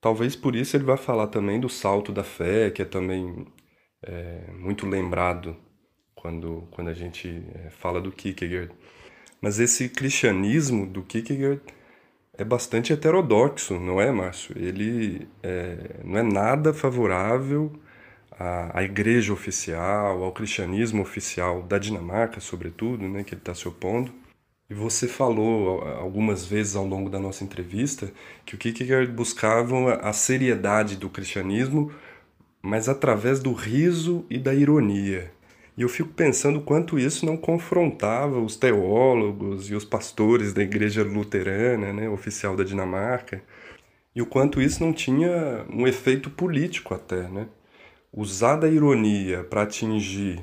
Talvez 0.00 0.36
por 0.36 0.56
isso 0.56 0.76
ele 0.76 0.84
vai 0.84 0.96
falar 0.96 1.28
também 1.28 1.60
do 1.60 1.68
salto 1.68 2.12
da 2.12 2.24
fé, 2.24 2.70
que 2.70 2.82
é 2.82 2.84
também 2.84 3.46
é, 4.02 4.50
muito 4.52 4.86
lembrado 4.86 5.56
quando, 6.14 6.68
quando 6.72 6.88
a 6.88 6.94
gente 6.94 7.28
é, 7.54 7.70
fala 7.70 8.00
do 8.00 8.12
Kierkegaard. 8.12 8.72
Mas 9.40 9.58
esse 9.58 9.88
cristianismo 9.88 10.86
do 10.86 11.02
Kierkegaard 11.02 11.60
é 12.38 12.44
bastante 12.44 12.92
heterodoxo, 12.92 13.74
não 13.78 14.00
é, 14.00 14.10
Márcio? 14.10 14.56
Ele 14.56 15.26
é, 15.42 16.00
não 16.04 16.18
é 16.18 16.22
nada 16.22 16.72
favorável 16.72 17.72
à, 18.38 18.78
à, 18.78 18.82
igreja 18.82 19.32
oficial, 19.32 20.22
ao 20.22 20.32
cristianismo 20.32 21.02
oficial 21.02 21.62
da 21.62 21.78
Dinamarca, 21.78 22.40
sobretudo, 22.40 23.08
né, 23.08 23.24
que 23.24 23.34
ele 23.34 23.40
está 23.40 23.54
se 23.54 23.66
opondo. 23.66 24.12
E 24.68 24.74
você 24.74 25.06
falou 25.06 25.82
algumas 25.82 26.44
vezes 26.44 26.74
ao 26.74 26.84
longo 26.84 27.08
da 27.08 27.20
nossa 27.20 27.44
entrevista 27.44 28.10
que 28.44 28.54
o 28.54 28.58
Kierkegaard 28.58 29.12
buscava 29.12 29.94
a 29.96 30.12
seriedade 30.12 30.96
do 30.96 31.08
cristianismo, 31.08 31.92
mas 32.60 32.88
através 32.88 33.38
do 33.38 33.52
riso 33.52 34.26
e 34.28 34.38
da 34.38 34.52
ironia. 34.52 35.32
E 35.76 35.82
eu 35.82 35.88
fico 35.88 36.08
pensando 36.08 36.60
quanto 36.60 36.98
isso 36.98 37.26
não 37.26 37.36
confrontava 37.36 38.40
os 38.40 38.56
teólogos 38.56 39.70
e 39.70 39.74
os 39.74 39.84
pastores 39.84 40.54
da 40.54 40.62
igreja 40.62 41.02
luterana, 41.02 41.92
né, 41.92 42.08
oficial 42.08 42.56
da 42.56 42.64
Dinamarca, 42.64 43.42
e 44.14 44.22
o 44.22 44.26
quanto 44.26 44.62
isso 44.62 44.82
não 44.82 44.92
tinha 44.94 45.66
um 45.70 45.86
efeito 45.86 46.30
político 46.30 46.94
até, 46.94 47.28
né? 47.28 47.46
Usar 48.10 48.56
da 48.56 48.66
ironia 48.66 49.44
para 49.44 49.62
atingir 49.62 50.42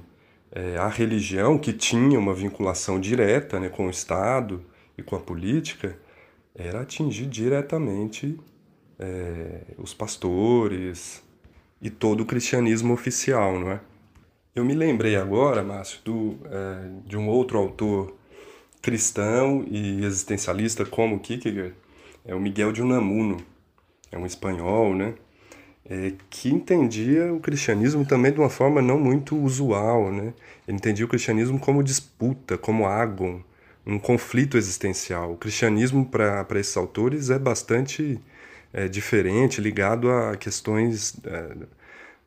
é, 0.52 0.78
a 0.78 0.88
religião, 0.88 1.58
que 1.58 1.74
tinha 1.74 2.20
uma 2.20 2.36
vinculação 2.36 3.00
direta 3.00 3.60
né, 3.60 3.70
com 3.70 3.88
o 3.88 3.90
Estado 3.90 4.64
e 4.96 5.02
com 5.02 5.16
a 5.16 5.20
política, 5.20 5.98
era 6.54 6.82
atingir 6.82 7.26
diretamente 7.26 8.40
é, 9.00 9.62
os 9.80 9.92
pastores 9.92 11.24
e 11.82 11.90
todo 11.90 12.22
o 12.22 12.26
cristianismo 12.28 12.94
oficial, 12.94 13.60
não 13.60 13.72
é? 13.72 13.80
Eu 14.56 14.64
me 14.64 14.76
lembrei 14.76 15.16
agora, 15.16 15.64
Márcio, 15.64 16.00
do, 16.06 16.38
é, 16.46 16.90
de 17.08 17.18
um 17.18 17.28
outro 17.28 17.58
autor 17.58 18.16
cristão 18.84 19.66
e 19.68 20.06
existencialista 20.06 20.86
como 20.86 21.20
Kierkegaard, 21.20 21.74
é 22.24 22.36
o 22.36 22.40
Miguel 22.40 22.72
de 22.72 22.80
Unamuno, 22.80 23.38
é 24.12 24.18
um 24.18 24.28
espanhol, 24.28 24.94
né? 24.94 25.16
É, 25.90 26.14
que 26.30 26.50
entendia 26.50 27.34
o 27.34 27.40
cristianismo 27.40 28.06
também 28.06 28.32
de 28.32 28.40
uma 28.40 28.50
forma 28.50 28.80
não 28.80 29.00
muito 29.00 29.36
usual, 29.36 30.12
né? 30.12 30.34
Ele 30.68 30.78
entendia 30.78 31.06
o 31.06 31.10
cristianismo 31.10 31.60
como 31.60 31.84
disputa, 31.84 32.56
como 32.56 32.86
agon, 32.86 33.42
um 33.86 33.98
conflito 33.98 34.56
existencial. 34.56 35.34
O 35.34 35.38
cristianismo 35.38 36.06
para 36.06 36.46
esses 36.60 36.78
autores 36.78 37.32
é 37.32 37.40
bastante 37.40 38.20
é, 38.72 38.88
diferente, 38.88 39.60
ligado 39.60 40.12
a 40.12 40.38
questões 40.38 41.16
é, 41.26 41.56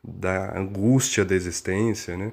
da 0.06 0.58
angústia 0.58 1.24
da 1.24 1.34
existência, 1.34 2.16
né? 2.16 2.32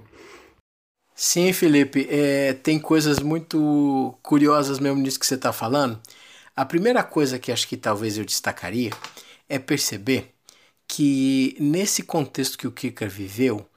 Sim, 1.15 1.53
Felipe, 1.53 2.07
é, 2.09 2.53
tem 2.53 2.79
coisas 2.79 3.19
muito 3.19 4.17
curiosas 4.21 4.79
mesmo 4.79 4.99
nisso 5.01 5.19
que 5.19 5.25
você 5.25 5.35
está 5.35 5.53
falando. 5.53 6.01
A 6.55 6.65
primeira 6.65 7.03
coisa 7.03 7.39
que 7.39 7.51
acho 7.51 7.67
que 7.67 7.77
talvez 7.77 8.17
eu 8.17 8.25
destacaria 8.25 8.91
é 9.47 9.59
perceber 9.59 10.33
que 10.87 11.55
nesse 11.59 12.03
contexto 12.03 12.57
que 12.57 12.67
o 12.67 12.71
Kierkegaard 12.71 13.15
viveu, 13.15 13.67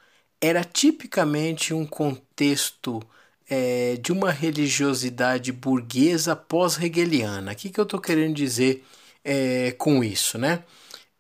era 0.40 0.64
tipicamente 0.64 1.72
um 1.74 1.86
contexto 1.86 3.02
é, 3.48 3.96
de 3.96 4.12
uma 4.12 4.30
religiosidade 4.30 5.52
burguesa 5.52 6.36
pós-hegeliana. 6.36 7.52
O 7.52 7.56
que, 7.56 7.70
que 7.70 7.80
eu 7.80 7.84
estou 7.84 8.00
querendo 8.00 8.34
dizer 8.34 8.84
é, 9.24 9.72
com 9.72 10.04
isso, 10.04 10.38
né? 10.38 10.64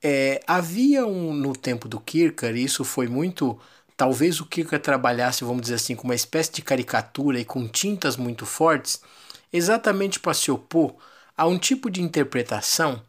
É, 0.08 0.40
havia 0.46 1.04
um, 1.04 1.34
no 1.34 1.52
tempo 1.52 1.88
do 1.88 1.98
Kierkegaard, 1.98 2.56
e 2.56 2.64
isso 2.64 2.84
foi 2.84 3.08
muito. 3.08 3.58
Talvez 3.96 4.40
o 4.40 4.46
Kierkegaard 4.46 4.84
trabalhasse, 4.84 5.42
vamos 5.42 5.62
dizer 5.62 5.74
assim, 5.74 5.96
com 5.96 6.04
uma 6.04 6.14
espécie 6.14 6.52
de 6.52 6.62
caricatura 6.62 7.40
e 7.40 7.44
com 7.44 7.66
tintas 7.66 8.16
muito 8.16 8.46
fortes, 8.46 9.00
exatamente 9.52 10.20
para 10.20 10.32
se 10.32 10.48
opor 10.48 10.94
a 11.36 11.44
um 11.48 11.58
tipo 11.58 11.90
de 11.90 12.00
interpretação, 12.02 13.02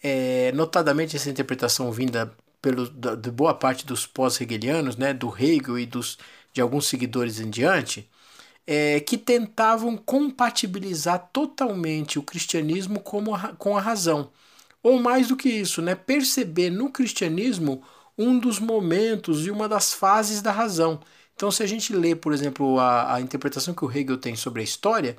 é, 0.00 0.52
notadamente 0.52 1.16
essa 1.16 1.28
interpretação 1.28 1.90
vinda 1.90 2.32
pelo, 2.62 2.88
da, 2.88 3.16
de 3.16 3.32
boa 3.32 3.54
parte 3.54 3.84
dos 3.84 4.06
pós-hegelianos, 4.06 4.96
né, 4.96 5.12
do 5.12 5.34
Hegel 5.36 5.76
e 5.76 5.86
dos, 5.86 6.18
de 6.52 6.60
alguns 6.60 6.86
seguidores 6.86 7.40
em 7.40 7.50
diante, 7.50 8.08
é, 8.64 9.00
que 9.00 9.18
tentavam 9.18 9.96
compatibilizar 9.96 11.30
totalmente 11.32 12.16
o 12.16 12.22
cristianismo 12.22 13.00
como 13.00 13.34
a, 13.34 13.54
com 13.54 13.76
a 13.76 13.80
razão. 13.80 14.30
Ou 14.84 15.00
mais 15.00 15.28
do 15.28 15.36
que 15.36 15.48
isso, 15.48 15.80
né, 15.80 15.94
perceber 15.94 16.68
no 16.68 16.90
cristianismo 16.90 17.82
um 18.16 18.38
dos 18.38 18.60
momentos 18.60 19.46
e 19.46 19.50
uma 19.50 19.66
das 19.66 19.94
fases 19.94 20.42
da 20.42 20.52
razão. 20.52 21.00
Então, 21.34 21.50
se 21.50 21.62
a 21.62 21.66
gente 21.66 21.92
lê, 21.92 22.14
por 22.14 22.32
exemplo, 22.32 22.78
a, 22.78 23.14
a 23.14 23.20
interpretação 23.20 23.74
que 23.74 23.84
o 23.84 23.90
Hegel 23.90 24.18
tem 24.18 24.36
sobre 24.36 24.60
a 24.60 24.64
história, 24.64 25.16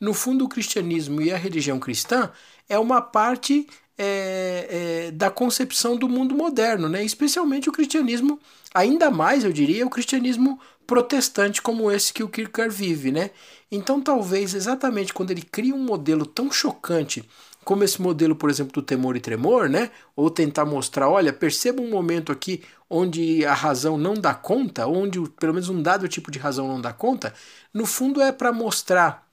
no 0.00 0.12
fundo, 0.12 0.44
o 0.44 0.48
cristianismo 0.48 1.22
e 1.22 1.32
a 1.32 1.36
religião 1.36 1.78
cristã 1.78 2.30
é 2.68 2.76
uma 2.76 3.00
parte 3.00 3.66
é, 3.96 5.06
é, 5.06 5.10
da 5.12 5.30
concepção 5.30 5.96
do 5.96 6.08
mundo 6.08 6.34
moderno, 6.34 6.88
né? 6.88 7.04
especialmente 7.04 7.68
o 7.68 7.72
cristianismo, 7.72 8.40
ainda 8.74 9.10
mais, 9.12 9.44
eu 9.44 9.52
diria, 9.52 9.86
o 9.86 9.90
cristianismo 9.90 10.58
protestante 10.86 11.62
como 11.62 11.90
esse 11.90 12.12
que 12.12 12.22
o 12.22 12.28
Kierkegaard 12.28 12.74
vive. 12.74 13.12
Né? 13.12 13.30
Então, 13.70 14.00
talvez 14.00 14.54
exatamente 14.54 15.14
quando 15.14 15.30
ele 15.30 15.42
cria 15.42 15.74
um 15.74 15.82
modelo 15.82 16.26
tão 16.26 16.50
chocante 16.50 17.24
como 17.64 17.82
esse 17.84 18.00
modelo, 18.00 18.36
por 18.36 18.50
exemplo, 18.50 18.72
do 18.72 18.82
temor 18.82 19.16
e 19.16 19.20
tremor, 19.20 19.68
né? 19.68 19.90
Ou 20.14 20.30
tentar 20.30 20.64
mostrar, 20.64 21.08
olha, 21.08 21.32
perceba 21.32 21.82
um 21.82 21.90
momento 21.90 22.30
aqui 22.30 22.62
onde 22.88 23.44
a 23.44 23.54
razão 23.54 23.96
não 23.96 24.14
dá 24.14 24.34
conta, 24.34 24.86
onde 24.86 25.20
pelo 25.30 25.54
menos 25.54 25.68
um 25.68 25.82
dado 25.82 26.06
tipo 26.08 26.30
de 26.30 26.38
razão 26.38 26.68
não 26.68 26.80
dá 26.80 26.92
conta, 26.92 27.34
no 27.72 27.86
fundo 27.86 28.20
é 28.20 28.30
para 28.30 28.52
mostrar 28.52 29.26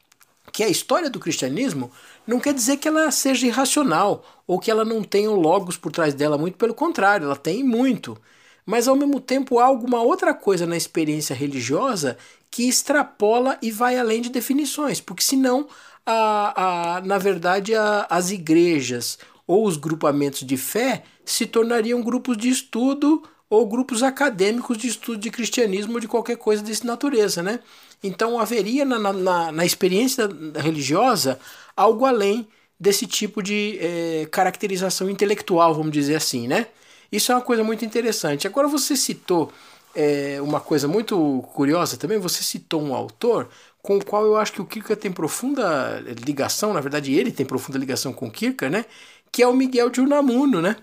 que 0.51 0.63
a 0.63 0.69
história 0.69 1.09
do 1.09 1.19
cristianismo 1.19 1.91
não 2.25 2.39
quer 2.39 2.53
dizer 2.53 2.77
que 2.77 2.88
ela 2.88 3.09
seja 3.11 3.47
irracional 3.47 4.23
ou 4.45 4.59
que 4.59 4.69
ela 4.71 4.84
não 4.84 5.03
tenha 5.03 5.29
logos 5.29 5.77
por 5.77 5.91
trás 5.91 6.13
dela, 6.13 6.38
muito 6.38 6.57
pelo 6.57 6.73
contrário, 6.73 7.25
ela 7.25 7.36
tem 7.36 7.63
muito. 7.63 8.17
Mas 8.65 8.88
ao 8.88 8.95
mesmo 8.95 9.19
tempo 9.19 9.59
há 9.59 9.65
alguma 9.65 10.01
outra 10.01 10.34
coisa 10.34 10.65
na 10.65 10.77
experiência 10.77 11.36
religiosa 11.36 12.17
que 12.49 12.67
extrapola 12.67 13.57
e 13.61 13.71
vai 13.71 13.97
além 13.97 14.21
de 14.21 14.29
definições, 14.29 14.99
porque 14.99 15.23
senão 15.23 15.67
a, 16.06 16.97
a, 16.97 17.02
na 17.02 17.18
verdade, 17.18 17.76
a, 17.76 18.08
as 18.10 18.32
igrejas 18.32 19.18
ou 19.45 19.66
os 19.66 19.78
grupamentos 19.78 20.41
de 20.41 20.58
fé 20.58 21.04
se 21.26 21.45
tornariam 21.45 22.02
grupos 22.02 22.38
de 22.38 22.49
estudo 22.49 23.24
ou 23.49 23.68
grupos 23.68 24.02
acadêmicos 24.02 24.78
de 24.78 24.88
estudo 24.88 25.18
de 25.20 25.30
cristianismo 25.30 25.95
ou 25.95 25.99
de 25.99 26.08
qualquer 26.08 26.38
coisa 26.38 26.64
dessa 26.64 26.86
natureza, 26.86 27.43
né? 27.43 27.60
Então 28.02 28.39
haveria 28.39 28.86
na, 28.86 28.97
na, 29.14 29.52
na 29.52 29.66
experiência 29.66 30.28
religiosa 30.56 31.39
algo 31.76 32.06
além 32.06 32.47
desse 32.80 33.06
tipo 33.06 33.43
de 33.43 33.78
é, 33.80 34.28
caracterização 34.32 35.10
intelectual, 35.10 35.76
vamos 35.76 35.91
dizer 35.91 36.16
assim, 36.16 36.47
né? 36.47 36.68
Isso 37.12 37.32
é 37.32 37.36
uma 37.36 37.41
coisa 37.41 37.64
muito 37.64 37.84
interessante. 37.86 38.47
Agora 38.47 38.68
você 38.68 38.95
citou 38.95 39.52
é, 39.93 40.41
uma 40.41 40.60
coisa 40.60 40.88
muito 40.88 41.43
curiosa 41.54 41.97
também, 41.97 42.18
você 42.18 42.41
citou 42.43 42.82
um 42.82 42.95
autor 42.95 43.49
com 43.82 43.97
o 43.97 44.05
qual 44.05 44.25
eu 44.25 44.36
acho 44.38 44.53
que 44.53 44.61
o 44.61 44.65
Kierkegaard 44.65 45.01
tem 45.01 45.11
profunda 45.11 45.99
ligação, 46.25 46.73
na 46.73 46.82
verdade 46.82 47.13
ele 47.13 47.32
tem 47.32 47.45
profunda 47.45 47.77
ligação 47.77 48.13
com 48.13 48.27
o 48.27 48.32
Kierkegaard, 48.32 48.77
né? 48.77 48.86
Que 49.32 49.43
é 49.43 49.47
o 49.47 49.53
Miguel 49.55 49.89
de 49.89 50.01
Unamuno, 50.01 50.61
né? 50.61 50.75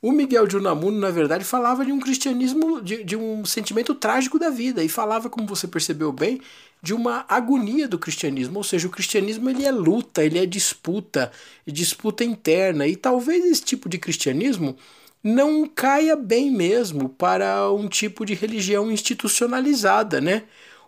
O 0.00 0.12
Miguel 0.12 0.46
de 0.46 0.56
Unamuno, 0.56 0.98
na 0.98 1.10
verdade, 1.10 1.44
falava 1.44 1.82
de 1.82 1.90
um 1.90 1.98
cristianismo, 1.98 2.82
de, 2.82 3.02
de 3.02 3.16
um 3.16 3.42
sentimento 3.46 3.94
trágico 3.94 4.38
da 4.38 4.50
vida 4.50 4.84
e 4.84 4.88
falava, 4.88 5.30
como 5.30 5.46
você 5.46 5.66
percebeu 5.66 6.12
bem, 6.12 6.42
de 6.82 6.92
uma 6.92 7.24
agonia 7.26 7.88
do 7.88 7.98
cristianismo, 7.98 8.58
ou 8.58 8.64
seja, 8.64 8.86
o 8.86 8.90
cristianismo 8.90 9.48
ele 9.48 9.64
é 9.64 9.72
luta, 9.72 10.22
ele 10.22 10.38
é 10.38 10.44
disputa, 10.44 11.32
disputa 11.66 12.22
interna 12.22 12.86
e 12.86 12.96
talvez 12.96 13.42
esse 13.46 13.62
tipo 13.62 13.88
de 13.88 13.96
cristianismo 13.98 14.76
não 15.22 15.66
caia 15.66 16.14
bem 16.14 16.50
mesmo 16.50 17.08
para 17.08 17.72
um 17.72 17.88
tipo 17.88 18.26
de 18.26 18.34
religião 18.34 18.92
institucionalizada, 18.92 20.20
né? 20.20 20.42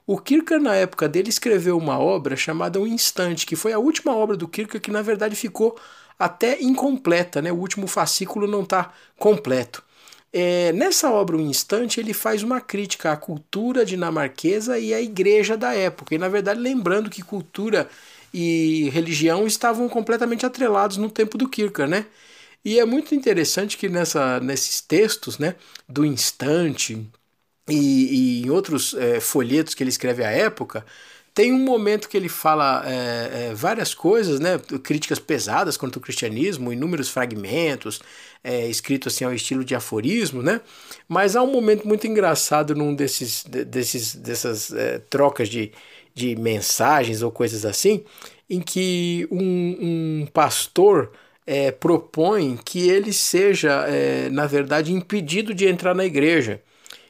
O 0.07 0.19
Kierkegaard, 0.19 0.65
na 0.65 0.75
época 0.77 1.09
dele, 1.09 1.29
escreveu 1.29 1.77
uma 1.77 1.99
obra 1.99 2.37
chamada 2.37 2.81
O 2.81 2.87
Instante, 2.87 3.45
que 3.45 3.57
foi 3.57 3.73
a 3.73 3.79
última 3.79 4.15
obra 4.15 4.37
do 4.37 4.47
Kierkegaard 4.47 4.85
que, 4.85 4.91
na 4.91 5.03
verdade, 5.03 5.35
ficou 5.35 5.77
até 6.19 6.63
incompleta, 6.63 7.43
né? 7.43 7.53
o 7.53 7.57
último 7.57 7.87
fascículo 7.87 8.47
não 8.47 8.63
está 8.63 8.93
completo. 9.19 9.83
É, 10.33 10.73
nessa 10.73 11.11
obra, 11.11 11.37
O 11.37 11.41
Instante, 11.41 11.99
ele 11.99 12.13
faz 12.15 12.43
uma 12.43 12.61
crítica 12.61 13.11
à 13.13 13.17
cultura 13.17 13.85
dinamarquesa 13.85 14.79
e 14.79 14.95
à 14.95 15.01
igreja 15.01 15.57
da 15.57 15.75
época. 15.75 16.15
E, 16.15 16.19
na 16.19 16.29
verdade, 16.29 16.61
lembrando 16.61 17.11
que 17.11 17.23
cultura 17.23 17.89
e 18.33 18.89
religião 18.91 19.47
estavam 19.47 19.89
completamente 19.89 20.47
atrelados 20.47 20.99
no 20.99 21.11
tempo 21.11 21.37
do 21.39 21.49
Kierkegaard, 21.49 21.91
né? 21.91 22.07
E 22.65 22.79
é 22.79 22.85
muito 22.85 23.15
interessante 23.15 23.77
que 23.77 23.89
nessa, 23.89 24.41
nesses 24.41 24.81
textos, 24.81 25.39
né, 25.39 25.55
do 25.89 26.05
Instante 26.05 27.09
e, 27.69 28.41
e 28.41 28.47
em 28.47 28.51
outros 28.51 28.95
é, 28.95 29.21
folhetos 29.21 29.75
que 29.75 29.83
ele 29.83 29.91
escreve 29.91 30.25
à 30.25 30.31
época, 30.31 30.85
tem 31.35 31.53
um 31.53 31.59
momento 31.59 32.09
que 32.09 32.17
ele 32.17 32.31
fala 32.31 32.83
é, 32.87 33.51
é, 33.51 33.55
várias 33.55 33.93
coisas, 33.93 34.41
né? 34.41 34.59
Críticas 34.83 35.19
pesadas 35.19 35.77
contra 35.77 35.99
o 35.99 36.03
cristianismo, 36.03 36.73
inúmeros 36.73 37.11
fragmentos, 37.11 38.01
é, 38.43 38.67
escritos 38.69 39.13
assim 39.13 39.25
ao 39.25 39.35
estilo 39.35 39.63
de 39.63 39.75
aforismo, 39.75 40.43
né? 40.43 40.63
Mas 41.07 41.37
há 41.37 41.43
um 41.43 41.53
momento 41.53 41.87
muito 41.87 42.07
engraçado 42.07 42.75
num 42.75 42.95
desses, 42.95 43.45
desses 43.45 44.15
dessas 44.15 44.73
trocas 45.11 45.49
de, 45.51 45.73
de 46.15 46.35
mensagens 46.37 47.21
ou 47.21 47.31
coisas 47.31 47.67
assim, 47.67 48.03
em 48.49 48.61
que 48.61 49.29
um, 49.31 50.23
um 50.23 50.27
pastor 50.33 51.13
propõe 51.79 52.57
que 52.65 52.89
ele 52.89 53.13
seja, 53.13 53.87
na 54.33 54.47
verdade, 54.47 54.93
impedido 54.93 55.55
de 55.55 55.67
entrar 55.69 55.95
na 55.95 56.05
igreja. 56.05 56.63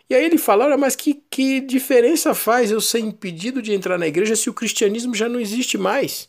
E 0.09 0.15
aí 0.15 0.25
ele 0.25 0.39
fala: 0.39 0.65
olha, 0.67 0.77
mas 0.77 0.95
que, 0.95 1.23
que 1.31 1.61
diferença 1.61 2.35
faz 2.35 2.71
eu 2.71 2.81
ser 2.81 3.01
impedido 3.01 3.61
de 3.61 3.73
entrar 3.73 3.99
na 3.99 4.07
igreja 4.07 4.37
se 4.37 4.49
o 4.49 4.55
cristianismo 4.55 5.15
já 5.15 5.29
não 5.29 5.41
existe 5.41 5.77
mais? 5.77 6.29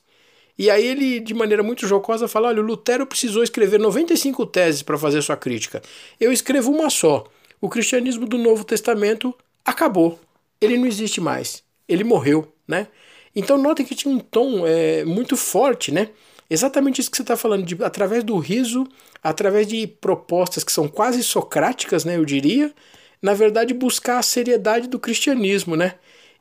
E 0.57 0.71
aí 0.71 0.86
ele, 0.86 1.19
de 1.19 1.34
maneira 1.34 1.61
muito 1.61 1.88
jocosa, 1.88 2.28
fala: 2.28 2.49
olha, 2.49 2.61
o 2.61 2.65
Lutero 2.65 3.05
precisou 3.05 3.43
escrever 3.43 3.80
95 3.80 4.45
teses 4.47 4.82
para 4.82 4.97
fazer 4.97 5.21
sua 5.21 5.38
crítica. 5.38 5.82
Eu 6.19 6.32
escrevo 6.32 6.71
uma 6.71 6.89
só. 6.89 7.25
O 7.61 7.69
cristianismo 7.69 8.25
do 8.25 8.38
Novo 8.38 8.63
Testamento 8.63 9.34
acabou. 9.63 10.19
Ele 10.59 10.78
não 10.78 10.86
existe 10.86 11.21
mais. 11.21 11.63
Ele 11.88 12.03
morreu, 12.03 12.51
né? 12.67 12.88
Então 13.36 13.57
notem 13.57 13.86
que 13.86 13.93
tinha 13.93 14.13
um 14.13 14.19
tom 14.19 14.65
é, 14.65 15.05
muito 15.05 15.38
forte, 15.38 15.91
né? 15.91 16.09
Exatamente 16.49 17.01
isso 17.01 17.11
que 17.11 17.17
você 17.17 17.23
está 17.23 17.36
falando, 17.36 17.65
de, 17.65 17.84
através 17.84 18.23
do 18.23 18.38
riso, 18.38 18.88
através 19.21 19.67
de 19.67 19.86
propostas 19.86 20.63
que 20.63 20.71
são 20.71 20.88
quase 20.88 21.21
socráticas, 21.23 22.05
né, 22.05 22.15
eu 22.15 22.23
diria, 22.23 22.73
na 23.22 23.34
verdade, 23.34 23.74
buscar 23.74 24.20
a 24.20 24.24
seriedade 24.24 24.88
do 24.88 24.99
cristianismo, 24.99 25.76
né? 25.76 25.95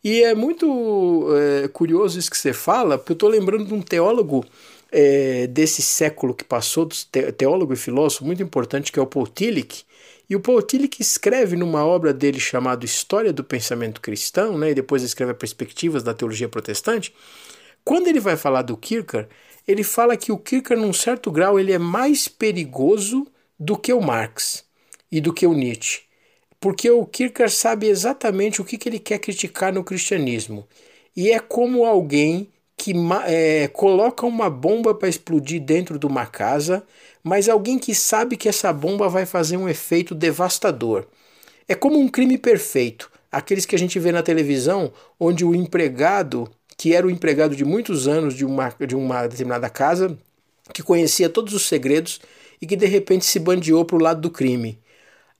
E 0.05 0.22
é 0.22 0.35
muito 0.35 1.27
é, 1.35 1.68
curioso 1.68 2.18
isso 2.18 2.31
que 2.31 2.39
você 2.39 2.53
fala, 2.53 2.97
porque 2.97 3.12
eu 3.12 3.14
estou 3.14 3.29
lembrando 3.29 3.64
de 3.64 3.74
um 3.74 3.83
teólogo 3.83 4.45
é, 4.93 5.47
desse 5.49 5.83
século 5.83 6.35
que 6.35 6.45
passou, 6.45 6.89
teólogo 7.37 7.72
e 7.72 7.77
filósofo 7.77 8.24
muito 8.24 8.43
importante, 8.43 8.93
que 8.93 8.99
é 8.99 9.03
o 9.03 9.07
Paul 9.07 9.27
Tillich. 9.27 9.85
E 10.29 10.37
o 10.37 10.41
Paul 10.41 10.62
Tillich 10.62 11.01
escreve 11.01 11.57
numa 11.57 11.85
obra 11.85 12.12
dele 12.12 12.39
chamada 12.39 12.85
História 12.85 13.33
do 13.33 13.43
Pensamento 13.43 14.01
Cristão, 14.01 14.57
né, 14.59 14.70
e 14.70 14.74
depois 14.74 15.03
escreve 15.03 15.35
Perspectivas 15.35 16.03
da 16.03 16.14
Teologia 16.14 16.49
Protestante. 16.49 17.12
Quando 17.85 18.09
ele 18.09 18.20
vai 18.20 18.37
falar 18.37 18.62
do 18.62 18.77
Kierkegaard, 18.77 19.29
ele 19.66 19.83
fala 19.83 20.16
que 20.16 20.31
o 20.31 20.39
Kierkegaard, 20.39 20.87
num 20.87 20.93
certo 20.93 21.31
grau, 21.33 21.59
ele 21.59 21.72
é 21.72 21.79
mais 21.79 22.29
perigoso 22.29 23.27
do 23.59 23.77
que 23.77 23.93
o 23.93 24.01
Marx 24.01 24.64
e 25.11 25.20
do 25.20 25.33
que 25.33 25.47
o 25.47 25.53
Nietzsche 25.53 26.06
porque 26.61 26.91
o 26.91 27.05
Kierkegaard 27.05 27.53
sabe 27.53 27.87
exatamente 27.87 28.61
o 28.61 28.65
que, 28.65 28.79
que 28.79 28.89
ele 28.89 28.99
quer 28.99 29.19
criticar 29.19 29.73
no 29.73 29.85
cristianismo. 29.85 30.67
E 31.15 31.31
é 31.31 31.39
como 31.39 31.85
alguém 31.85 32.49
que 32.77 32.93
é, 33.27 33.69
coloca 33.69 34.27
uma 34.27 34.51
bomba 34.51 34.95
para 34.95 35.09
explodir 35.09 35.63
dentro 35.63 35.99
de 35.99 36.07
uma 36.07 36.27
casa, 36.27 36.85
mas 37.23 37.49
alguém 37.49 37.79
que 37.79 37.95
sabe 37.95 38.37
que 38.37 38.49
essa 38.49 38.73
bomba 38.73 39.09
vai 39.09 39.25
fazer 39.25 39.57
um 39.57 39.69
efeito 39.69 40.15
devastador. 40.15 41.07
É 41.67 41.75
como 41.75 41.99
um 41.99 42.09
crime 42.09 42.39
perfeito, 42.39 43.11
aqueles 43.33 43.67
que 43.67 43.75
a 43.75 43.79
gente 43.79 43.99
vê 43.99 44.13
na 44.13 44.23
televisão, 44.23 44.93
onde 45.19 45.45
o 45.45 45.55
empregado, 45.55 46.49
que 46.77 46.95
era 46.95 47.07
o 47.07 47.11
empregado 47.11 47.57
de 47.57 47.65
muitos 47.65 48.07
anos 48.07 48.35
de 48.35 48.45
uma, 48.45 48.69
de 48.87 48.95
uma 48.95 49.27
determinada 49.27 49.69
casa, 49.71 50.17
que 50.73 50.83
conhecia 50.83 51.29
todos 51.29 51.55
os 51.55 51.67
segredos 51.67 52.21
e 52.61 52.67
que 52.67 52.77
de 52.77 52.87
repente 52.87 53.25
se 53.25 53.39
bandeou 53.39 53.85
para 53.85 53.97
o 53.97 54.01
lado 54.01 54.21
do 54.21 54.31
crime. 54.31 54.79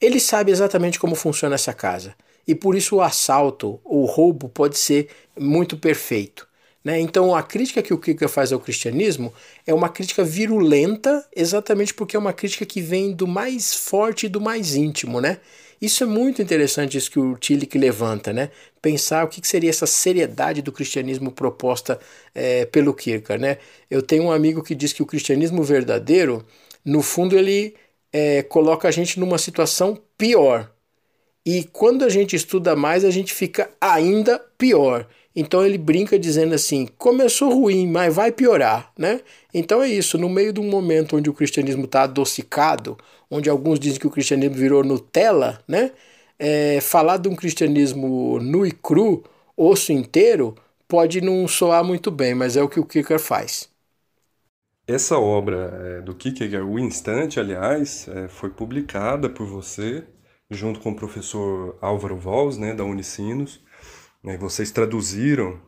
Ele 0.01 0.20
sabe 0.20 0.53
exatamente 0.53 0.99
como 0.99 1.14
funciona 1.14 1.55
essa 1.55 1.72
casa 1.72 2.14
e 2.47 2.55
por 2.55 2.76
isso 2.76 2.97
o 2.97 3.03
assalto 3.03 3.80
ou 3.84 4.05
roubo 4.05 4.49
pode 4.49 4.78
ser 4.78 5.09
muito 5.38 5.76
perfeito. 5.76 6.47
Né? 6.84 7.01
Então 7.01 7.34
a 7.34 7.42
crítica 7.42 7.82
que 7.82 7.92
o 7.92 7.99
Kierkegaard 7.99 8.32
faz 8.32 8.53
ao 8.53 8.61
cristianismo 8.61 9.34
é 9.66 9.74
uma 9.74 9.88
crítica 9.88 10.22
virulenta, 10.22 11.26
exatamente 11.34 11.92
porque 11.92 12.14
é 12.14 12.18
uma 12.18 12.32
crítica 12.32 12.64
que 12.64 12.80
vem 12.80 13.12
do 13.12 13.26
mais 13.26 13.74
forte 13.74 14.26
e 14.26 14.28
do 14.28 14.40
mais 14.40 14.76
íntimo. 14.76 15.20
Né? 15.20 15.40
Isso 15.82 16.05
é 16.05 16.07
muito 16.07 16.40
interessante, 16.40 16.97
isso 16.97 17.11
que 17.11 17.18
o 17.18 17.36
Tillich 17.36 17.76
levanta, 17.76 18.32
né? 18.32 18.51
pensar 18.80 19.24
o 19.24 19.28
que 19.28 19.44
seria 19.47 19.68
essa 19.68 19.86
seriedade 19.86 20.62
do 20.62 20.70
cristianismo 20.70 21.32
proposta 21.32 21.99
é, 22.32 22.64
pelo 22.66 22.94
Kierkegaard. 22.94 23.42
Né? 23.42 23.59
Eu 23.90 24.01
tenho 24.01 24.22
um 24.22 24.30
amigo 24.30 24.62
que 24.62 24.74
diz 24.76 24.92
que 24.92 25.03
o 25.03 25.07
cristianismo 25.07 25.64
verdadeiro, 25.64 26.47
no 26.84 27.03
fundo, 27.03 27.36
ele 27.36 27.74
é, 28.12 28.42
coloca 28.42 28.88
a 28.88 28.90
gente 28.90 29.18
numa 29.20 29.38
situação 29.38 29.98
pior. 30.16 30.70
E 31.44 31.64
quando 31.64 32.04
a 32.04 32.09
gente 32.09 32.34
estuda 32.34 32.74
mais, 32.74 33.04
a 33.04 33.11
gente 33.11 33.32
fica 33.32 33.70
ainda 33.80 34.38
pior. 34.59 35.07
Então 35.34 35.64
ele 35.64 35.78
brinca 35.78 36.18
dizendo 36.18 36.54
assim: 36.54 36.88
começou 36.98 37.52
ruim, 37.52 37.86
mas 37.86 38.14
vai 38.14 38.32
piorar, 38.32 38.90
né? 38.98 39.20
Então 39.52 39.82
é 39.82 39.88
isso. 39.88 40.18
No 40.18 40.28
meio 40.28 40.52
de 40.52 40.61
um 40.61 40.68
momento 40.68 41.16
onde 41.16 41.28
o 41.28 41.34
cristianismo 41.34 41.84
está 41.84 42.02
adocicado, 42.02 42.96
onde 43.30 43.50
alguns 43.50 43.78
dizem 43.78 44.00
que 44.00 44.07
o 44.07 44.11
cristianismo 44.11 44.57
virou 44.57 44.82
Nutella, 44.82 45.62
né? 45.68 45.92
É, 46.38 46.80
falar 46.80 47.18
de 47.18 47.28
um 47.28 47.36
cristianismo 47.36 48.38
nu 48.40 48.66
e 48.66 48.72
cru, 48.72 49.22
osso 49.57 49.92
inteiro, 49.92 50.54
pode 50.88 51.20
não 51.20 51.46
soar 51.46 51.84
muito 51.84 52.11
bem, 52.11 52.34
mas 52.34 52.57
é 52.57 52.62
o 52.62 52.68
que 52.68 52.80
o 52.80 52.84
Kicker 52.84 53.18
faz. 53.18 53.68
Essa 54.89 55.18
obra 55.18 55.99
é, 55.99 56.01
do 56.01 56.14
Kierkegaard, 56.14 56.64
O 56.64 56.78
Instante, 56.78 57.41
aliás, 57.41 58.07
é, 58.09 58.28
foi 58.28 58.51
publicada 58.51 59.28
por 59.28 59.45
você, 59.45 60.05
junto 60.49 60.78
com 60.78 60.91
o 60.91 60.95
professor 60.97 61.76
Álvaro 61.80 62.16
Valls, 62.16 62.57
né, 62.61 62.72
da 62.72 62.84
Unicinos. 62.84 63.61
Vocês 64.39 64.70
traduziram 64.72 65.61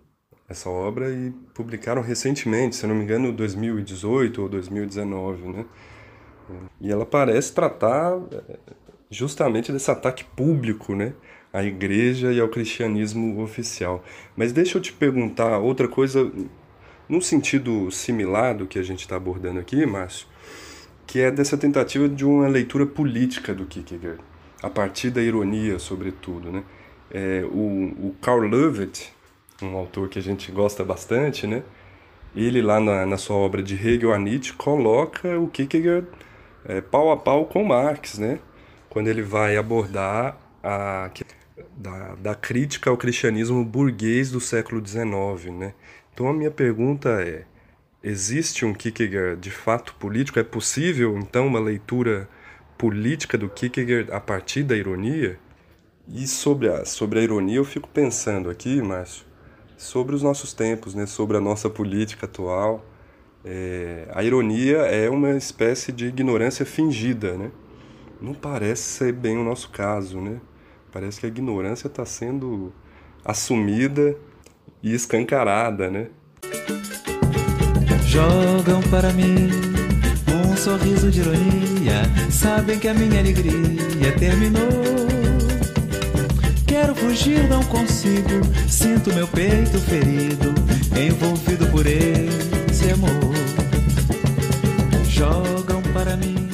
essa 0.48 0.68
obra 0.70 1.10
e 1.10 1.30
publicaram 1.54 2.02
recentemente, 2.02 2.76
se 2.76 2.86
não 2.86 2.94
me 2.94 3.04
engano, 3.04 3.32
2018 3.32 4.42
ou 4.42 4.48
2019, 4.48 5.48
né? 5.48 5.66
E 6.80 6.90
ela 6.90 7.04
parece 7.04 7.52
tratar 7.52 8.18
é, 8.32 8.58
justamente 9.10 9.72
desse 9.72 9.90
ataque 9.90 10.24
público, 10.24 10.94
né, 10.94 11.12
à 11.52 11.62
igreja 11.62 12.32
e 12.32 12.40
ao 12.40 12.48
cristianismo 12.48 13.40
oficial. 13.42 14.02
Mas 14.36 14.52
deixa 14.52 14.78
eu 14.78 14.82
te 14.82 14.92
perguntar 14.92 15.58
outra 15.58 15.88
coisa 15.88 16.30
num 17.08 17.20
sentido 17.20 17.90
similar 17.90 18.54
do 18.54 18.66
que 18.66 18.78
a 18.78 18.82
gente 18.82 19.00
está 19.00 19.16
abordando 19.16 19.58
aqui, 19.58 19.86
Márcio, 19.86 20.26
que 21.06 21.20
é 21.20 21.30
dessa 21.30 21.56
tentativa 21.56 22.08
de 22.08 22.24
uma 22.24 22.46
leitura 22.48 22.84
política 22.84 23.54
do 23.54 23.64
Kierkegaard, 23.64 24.20
a 24.62 24.68
partir 24.68 25.10
da 25.10 25.22
ironia, 25.22 25.78
sobretudo. 25.78 26.52
Né? 26.52 26.62
É, 27.10 27.44
o, 27.50 28.08
o 28.08 28.16
Karl 28.20 28.46
Löwit, 28.46 29.12
um 29.62 29.76
autor 29.76 30.08
que 30.08 30.18
a 30.18 30.22
gente 30.22 30.52
gosta 30.52 30.84
bastante, 30.84 31.46
né? 31.46 31.62
ele 32.36 32.60
lá 32.60 32.78
na, 32.78 33.06
na 33.06 33.16
sua 33.16 33.36
obra 33.36 33.62
de 33.62 33.74
Hegel 33.74 34.12
a 34.12 34.18
Nietzsche 34.18 34.52
coloca 34.52 35.38
o 35.38 35.48
Kierkegaard 35.48 36.06
é, 36.64 36.80
pau 36.82 37.10
a 37.10 37.16
pau 37.16 37.46
com 37.46 37.64
Marx, 37.64 38.18
né? 38.18 38.38
quando 38.90 39.08
ele 39.08 39.22
vai 39.22 39.56
abordar 39.56 40.36
a 40.62 41.10
da, 41.76 42.14
da 42.16 42.34
crítica 42.34 42.90
ao 42.90 42.96
cristianismo 42.96 43.64
burguês 43.64 44.30
do 44.30 44.40
século 44.40 44.84
XIX, 44.84 45.52
né? 45.54 45.74
Então 46.18 46.26
a 46.26 46.32
minha 46.32 46.50
pergunta 46.50 47.10
é: 47.22 47.44
existe 48.02 48.64
um 48.64 48.74
Kierkegaard 48.74 49.40
de 49.40 49.52
fato 49.52 49.94
político? 50.00 50.40
É 50.40 50.42
possível 50.42 51.16
então 51.16 51.46
uma 51.46 51.60
leitura 51.60 52.28
política 52.76 53.38
do 53.38 53.48
Kierkegaard 53.48 54.10
a 54.10 54.18
partir 54.18 54.64
da 54.64 54.76
ironia? 54.76 55.38
E 56.08 56.26
sobre 56.26 56.68
a, 56.68 56.84
sobre 56.84 57.20
a 57.20 57.22
ironia 57.22 57.58
eu 57.58 57.64
fico 57.64 57.88
pensando 57.88 58.50
aqui, 58.50 58.82
Márcio, 58.82 59.24
sobre 59.76 60.12
os 60.12 60.20
nossos 60.20 60.52
tempos, 60.52 60.92
né? 60.92 61.06
sobre 61.06 61.36
a 61.36 61.40
nossa 61.40 61.70
política 61.70 62.26
atual. 62.26 62.84
É, 63.44 64.08
a 64.12 64.20
ironia 64.24 64.78
é 64.78 65.08
uma 65.08 65.36
espécie 65.36 65.92
de 65.92 66.06
ignorância 66.06 66.66
fingida, 66.66 67.38
né? 67.38 67.52
Não 68.20 68.34
parece 68.34 68.82
ser 68.82 69.12
bem 69.12 69.38
o 69.38 69.44
nosso 69.44 69.70
caso, 69.70 70.20
né? 70.20 70.40
Parece 70.90 71.20
que 71.20 71.26
a 71.26 71.28
ignorância 71.28 71.86
está 71.86 72.04
sendo 72.04 72.72
assumida 73.24 74.16
e 74.82 74.94
escancarada, 74.94 75.90
né? 75.90 76.08
Jogam 78.06 78.80
para 78.90 79.12
mim 79.12 79.48
um 80.32 80.56
sorriso 80.56 81.10
de 81.10 81.20
ironia, 81.20 82.02
sabem 82.30 82.78
que 82.78 82.88
a 82.88 82.94
minha 82.94 83.20
alegria 83.20 84.12
terminou. 84.18 84.68
Quero 86.66 86.94
fugir, 86.94 87.48
não 87.48 87.62
consigo. 87.64 88.44
Sinto 88.68 89.12
meu 89.12 89.26
peito 89.26 89.78
ferido, 89.78 90.54
envolvido 90.96 91.66
por 91.68 91.86
esse 91.86 92.90
amor. 92.92 93.10
Jogam 95.08 95.82
para 95.92 96.16
mim 96.16 96.48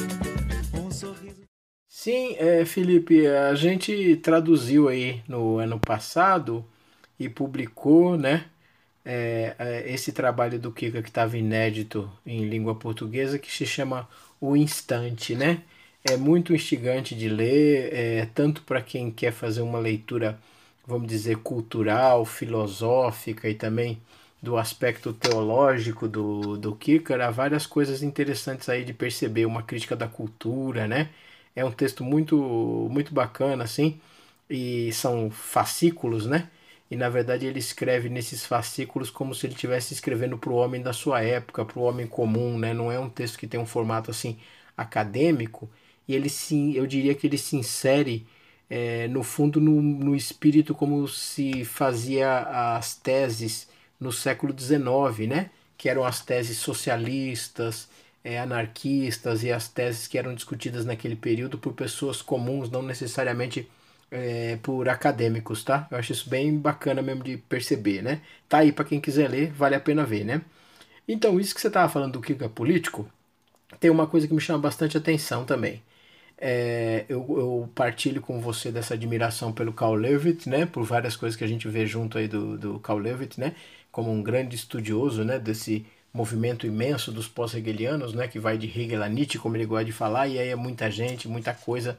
um 0.73 0.89
sorriso. 0.89 1.43
Sim, 1.87 2.35
é, 2.39 2.65
Felipe, 2.65 3.27
a 3.27 3.53
gente 3.55 4.15
traduziu 4.17 4.87
aí 4.87 5.21
no 5.27 5.57
ano 5.57 5.79
passado 5.79 6.65
e 7.19 7.29
publicou, 7.29 8.17
né? 8.17 8.45
É, 9.05 9.55
é, 9.59 9.93
esse 9.93 10.11
trabalho 10.11 10.59
do 10.59 10.71
Kika 10.71 11.01
que 11.01 11.09
estava 11.09 11.37
inédito 11.37 12.11
em 12.25 12.45
língua 12.49 12.75
portuguesa 12.75 13.37
que 13.39 13.51
se 13.51 13.65
chama 13.65 14.07
O 14.41 14.55
Instante, 14.55 15.35
né? 15.35 15.63
é 16.03 16.17
muito 16.17 16.53
instigante 16.53 17.15
de 17.15 17.27
ler, 17.29 17.93
é, 17.93 18.25
tanto 18.33 18.61
para 18.63 18.81
quem 18.81 19.09
quer 19.11 19.31
fazer 19.31 19.61
uma 19.61 19.79
leitura, 19.79 20.39
vamos 20.85 21.07
dizer, 21.07 21.37
cultural, 21.37 22.25
filosófica 22.25 23.49
e 23.49 23.55
também 23.55 23.99
do 24.41 24.57
aspecto 24.57 25.11
teológico 25.13 26.07
do, 26.07 26.57
do 26.57 26.75
Kierkegaard, 26.75 27.23
há 27.23 27.31
várias 27.31 27.65
coisas 27.65 28.03
interessantes 28.03 28.69
aí 28.69 28.83
de 28.85 28.93
perceber, 28.93 29.45
uma 29.47 29.63
crítica 29.63 29.95
da 29.95 30.07
cultura, 30.07 30.87
né? 30.87 31.09
É 31.55 31.65
um 31.65 31.71
texto 31.71 32.03
muito, 32.03 32.37
muito 32.91 33.13
bacana, 33.13 33.63
assim, 33.63 33.99
e 34.49 34.91
são 34.93 35.31
fascículos, 35.31 36.25
né? 36.27 36.49
E 36.89 36.95
na 36.95 37.09
verdade 37.09 37.45
ele 37.45 37.59
escreve 37.59 38.09
nesses 38.09 38.45
fascículos 38.45 39.09
como 39.09 39.33
se 39.33 39.45
ele 39.47 39.53
estivesse 39.55 39.93
escrevendo 39.93 40.37
para 40.37 40.51
o 40.51 40.55
homem 40.55 40.81
da 40.81 40.93
sua 40.93 41.21
época, 41.23 41.65
para 41.65 41.79
o 41.79 41.83
homem 41.83 42.07
comum, 42.07 42.57
né? 42.57 42.73
Não 42.73 42.91
é 42.91 42.99
um 42.99 43.09
texto 43.09 43.37
que 43.37 43.47
tem 43.47 43.59
um 43.59 43.65
formato 43.65 44.11
assim 44.11 44.37
acadêmico, 44.77 45.69
e 46.07 46.13
ele 46.15 46.29
sim, 46.29 46.73
eu 46.73 46.85
diria 46.85 47.15
que 47.15 47.27
ele 47.27 47.37
se 47.37 47.55
insere 47.55 48.27
é, 48.69 49.07
no 49.07 49.23
fundo 49.23 49.59
no, 49.61 49.81
no 49.81 50.15
espírito 50.15 50.73
como 50.75 51.07
se 51.07 51.63
fazia 51.65 52.39
as 52.77 52.95
teses 52.95 53.67
no 53.99 54.11
século 54.11 54.53
XIX, 54.53 55.27
né? 55.27 55.49
que 55.77 55.89
eram 55.89 56.03
as 56.05 56.21
teses 56.21 56.57
socialistas, 56.57 57.87
é, 58.23 58.39
anarquistas 58.39 59.43
e 59.43 59.51
as 59.51 59.67
teses 59.67 60.07
que 60.07 60.17
eram 60.17 60.33
discutidas 60.33 60.85
naquele 60.85 61.15
período 61.15 61.57
por 61.57 61.73
pessoas 61.73 62.21
comuns, 62.21 62.69
não 62.69 62.81
necessariamente 62.81 63.69
é, 64.15 64.57
por 64.63 64.87
acadêmicos, 64.89 65.63
tá? 65.63 65.87
Eu 65.91 65.97
acho 65.97 66.11
isso 66.13 66.29
bem 66.29 66.57
bacana 66.57 67.01
mesmo 67.01 67.23
de 67.23 67.37
perceber, 67.37 68.01
né? 68.01 68.21
Tá 68.49 68.59
aí 68.59 68.71
para 68.71 68.85
quem 68.85 69.01
quiser 69.01 69.29
ler, 69.29 69.51
vale 69.51 69.75
a 69.75 69.79
pena 69.79 70.05
ver, 70.05 70.23
né? 70.23 70.41
Então, 71.07 71.39
isso 71.39 71.53
que 71.53 71.61
você 71.61 71.67
estava 71.67 71.91
falando 71.91 72.13
do 72.13 72.21
que 72.21 72.33
é 72.43 72.47
político, 72.47 73.09
tem 73.79 73.91
uma 73.91 74.07
coisa 74.07 74.27
que 74.27 74.33
me 74.33 74.41
chama 74.41 74.59
bastante 74.59 74.97
atenção 74.97 75.45
também. 75.45 75.83
É, 76.37 77.05
eu, 77.09 77.25
eu, 77.29 77.69
partilho 77.75 78.21
com 78.21 78.41
você 78.41 78.71
dessa 78.71 78.93
admiração 78.95 79.53
pelo 79.53 79.73
Carl 79.73 79.95
Levitt, 79.95 80.49
né, 80.49 80.65
por 80.65 80.83
várias 80.83 81.15
coisas 81.15 81.37
que 81.37 81.43
a 81.43 81.47
gente 81.47 81.67
vê 81.67 81.85
junto 81.85 82.17
aí 82.17 82.27
do, 82.27 82.57
do 82.57 82.79
Carl 82.79 82.99
Levitt, 82.99 83.39
né, 83.39 83.55
como 83.91 84.11
um 84.11 84.21
grande 84.21 84.55
estudioso, 84.55 85.23
né, 85.23 85.39
desse 85.39 85.85
movimento 86.13 86.67
imenso 86.67 87.11
dos 87.11 87.27
pós-hegelianos, 87.27 88.13
né, 88.13 88.27
que 88.27 88.39
vai 88.39 88.57
de 88.57 88.67
Hegel 88.67 89.03
a 89.03 89.09
Nietzsche, 89.09 89.39
como 89.39 89.55
ele 89.57 89.65
gosta 89.65 89.85
de 89.85 89.91
falar, 89.93 90.27
e 90.27 90.39
aí 90.39 90.49
é 90.49 90.55
muita 90.55 90.89
gente, 90.91 91.27
muita 91.27 91.53
coisa 91.53 91.97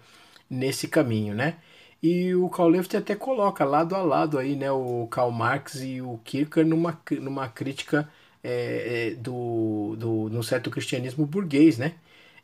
nesse 0.51 0.89
caminho, 0.89 1.35
né. 1.35 1.57
E 2.03 2.35
o 2.35 2.49
Carl 2.49 2.73
até 2.97 3.15
coloca 3.17 3.65
lado 3.65 3.95
a 3.95 4.03
lado 4.03 4.39
aí, 4.39 4.55
né, 4.57 4.71
o 4.71 5.09
Karl 5.11 5.31
Marx 5.31 5.77
e 5.77 6.01
o 6.01 6.19
Kierkegaard 6.25 6.69
numa, 6.69 7.01
numa 7.21 7.49
crítica 7.49 8.09
é, 8.43 9.11
é 9.13 9.15
do, 9.15 9.97
do, 9.99 10.29
no 10.31 10.43
certo 10.43 10.71
cristianismo 10.71 11.27
burguês, 11.27 11.79
né, 11.79 11.95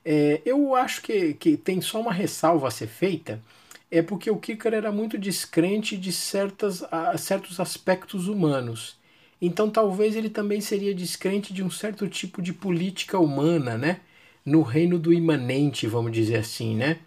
é, 0.05 0.43
eu 0.45 0.75
acho 0.75 1.03
que, 1.03 1.35
que 1.35 1.57
tem 1.57 1.81
só 1.81 2.01
uma 2.01 2.13
ressalva 2.13 2.69
a 2.69 2.71
ser 2.71 2.89
feita, 2.89 3.41
é 3.91 4.03
porque 4.03 4.31
o 4.31 4.39
Kierkegaard 4.39 4.77
era 4.77 4.93
muito 4.93 5.19
descrente 5.19 5.97
de 5.97 6.13
certas, 6.13 6.83
a, 6.91 7.17
certos 7.19 7.61
aspectos 7.61 8.27
humanos. 8.29 8.97
Então 9.41 9.71
talvez 9.71 10.17
ele 10.17 10.31
também 10.31 10.61
seria 10.61 10.95
descrente 10.95 11.53
de 11.53 11.63
um 11.63 11.71
certo 11.71 12.09
tipo 12.09 12.41
de 12.41 12.53
política 12.53 13.19
humana, 13.19 13.77
né? 13.77 14.01
No 14.45 14.63
reino 14.63 14.99
do 14.99 15.13
imanente, 15.13 15.87
vamos 15.87 16.13
dizer 16.13 16.37
assim, 16.37 16.75
né? 16.77 16.99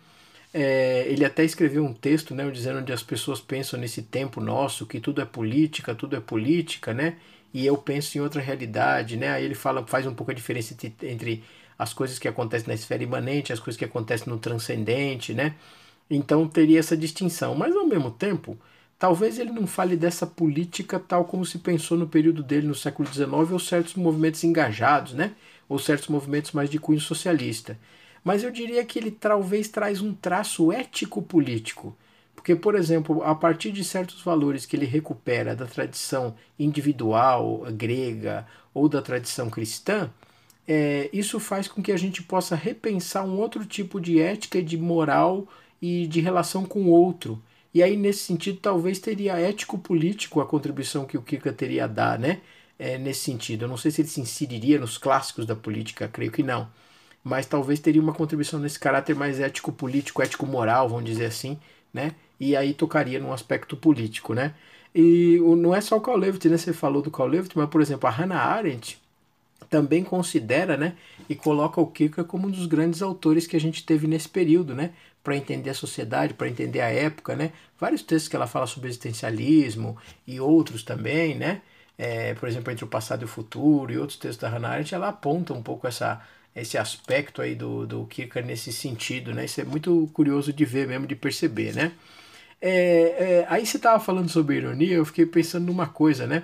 É, 0.58 1.06
ele 1.10 1.26
até 1.26 1.43
escreveu 1.43 1.84
um 1.84 1.93
texto, 1.93 2.34
né, 2.34 2.49
dizendo 2.49 2.80
onde 2.80 2.93
as 2.93 3.03
pessoas 3.03 3.41
pensam 3.41 3.78
nesse 3.78 4.01
tempo 4.01 4.39
nosso 4.39 4.86
que 4.88 5.01
tudo 5.01 5.22
é 5.22 5.26
política, 5.26 5.93
tudo 5.93 6.16
é 6.16 6.22
política, 6.22 6.93
né? 6.93 7.18
E 7.53 7.66
eu 7.66 7.78
penso 7.78 8.18
em 8.18 8.22
outra 8.22 8.41
realidade, 8.41 9.18
né? 9.18 9.30
Aí 9.32 9.43
ele 9.43 9.53
fala, 9.56 9.86
faz 9.86 10.08
um 10.08 10.14
pouco 10.14 10.32
a 10.32 10.34
diferença 10.34 10.74
entre 11.03 11.43
as 11.78 11.93
coisas 11.93 12.18
que 12.18 12.28
acontecem 12.28 12.70
na 12.70 12.74
esfera 12.74 13.03
imanente, 13.03 13.51
as 13.51 13.60
coisas 13.60 13.78
que 13.78 13.84
acontecem 13.84 14.30
no 14.32 14.39
transcendente, 14.39 15.34
né? 15.34 15.56
Então 16.10 16.47
teria 16.47 16.80
essa 16.80 16.95
distinção. 16.97 17.53
Mas 17.56 17.76
ao 17.76 17.86
mesmo 17.86 18.12
tempo, 18.12 18.58
talvez 18.97 19.39
ele 19.39 19.51
não 19.51 19.68
fale 19.68 19.97
dessa 19.97 20.26
política 20.26 20.99
tal 20.99 21.26
como 21.26 21.45
se 21.45 21.60
pensou 21.60 21.97
no 21.97 22.08
período 22.08 22.41
dele 22.43 22.68
no 22.68 22.76
século 22.76 23.08
XIX 23.10 23.51
ou 23.51 23.60
certos 23.60 23.95
movimentos 23.95 24.43
engajados, 24.43 25.14
né? 25.14 25.34
Ou 25.68 25.80
certos 25.80 26.08
movimentos 26.08 26.51
mais 26.53 26.70
de 26.70 26.80
cunho 26.80 26.99
socialista. 27.01 27.78
Mas 28.26 28.43
eu 28.43 28.49
diria 28.49 28.84
que 28.84 28.97
ele 28.97 29.11
talvez 29.11 29.69
traz 29.69 30.01
um 30.01 30.11
traço 30.11 30.71
ético-político. 30.71 31.95
Porque, 32.36 32.55
por 32.55 32.73
exemplo, 32.73 33.23
a 33.23 33.36
partir 33.36 33.71
de 33.71 33.84
certos 33.84 34.23
valores 34.23 34.65
que 34.65 34.76
ele 34.76 34.88
recupera 34.88 35.55
da 35.55 35.67
tradição 35.67 36.36
individual 36.57 37.65
grega 37.71 38.47
ou 38.73 38.89
da 38.89 38.99
tradição 38.99 39.47
cristã, 39.47 40.09
é, 40.67 41.07
isso 41.13 41.39
faz 41.39 41.67
com 41.67 41.84
que 41.84 41.91
a 41.91 41.97
gente 41.97 42.23
possa 42.23 42.55
repensar 42.55 43.23
um 43.23 43.38
outro 43.38 43.63
tipo 43.63 44.01
de 44.01 44.19
ética, 44.19 44.61
de 44.61 44.76
moral 44.76 45.47
e 45.80 46.07
de 46.07 46.19
relação 46.19 46.65
com 46.65 46.86
o 46.86 46.89
outro. 46.89 47.39
E 47.71 47.84
aí, 47.84 47.95
nesse 47.95 48.19
sentido, 48.23 48.57
talvez 48.59 48.97
teria 48.97 49.39
ético-político 49.39 50.41
a 50.41 50.47
contribuição 50.47 51.05
que 51.05 51.17
o 51.17 51.21
Kika 51.21 51.53
teria 51.53 51.84
a 51.86 51.88
dar, 51.88 52.17
né? 52.17 52.41
É, 52.80 52.97
nesse 52.97 53.21
sentido. 53.21 53.65
Eu 53.65 53.69
não 53.69 53.78
sei 53.78 53.91
se 53.91 54.01
ele 54.01 54.07
se 54.09 54.19
inseriria 54.19 54.80
nos 54.80 54.97
clássicos 54.97 55.45
da 55.45 55.55
política, 55.55 56.07
creio 56.07 56.32
que 56.32 56.41
não. 56.43 56.67
Mas 57.26 57.45
talvez 57.47 57.80
teria 57.80 58.01
uma 58.01 58.13
contribuição 58.13 58.59
nesse 58.59 58.80
caráter 58.80 59.15
mais 59.15 59.39
ético-político, 59.39 60.21
ético-moral, 60.21 60.88
vamos 60.88 61.05
dizer 61.05 61.26
assim, 61.26 61.59
né? 61.93 62.11
E 62.39 62.55
aí 62.55 62.73
tocaria 62.73 63.19
num 63.19 63.34
aspecto 63.34 63.76
político, 63.76 64.34
né? 64.34 64.53
E 64.93 65.39
não 65.57 65.76
é 65.76 65.82
só 65.82 65.97
o 65.97 66.01
Carl 66.01 66.17
Levitt, 66.17 66.47
né? 66.47 66.57
Você 66.57 66.71
falou 66.71 67.01
do 67.01 67.11
Carl 67.11 67.28
Levitt, 67.28 67.57
mas, 67.57 67.69
por 67.69 67.82
exemplo, 67.82 68.07
a 68.07 68.11
Hannah 68.11 68.39
Arendt, 68.39 68.99
também 69.69 70.03
considera 70.03 70.78
né, 70.78 70.95
e 71.28 71.36
coloca 71.36 71.82
o 71.82 71.88
Kierkegaard 71.88 72.30
como 72.30 72.47
um 72.47 72.51
dos 72.51 72.65
grandes 72.65 73.01
autores 73.01 73.47
que 73.47 73.55
a 73.55 73.59
gente 73.59 73.86
teve 73.86 74.07
nesse 74.07 74.30
período, 74.30 74.73
né, 74.76 74.91
para 75.23 75.36
entender 75.36 75.71
a 75.71 75.73
sociedade, 75.73 76.34
para 76.34 76.47
entender 76.47 76.82
a 76.82 76.89
época, 76.89 77.36
né, 77.36 77.51
vários 77.80 78.01
textos 78.01 78.30
que 78.30 78.36
ela 78.36 78.47
fala 78.47 78.67
sobre 78.67 78.89
existencialismo 78.89 79.97
e 80.28 80.39
outros 80.39 80.84
também, 80.84 81.36
né, 81.36 81.61
é, 81.97 82.34
por 82.36 82.47
exemplo, 82.47 82.71
entre 82.71 82.86
o 82.86 82.88
passado 82.88 83.21
e 83.21 83.26
o 83.26 83.28
futuro 83.28 83.91
e 83.91 83.97
outros 83.97 84.19
textos 84.19 84.41
da 84.41 84.49
Hannah 84.49 84.69
Arendt, 84.69 84.93
ela 84.93 85.09
aponta 85.09 85.53
um 85.53 85.63
pouco 85.63 85.88
essa, 85.88 86.21
esse 86.56 86.78
aspecto 86.78 87.41
aí 87.41 87.53
do, 87.53 87.86
do 87.86 88.08
nesse 88.45 88.72
sentido, 88.72 89.34
né, 89.34 89.45
isso 89.45 89.60
é 89.60 89.64
muito 89.64 90.10
curioso 90.14 90.53
de 90.53 90.66
ver 90.66 90.88
mesmo, 90.88 91.06
de 91.06 91.16
perceber, 91.16 91.74
né. 91.74 91.91
É, 92.62 92.72
é, 92.72 93.45
aí 93.49 93.66
você 93.66 93.78
estava 93.78 94.03
falando 94.03 94.30
sobre 94.30 94.58
ironia, 94.58 94.95
eu 94.95 95.06
fiquei 95.06 95.26
pensando 95.26 95.66
numa 95.66 95.88
coisa, 95.88 96.26
né, 96.26 96.43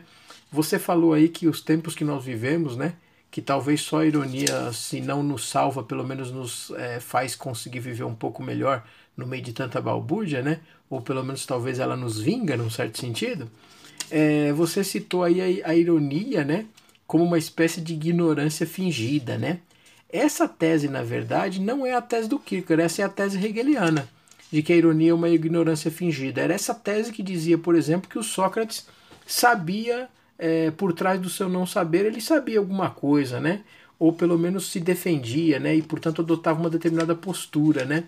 você 0.51 0.77
falou 0.77 1.13
aí 1.13 1.29
que 1.29 1.47
os 1.47 1.61
tempos 1.61 1.95
que 1.95 2.03
nós 2.03 2.23
vivemos, 2.25 2.75
né, 2.75 2.93
que 3.31 3.41
talvez 3.41 3.81
só 3.81 4.01
a 4.01 4.05
ironia, 4.05 4.73
se 4.73 4.99
não 4.99 5.23
nos 5.23 5.47
salva, 5.47 5.81
pelo 5.81 6.05
menos 6.05 6.29
nos 6.29 6.69
é, 6.71 6.99
faz 6.99 7.33
conseguir 7.33 7.79
viver 7.79 8.03
um 8.03 8.13
pouco 8.13 8.43
melhor 8.43 8.83
no 9.15 9.25
meio 9.25 9.41
de 9.41 9.53
tanta 9.53 9.79
balbúrdia, 9.79 10.41
né? 10.41 10.59
Ou 10.89 11.01
pelo 11.01 11.23
menos 11.23 11.45
talvez 11.45 11.79
ela 11.79 11.95
nos 11.95 12.19
vinga 12.19 12.57
num 12.57 12.69
certo 12.69 12.99
sentido. 12.99 13.49
É, 14.09 14.51
você 14.51 14.83
citou 14.83 15.23
aí 15.23 15.61
a, 15.61 15.69
a, 15.69 15.75
ironia, 15.75 16.43
né? 16.43 16.65
Como 17.07 17.23
uma 17.23 17.37
espécie 17.37 17.79
de 17.79 17.93
ignorância 17.93 18.67
fingida, 18.67 19.37
né? 19.37 19.59
Essa 20.11 20.47
tese, 20.47 20.89
na 20.89 21.01
verdade, 21.01 21.61
não 21.61 21.85
é 21.85 21.93
a 21.93 22.01
tese 22.01 22.27
do 22.27 22.37
Kierkegaard, 22.37 22.83
essa 22.83 23.01
é 23.01 23.05
a 23.05 23.09
tese 23.09 23.37
hegeliana, 23.43 24.09
de 24.51 24.61
que 24.61 24.73
a 24.73 24.75
ironia 24.75 25.11
é 25.11 25.13
uma 25.13 25.29
ignorância 25.29 25.89
fingida. 25.89 26.41
Era 26.41 26.53
essa 26.53 26.75
tese 26.75 27.13
que 27.13 27.23
dizia, 27.23 27.57
por 27.57 27.75
exemplo, 27.75 28.09
que 28.09 28.19
o 28.19 28.23
Sócrates 28.23 28.87
sabia 29.25 30.09
é, 30.37 30.71
por 30.71 30.91
trás 30.91 31.21
do 31.21 31.29
seu 31.29 31.47
não 31.47 31.65
saber, 31.65 32.05
ele 32.05 32.19
sabia 32.19 32.59
alguma 32.59 32.89
coisa, 32.89 33.39
né? 33.39 33.61
Ou 33.97 34.11
pelo 34.11 34.37
menos 34.37 34.69
se 34.69 34.79
defendia, 34.79 35.59
né? 35.59 35.75
E 35.75 35.81
portanto 35.81 36.21
adotava 36.21 36.59
uma 36.59 36.69
determinada 36.69 37.15
postura, 37.15 37.85
né? 37.85 38.03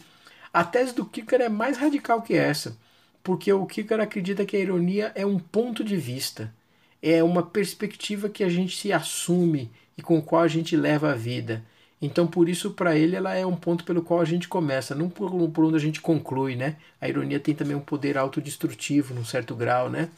A 0.51 0.63
tese 0.63 0.93
do 0.93 1.05
Kierkegaard 1.05 1.45
é 1.45 1.49
mais 1.49 1.77
radical 1.77 2.21
que 2.21 2.33
essa, 2.33 2.75
porque 3.23 3.53
o 3.53 3.65
Kierkegaard 3.65 4.03
acredita 4.03 4.45
que 4.45 4.57
a 4.57 4.59
ironia 4.59 5.11
é 5.15 5.25
um 5.25 5.39
ponto 5.39 5.83
de 5.83 5.95
vista, 5.95 6.53
é 7.01 7.23
uma 7.23 7.43
perspectiva 7.43 8.27
que 8.27 8.43
a 8.43 8.49
gente 8.49 8.77
se 8.77 8.91
assume 8.91 9.71
e 9.97 10.01
com 10.01 10.21
qual 10.21 10.41
a 10.41 10.47
gente 10.47 10.75
leva 10.75 11.11
a 11.11 11.15
vida. 11.15 11.63
Então, 12.03 12.27
por 12.27 12.49
isso, 12.49 12.71
para 12.71 12.95
ele, 12.95 13.15
ela 13.15 13.33
é 13.33 13.45
um 13.45 13.55
ponto 13.55 13.83
pelo 13.83 14.01
qual 14.01 14.19
a 14.19 14.25
gente 14.25 14.47
começa, 14.47 14.93
não 14.93 15.09
por, 15.09 15.31
por 15.49 15.65
onde 15.65 15.77
a 15.77 15.79
gente 15.79 16.01
conclui, 16.01 16.55
né? 16.55 16.75
A 16.99 17.07
ironia 17.07 17.39
tem 17.39 17.55
também 17.55 17.75
um 17.75 17.79
poder 17.79 18.17
autodestrutivo, 18.17 19.13
num 19.13 19.25
certo 19.25 19.55
grau, 19.55 19.89
né? 19.89 20.09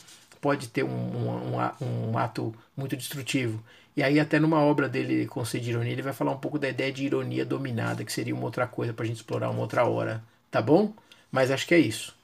pode 0.46 0.68
ter 0.68 0.84
um, 0.84 0.90
um, 0.90 1.58
um, 1.82 2.12
um 2.12 2.18
ato 2.20 2.54
muito 2.78 2.96
destrutivo. 2.96 3.60
E 3.98 4.04
aí, 4.04 4.20
até 4.20 4.40
numa 4.40 4.60
obra 4.60 4.88
dele, 4.88 5.26
Conceito 5.26 5.64
de 5.64 5.72
Ironia, 5.72 5.92
ele 5.92 6.04
vai 6.04 6.14
falar 6.14 6.34
um 6.34 6.38
pouco 6.38 6.60
da 6.60 6.70
ideia 6.70 6.92
de 6.92 7.04
ironia 7.04 7.44
dominada, 7.44 8.06
que 8.06 8.14
seria 8.14 8.36
uma 8.36 8.44
outra 8.44 8.68
coisa 8.68 8.94
para 8.94 9.06
a 9.06 9.08
gente 9.08 9.18
explorar 9.18 9.50
uma 9.50 9.62
outra 9.62 9.86
hora, 9.86 10.24
tá 10.52 10.62
bom? 10.62 10.94
Mas 11.32 11.50
acho 11.50 11.66
que 11.66 11.74
é 11.74 11.80
isso. 11.80 12.16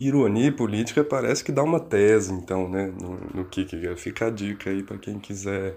Ironia 0.00 0.46
e 0.46 0.50
política 0.50 1.04
parece 1.04 1.44
que 1.44 1.52
dá 1.52 1.62
uma 1.62 1.78
tese, 1.78 2.32
então, 2.32 2.70
né, 2.70 2.86
no, 2.86 3.20
no 3.34 3.44
Kierkegaard. 3.44 4.00
Fica 4.00 4.28
a 4.28 4.30
dica 4.30 4.70
aí 4.70 4.82
para 4.82 4.96
quem 4.96 5.18
quiser 5.18 5.76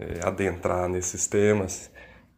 é, 0.00 0.26
adentrar 0.26 0.88
nesses 0.88 1.26
temas. 1.26 1.90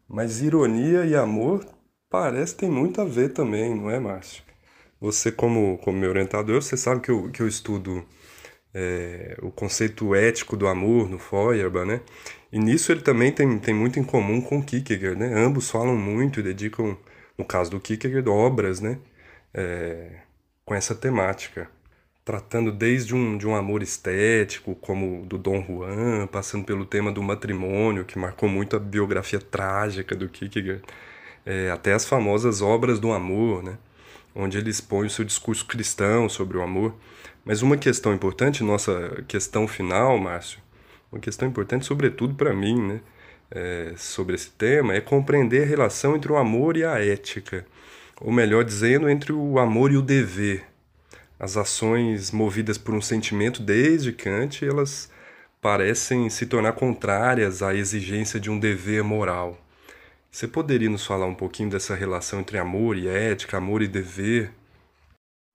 Mas 0.08 0.42
ironia 0.42 1.06
e 1.06 1.14
amor 1.14 1.64
parece 2.10 2.56
tem 2.56 2.70
muito 2.70 3.00
a 3.00 3.04
ver 3.04 3.30
também, 3.30 3.74
não 3.74 3.90
é, 3.90 3.98
Márcio? 3.98 4.42
Você, 5.00 5.32
como, 5.32 5.78
como 5.78 5.98
meu 5.98 6.10
orientador, 6.10 6.62
você 6.62 6.76
sabe 6.76 7.00
que 7.00 7.10
eu, 7.10 7.30
que 7.30 7.40
eu 7.40 7.48
estudo 7.48 8.04
é, 8.74 9.36
o 9.42 9.50
conceito 9.50 10.14
ético 10.14 10.56
do 10.56 10.66
amor 10.66 11.08
no 11.08 11.18
Feuerbach, 11.18 11.86
né? 11.86 12.00
E 12.52 12.58
nisso 12.58 12.92
ele 12.92 13.02
também 13.02 13.32
tem, 13.32 13.58
tem 13.58 13.74
muito 13.74 13.98
em 13.98 14.04
comum 14.04 14.40
com 14.40 14.62
Kierkegaard, 14.62 15.18
né? 15.18 15.32
Ambos 15.34 15.70
falam 15.70 15.96
muito 15.96 16.40
e 16.40 16.42
dedicam, 16.42 16.96
no 17.38 17.44
caso 17.44 17.70
do 17.70 17.80
Kierkegaard, 17.80 18.28
obras, 18.28 18.80
né? 18.80 18.98
É, 19.54 20.20
com 20.64 20.74
essa 20.74 20.94
temática 20.94 21.68
tratando 22.24 22.70
desde 22.70 23.14
um, 23.14 23.36
de 23.36 23.46
um 23.46 23.54
amor 23.54 23.82
estético, 23.82 24.74
como 24.76 25.26
do 25.26 25.36
Dom 25.36 25.62
Juan, 25.64 26.26
passando 26.28 26.64
pelo 26.64 26.84
tema 26.84 27.10
do 27.10 27.22
matrimônio, 27.22 28.04
que 28.04 28.18
marcou 28.18 28.48
muito 28.48 28.76
a 28.76 28.78
biografia 28.78 29.40
trágica 29.40 30.14
do 30.14 30.28
Kierkegaard, 30.28 30.82
é, 31.44 31.70
até 31.70 31.92
as 31.92 32.06
famosas 32.06 32.62
obras 32.62 33.00
do 33.00 33.12
amor, 33.12 33.62
né? 33.62 33.76
onde 34.34 34.56
ele 34.56 34.70
expõe 34.70 35.06
o 35.06 35.10
seu 35.10 35.24
discurso 35.24 35.66
cristão 35.66 36.28
sobre 36.28 36.56
o 36.56 36.62
amor. 36.62 36.94
Mas 37.44 37.60
uma 37.62 37.76
questão 37.76 38.14
importante, 38.14 38.62
nossa 38.62 39.24
questão 39.28 39.66
final, 39.66 40.16
Márcio, 40.18 40.60
uma 41.10 41.20
questão 41.20 41.48
importante, 41.48 41.84
sobretudo 41.84 42.34
para 42.34 42.54
mim, 42.54 42.80
né? 42.80 43.00
É, 43.54 43.92
sobre 43.98 44.34
esse 44.34 44.48
tema, 44.50 44.94
é 44.94 45.00
compreender 45.02 45.64
a 45.64 45.66
relação 45.66 46.16
entre 46.16 46.32
o 46.32 46.38
amor 46.38 46.74
e 46.74 46.84
a 46.84 46.98
ética, 47.04 47.66
ou 48.18 48.32
melhor 48.32 48.64
dizendo, 48.64 49.10
entre 49.10 49.30
o 49.30 49.58
amor 49.58 49.92
e 49.92 49.96
o 49.98 50.00
dever 50.00 50.71
as 51.42 51.58
ações 51.58 52.32
movidas 52.32 52.78
por 52.78 52.94
um 52.94 53.02
sentimento 53.02 53.62
desde 53.62 54.12
Kant, 54.14 54.64
elas 54.64 55.10
parecem 55.60 56.30
se 56.30 56.46
tornar 56.46 56.74
contrárias 56.74 57.62
à 57.62 57.74
exigência 57.74 58.40
de 58.40 58.50
um 58.50 58.60
dever 58.60 59.04
moral. 59.04 59.58
Você 60.30 60.48
poderia 60.48 60.90
nos 60.90 61.06
falar 61.06 61.26
um 61.26 61.34
pouquinho 61.34 61.70
dessa 61.70 61.94
relação 61.94 62.40
entre 62.40 62.58
amor 62.58 62.96
e 62.98 63.08
ética, 63.08 63.58
amor 63.58 63.82
e 63.82 63.88
dever? 63.88 64.52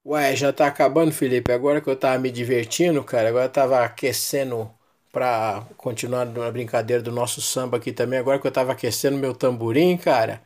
Ué, 0.05 0.35
já 0.35 0.53
tá 0.53 0.67
acabando, 0.67 1.11
Felipe. 1.11 1.51
Agora 1.51 1.81
que 1.81 1.89
eu 1.89 1.95
tava 1.99 2.17
me 2.17 2.31
divertindo, 2.31 3.03
cara, 3.03 3.27
agora 3.29 3.45
eu 3.45 3.51
tava 3.51 3.83
aquecendo 3.83 4.73
pra 5.11 5.67
continuar 5.77 6.25
na 6.25 6.49
brincadeira 6.49 7.03
do 7.03 7.11
nosso 7.11 7.41
samba 7.41 7.77
aqui 7.77 7.91
também. 7.91 8.17
Agora 8.17 8.39
que 8.39 8.47
eu 8.47 8.51
tava 8.51 8.71
aquecendo 8.71 9.17
meu 9.17 9.35
tamborim, 9.35 9.97
cara. 9.97 10.41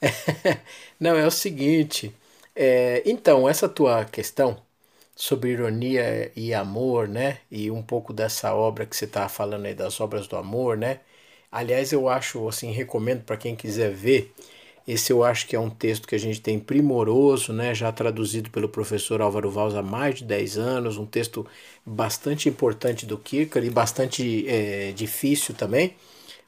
Não, 1.00 1.16
é 1.16 1.26
o 1.26 1.30
seguinte. 1.30 2.14
É, 2.54 3.02
então, 3.06 3.48
essa 3.48 3.68
tua 3.68 4.04
questão 4.04 4.62
sobre 5.16 5.50
ironia 5.52 6.30
e 6.36 6.54
amor, 6.54 7.08
né? 7.08 7.38
E 7.50 7.70
um 7.70 7.82
pouco 7.82 8.12
dessa 8.12 8.54
obra 8.54 8.86
que 8.86 8.96
você 8.96 9.06
está 9.06 9.28
falando 9.28 9.66
aí 9.66 9.74
das 9.74 10.00
obras 10.00 10.28
do 10.28 10.36
amor, 10.36 10.76
né? 10.76 11.00
Aliás, 11.50 11.92
eu 11.92 12.08
acho 12.08 12.48
assim, 12.48 12.70
recomendo 12.72 13.24
para 13.24 13.36
quem 13.38 13.56
quiser 13.56 13.90
ver. 13.92 14.32
Esse 14.86 15.12
eu 15.12 15.24
acho 15.24 15.46
que 15.48 15.56
é 15.56 15.60
um 15.60 15.70
texto 15.70 16.06
que 16.06 16.14
a 16.14 16.18
gente 16.18 16.40
tem 16.40 16.58
primoroso, 16.60 17.52
né? 17.52 17.74
Já 17.74 17.90
traduzido 17.92 18.50
pelo 18.50 18.68
professor 18.68 19.20
Álvaro 19.22 19.50
Valls 19.50 19.74
há 19.76 19.82
mais 19.82 20.16
de 20.16 20.24
10 20.24 20.58
anos, 20.58 20.98
um 20.98 21.06
texto 21.06 21.46
bastante 21.84 22.48
importante 22.48 23.06
do 23.06 23.18
Kierkegaard 23.18 23.66
e 23.66 23.70
bastante 23.70 24.48
é, 24.48 24.92
difícil 24.92 25.54
também, 25.54 25.96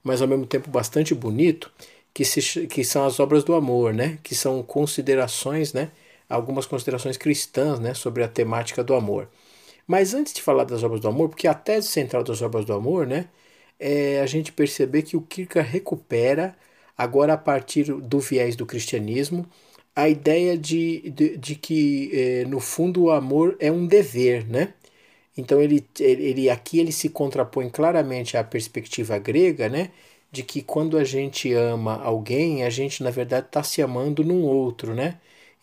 mas 0.05 0.23
ao 0.23 0.29
mesmo 0.29 0.47
tempo 0.47 0.71
bastante 0.71 1.15
bonito, 1.15 1.71
que, 2.15 2.25
se, 2.25 2.67
que 2.69 2.85
são 2.85 3.07
as 3.07 3.21
obras 3.21 3.45
do 3.45 3.55
amor, 3.55 3.93
né? 3.95 4.19
Que 4.23 4.35
são 4.35 4.63
considerações, 4.63 5.73
né? 5.73 5.91
Algumas 6.29 6.67
considerações 6.67 7.17
cristãs 7.17 7.81
né, 7.81 7.95
sobre 7.95 8.23
a 8.23 8.29
temática 8.29 8.85
do 8.85 8.95
amor. 8.95 9.29
Mas 9.87 10.15
antes 10.15 10.33
de 10.35 10.43
falar 10.43 10.65
das 10.65 10.83
obras 10.83 11.01
do 11.01 11.09
amor, 11.09 11.31
porque 11.31 11.49
a 11.49 11.55
tese 11.55 11.89
central 11.89 12.23
das 12.25 12.43
obras 12.43 12.65
do 12.67 12.75
amor 12.75 13.07
né, 13.07 13.29
é 13.79 14.21
a 14.21 14.27
gente 14.27 14.53
perceber 14.53 15.03
que 15.03 15.17
o 15.17 15.23
Kierkegaard 15.23 15.71
recupera, 15.71 16.57
agora 16.97 17.35
a 17.35 17.39
partir 17.39 17.85
do 17.93 18.21
viés 18.21 18.57
do 18.57 18.67
cristianismo, 18.67 19.47
a 19.95 20.09
ideia 20.09 20.57
de, 20.57 21.11
de, 21.11 21.37
de 21.39 21.55
que, 21.57 22.11
é, 22.15 22.45
no 22.45 22.61
fundo, 22.61 23.05
o 23.05 23.11
amor 23.11 23.57
é 23.61 23.71
um 23.73 23.87
dever, 23.87 24.47
né? 24.49 24.75
Então, 25.37 25.61
ele, 25.63 25.87
ele, 26.01 26.51
aqui 26.51 26.79
ele 26.81 26.93
se 26.93 27.09
contrapõe 27.09 27.71
claramente 27.71 28.37
à 28.37 28.45
perspectiva 28.45 29.19
grega, 29.19 29.69
né? 29.69 29.91
De 30.31 30.43
que 30.43 30.63
quando 30.63 30.99
a 30.99 31.05
gente 31.05 31.53
ama 31.53 31.97
alguém, 32.03 32.65
a 32.65 32.71
gente, 32.71 33.03
na 33.03 33.11
verdade, 33.11 33.47
está 33.47 33.63
se 33.63 33.83
amando 33.83 34.25
num 34.25 34.43
outro, 34.45 34.95
né? 34.95 35.19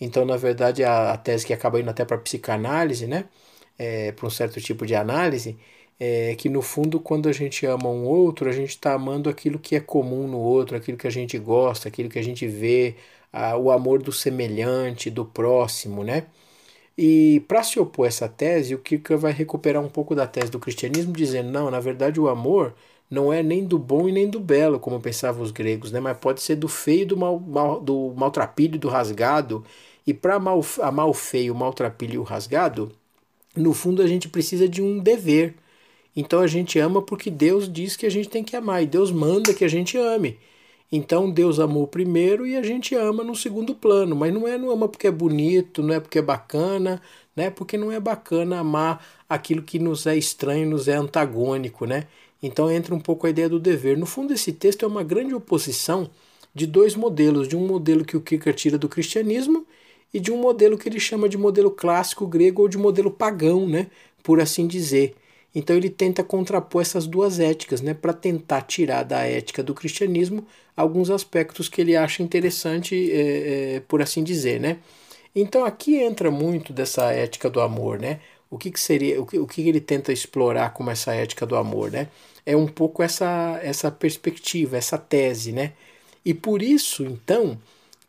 Então, 0.05 0.25
na 0.25 0.37
verdade, 0.37 0.83
a, 0.83 1.13
a 1.13 1.17
tese 1.17 1.45
que 1.45 1.53
acaba 1.53 1.79
indo 1.79 1.89
até 1.89 2.05
para 2.05 2.17
psicanálise, 2.17 3.07
né? 3.07 3.25
É, 3.77 4.11
para 4.13 4.27
um 4.27 4.29
certo 4.29 4.61
tipo 4.61 4.85
de 4.85 4.95
análise, 4.95 5.57
é 5.99 6.35
que 6.35 6.49
no 6.49 6.61
fundo, 6.61 6.99
quando 6.99 7.27
a 7.29 7.33
gente 7.33 7.65
ama 7.65 7.89
um 7.89 8.05
outro, 8.05 8.49
a 8.49 8.51
gente 8.53 8.69
está 8.69 8.93
amando 8.93 9.29
aquilo 9.29 9.59
que 9.59 9.75
é 9.75 9.79
comum 9.81 10.27
no 10.27 10.39
outro, 10.39 10.77
aquilo 10.77 10.97
que 10.97 11.07
a 11.07 11.09
gente 11.09 11.37
gosta, 11.39 11.87
aquilo 11.89 12.09
que 12.09 12.19
a 12.19 12.23
gente 12.23 12.47
vê, 12.47 12.95
a, 13.33 13.57
o 13.57 13.71
amor 13.71 14.01
do 14.01 14.11
semelhante, 14.11 15.09
do 15.09 15.25
próximo, 15.25 16.03
né? 16.03 16.27
E 16.97 17.41
para 17.47 17.63
se 17.63 17.79
opor 17.79 18.05
a 18.05 18.07
essa 18.07 18.27
tese, 18.29 18.73
o 18.75 18.79
Kierkegaard 18.79 19.21
vai 19.21 19.31
recuperar 19.33 19.83
um 19.83 19.89
pouco 19.89 20.15
da 20.15 20.25
tese 20.27 20.51
do 20.51 20.59
cristianismo, 20.59 21.13
dizendo: 21.13 21.51
não, 21.51 21.69
na 21.69 21.79
verdade, 21.79 22.19
o 22.19 22.29
amor 22.29 22.73
não 23.09 23.31
é 23.33 23.43
nem 23.43 23.65
do 23.65 23.77
bom 23.77 24.07
e 24.09 24.11
nem 24.11 24.29
do 24.29 24.39
belo, 24.39 24.79
como 24.79 24.99
pensavam 24.99 25.43
os 25.43 25.51
gregos, 25.51 25.91
né? 25.91 25.99
mas 25.99 26.17
pode 26.17 26.41
ser 26.41 26.55
do 26.55 26.67
feio, 26.67 27.05
do, 27.05 27.17
mal, 27.17 27.39
mal 27.39 27.79
do 27.79 28.13
maltrapilho, 28.15 28.79
do 28.79 28.87
rasgado. 28.89 29.63
E 30.05 30.13
para 30.13 30.35
amar 30.35 31.07
o 31.07 31.13
feio, 31.13 31.53
o 31.53 31.57
maltrapilho 31.57 32.15
e 32.15 32.17
o 32.17 32.23
rasgado, 32.23 32.91
no 33.55 33.73
fundo 33.73 34.01
a 34.01 34.07
gente 34.07 34.29
precisa 34.29 34.67
de 34.67 34.81
um 34.81 34.99
dever. 34.99 35.55
Então 36.15 36.39
a 36.39 36.47
gente 36.47 36.77
ama 36.79 37.01
porque 37.01 37.29
Deus 37.29 37.71
diz 37.71 37.95
que 37.95 38.05
a 38.05 38.11
gente 38.11 38.29
tem 38.29 38.43
que 38.43 38.55
amar 38.55 38.83
e 38.83 38.87
Deus 38.87 39.11
manda 39.11 39.53
que 39.53 39.65
a 39.65 39.67
gente 39.67 39.97
ame. 39.97 40.37
Então 40.91 41.29
Deus 41.29 41.59
amou 41.59 41.87
primeiro 41.87 42.45
e 42.45 42.55
a 42.55 42.61
gente 42.61 42.95
ama 42.95 43.23
no 43.23 43.35
segundo 43.35 43.73
plano, 43.73 44.15
mas 44.15 44.33
não 44.33 44.47
é 44.47 44.57
não 44.57 44.71
ama 44.71 44.87
porque 44.87 45.07
é 45.07 45.11
bonito, 45.11 45.81
não 45.81 45.93
é 45.93 45.99
porque 45.99 46.19
é 46.19 46.21
bacana, 46.21 47.01
né? 47.35 47.49
Porque 47.49 47.77
não 47.77 47.91
é 47.91 47.99
bacana 47.99 48.59
amar 48.59 49.05
aquilo 49.27 49.63
que 49.63 49.79
nos 49.79 50.05
é 50.05 50.15
estranho, 50.15 50.69
nos 50.69 50.87
é 50.87 50.93
antagônico, 50.95 51.85
né? 51.85 52.07
Então 52.41 52.71
entra 52.71 52.93
um 52.93 52.99
pouco 52.99 53.25
a 53.25 53.29
ideia 53.29 53.49
do 53.49 53.59
dever. 53.59 53.97
No 53.97 54.05
fundo, 54.05 54.33
esse 54.33 54.53
texto 54.53 54.85
é 54.85 54.87
uma 54.87 55.03
grande 55.03 55.33
oposição 55.33 56.09
de 56.53 56.67
dois 56.67 56.95
modelos: 56.95 57.47
de 57.47 57.55
um 57.57 57.65
modelo 57.65 58.05
que 58.05 58.15
o 58.15 58.21
Kierkegaard 58.21 58.61
tira 58.61 58.77
do 58.77 58.87
cristianismo 58.87 59.65
e 60.13 60.19
de 60.19 60.31
um 60.31 60.37
modelo 60.37 60.77
que 60.77 60.87
ele 60.87 60.99
chama 60.99 61.27
de 61.27 61.37
modelo 61.37 61.69
clássico 61.71 62.25
grego 62.25 62.61
ou 62.61 62.67
de 62.67 62.77
modelo 62.77 63.11
pagão, 63.11 63.67
né? 63.67 63.87
por 64.25 64.41
assim 64.41 64.65
dizer. 64.67 65.15
Então 65.53 65.75
ele 65.75 65.89
tenta 65.89 66.23
contrapor 66.23 66.81
essas 66.81 67.07
duas 67.07 67.39
éticas, 67.39 67.79
né, 67.79 67.93
para 67.93 68.11
tentar 68.11 68.63
tirar 68.63 69.03
da 69.03 69.21
ética 69.23 69.63
do 69.63 69.73
cristianismo 69.73 70.45
alguns 70.75 71.09
aspectos 71.09 71.69
que 71.69 71.79
ele 71.79 71.95
acha 71.95 72.21
interessante, 72.23 73.09
é, 73.11 73.75
é, 73.75 73.79
por 73.81 74.01
assim 74.01 74.23
dizer, 74.23 74.59
né. 74.59 74.79
Então 75.33 75.63
aqui 75.63 75.95
entra 75.97 76.31
muito 76.31 76.73
dessa 76.73 77.11
ética 77.13 77.49
do 77.49 77.61
amor, 77.61 77.99
né. 77.99 78.19
O 78.49 78.57
que, 78.57 78.71
que 78.71 78.79
seria, 78.79 79.21
o 79.21 79.25
que, 79.25 79.37
o 79.39 79.47
que 79.47 79.67
ele 79.67 79.79
tenta 79.81 80.11
explorar 80.11 80.71
como 80.73 80.89
essa 80.89 81.13
ética 81.13 81.45
do 81.45 81.55
amor, 81.55 81.91
né? 81.91 82.07
É 82.45 82.55
um 82.55 82.67
pouco 82.67 83.03
essa 83.03 83.59
essa 83.63 83.91
perspectiva, 83.91 84.77
essa 84.77 84.97
tese, 84.97 85.51
né? 85.51 85.73
E 86.23 86.33
por 86.33 86.61
isso, 86.61 87.03
então, 87.03 87.57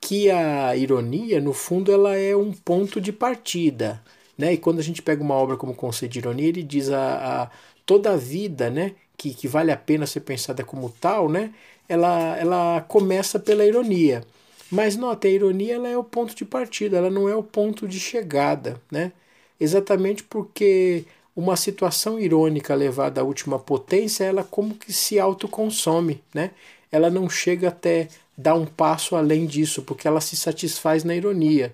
que 0.01 0.31
a 0.31 0.77
ironia, 0.77 1.41
no 1.41 1.53
fundo, 1.53 1.93
ela 1.93 2.17
é 2.17 2.37
um 2.37 2.53
ponto 2.53 3.01
de 3.01 3.13
partida, 3.13 4.03
né? 4.39 4.53
E 4.55 4.59
quando 4.59 4.79
a 4.79 4.83
gente 4.83 5.03
pega 5.03 5.23
uma 5.23 5.35
obra 5.35 5.57
como 5.57 5.75
Conceito 5.75 6.13
de 6.13 6.19
Ironia, 6.21 6.49
ele 6.49 6.63
diz 6.63 6.91
a, 6.91 7.45
a 7.45 7.51
toda 7.85 8.13
a 8.13 8.17
vida, 8.17 8.71
né? 8.71 8.95
Que, 9.17 9.35
que 9.35 9.49
vale 9.49 9.73
a 9.73 9.77
pena 9.77 10.07
ser 10.07 10.21
pensada 10.21 10.65
como 10.65 10.91
tal, 11.01 11.29
né? 11.29 11.53
Ela, 11.89 12.37
ela 12.39 12.81
começa 12.89 13.39
pela 13.39 13.65
ironia. 13.65 14.25
Mas 14.71 14.97
nota, 14.97 15.29
a 15.29 15.31
ironia 15.31 15.75
ela 15.77 15.89
é 15.89 15.97
o 15.97 16.05
ponto 16.05 16.35
de 16.35 16.45
partida, 16.45 16.97
ela 16.99 17.11
não 17.11 17.29
é 17.29 17.35
o 17.37 17.43
ponto 17.43 17.87
de 17.89 18.01
chegada, 18.01 18.81
né? 18.91 19.13
exatamente 19.61 20.23
porque 20.25 21.05
uma 21.35 21.57
situação 21.57 22.19
irônica 22.19 22.75
levada 22.75 23.21
à 23.21 23.25
última 23.25 23.59
potência, 23.59 24.25
ela 24.25 24.45
como 24.45 24.75
que 24.75 24.93
se 24.93 25.19
autoconsome, 25.19 26.23
né? 26.33 26.53
Ela 26.91 27.11
não 27.11 27.29
chega 27.29 27.69
até 27.69 28.09
dar 28.37 28.55
um 28.55 28.67
passo 28.67 29.17
além 29.17 29.47
disso, 29.47 29.83
porque 29.83 30.07
ela 30.09 30.21
se 30.21 30.37
satisfaz 30.37 31.05
na 31.05 31.15
ironia. 31.15 31.73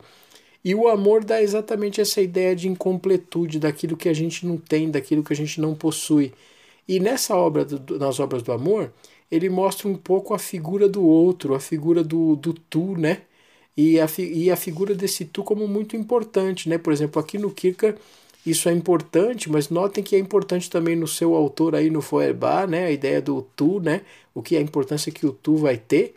E 0.64 0.74
o 0.74 0.88
amor 0.88 1.24
dá 1.24 1.42
exatamente 1.42 2.00
essa 2.00 2.20
ideia 2.20 2.54
de 2.54 2.68
incompletude, 2.68 3.58
daquilo 3.58 3.96
que 3.96 4.08
a 4.08 4.14
gente 4.14 4.46
não 4.46 4.56
tem, 4.56 4.90
daquilo 4.90 5.24
que 5.24 5.32
a 5.32 5.36
gente 5.36 5.60
não 5.60 5.74
possui. 5.74 6.32
E 6.88 7.00
nessa 7.00 7.36
obra, 7.36 7.64
do, 7.64 7.98
nas 7.98 8.20
obras 8.20 8.42
do 8.42 8.52
amor, 8.52 8.92
ele 9.30 9.48
mostra 9.48 9.88
um 9.88 9.96
pouco 9.96 10.34
a 10.34 10.38
figura 10.38 10.88
do 10.88 11.04
outro, 11.04 11.54
a 11.54 11.60
figura 11.60 12.04
do, 12.04 12.36
do 12.36 12.52
tu, 12.54 12.96
né? 12.96 13.22
e 13.76 13.98
a, 14.00 14.06
e 14.18 14.50
a 14.50 14.56
figura 14.56 14.94
desse 14.94 15.24
tu 15.24 15.42
como 15.42 15.66
muito 15.66 15.96
importante, 15.96 16.68
né? 16.68 16.78
Por 16.78 16.92
exemplo, 16.92 17.20
aqui 17.20 17.38
no 17.38 17.50
Kierkegaard 17.50 17.98
isso 18.44 18.68
é 18.68 18.72
importante, 18.72 19.48
mas 19.50 19.68
notem 19.68 20.02
que 20.02 20.16
é 20.16 20.18
importante 20.18 20.68
também 20.68 20.96
no 20.96 21.06
seu 21.06 21.34
autor 21.34 21.76
aí 21.76 21.90
no 21.90 22.02
Feuerbach, 22.02 22.66
né? 22.68 22.86
A 22.86 22.90
ideia 22.90 23.22
do 23.22 23.42
tu, 23.56 23.80
né? 23.80 24.02
O 24.34 24.42
que 24.42 24.56
é 24.56 24.58
a 24.58 24.62
importância 24.62 25.12
que 25.12 25.24
o 25.26 25.32
tu 25.32 25.56
vai 25.56 25.78
ter 25.78 26.14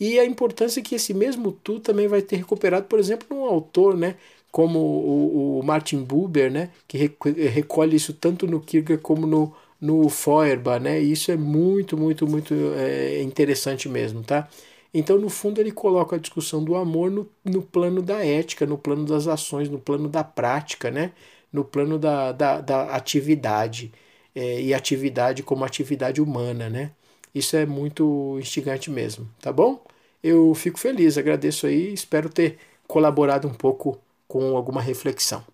e 0.00 0.18
a 0.18 0.24
importância 0.24 0.82
que 0.82 0.94
esse 0.94 1.14
mesmo 1.14 1.52
tu 1.52 1.80
também 1.80 2.08
vai 2.08 2.22
ter 2.22 2.36
recuperado, 2.36 2.86
por 2.86 2.98
exemplo, 2.98 3.26
num 3.30 3.44
autor, 3.44 3.96
né? 3.96 4.16
como 4.50 4.78
o, 4.78 5.58
o 5.58 5.62
Martin 5.64 6.04
Buber, 6.04 6.48
né, 6.48 6.70
que 6.86 6.96
recolhe 6.96 7.96
isso 7.96 8.12
tanto 8.14 8.46
no 8.46 8.60
Kierkegaard 8.60 9.02
como 9.02 9.26
no, 9.26 9.52
no 9.80 10.08
Feuerbach, 10.08 10.80
né, 10.80 11.02
e 11.02 11.10
isso 11.10 11.32
é 11.32 11.36
muito, 11.36 11.96
muito, 11.96 12.24
muito 12.24 12.54
é, 12.76 13.20
interessante 13.20 13.88
mesmo, 13.88 14.22
tá? 14.22 14.48
Então, 14.94 15.18
no 15.18 15.28
fundo, 15.28 15.60
ele 15.60 15.72
coloca 15.72 16.14
a 16.14 16.18
discussão 16.20 16.62
do 16.62 16.76
amor 16.76 17.10
no, 17.10 17.28
no 17.44 17.62
plano 17.62 18.00
da 18.00 18.24
ética, 18.24 18.64
no 18.64 18.78
plano 18.78 19.04
das 19.04 19.26
ações, 19.26 19.68
no 19.68 19.80
plano 19.80 20.08
da 20.08 20.22
prática, 20.22 20.88
né? 20.88 21.10
no 21.52 21.64
plano 21.64 21.98
da, 21.98 22.32
da, 22.32 22.60
da 22.60 22.94
atividade, 22.94 23.92
é, 24.34 24.60
e 24.62 24.74
atividade 24.74 25.42
como 25.42 25.64
atividade 25.64 26.20
humana. 26.20 26.70
Né? 26.70 26.92
Isso 27.34 27.56
é 27.56 27.66
muito 27.66 28.38
instigante 28.40 28.90
mesmo, 28.90 29.28
tá 29.40 29.52
bom? 29.52 29.84
Eu 30.22 30.54
fico 30.54 30.78
feliz, 30.78 31.18
agradeço 31.18 31.66
aí, 31.66 31.92
espero 31.92 32.28
ter 32.30 32.58
colaborado 32.86 33.48
um 33.48 33.54
pouco 33.54 34.00
com 34.28 34.56
alguma 34.56 34.80
reflexão. 34.80 35.44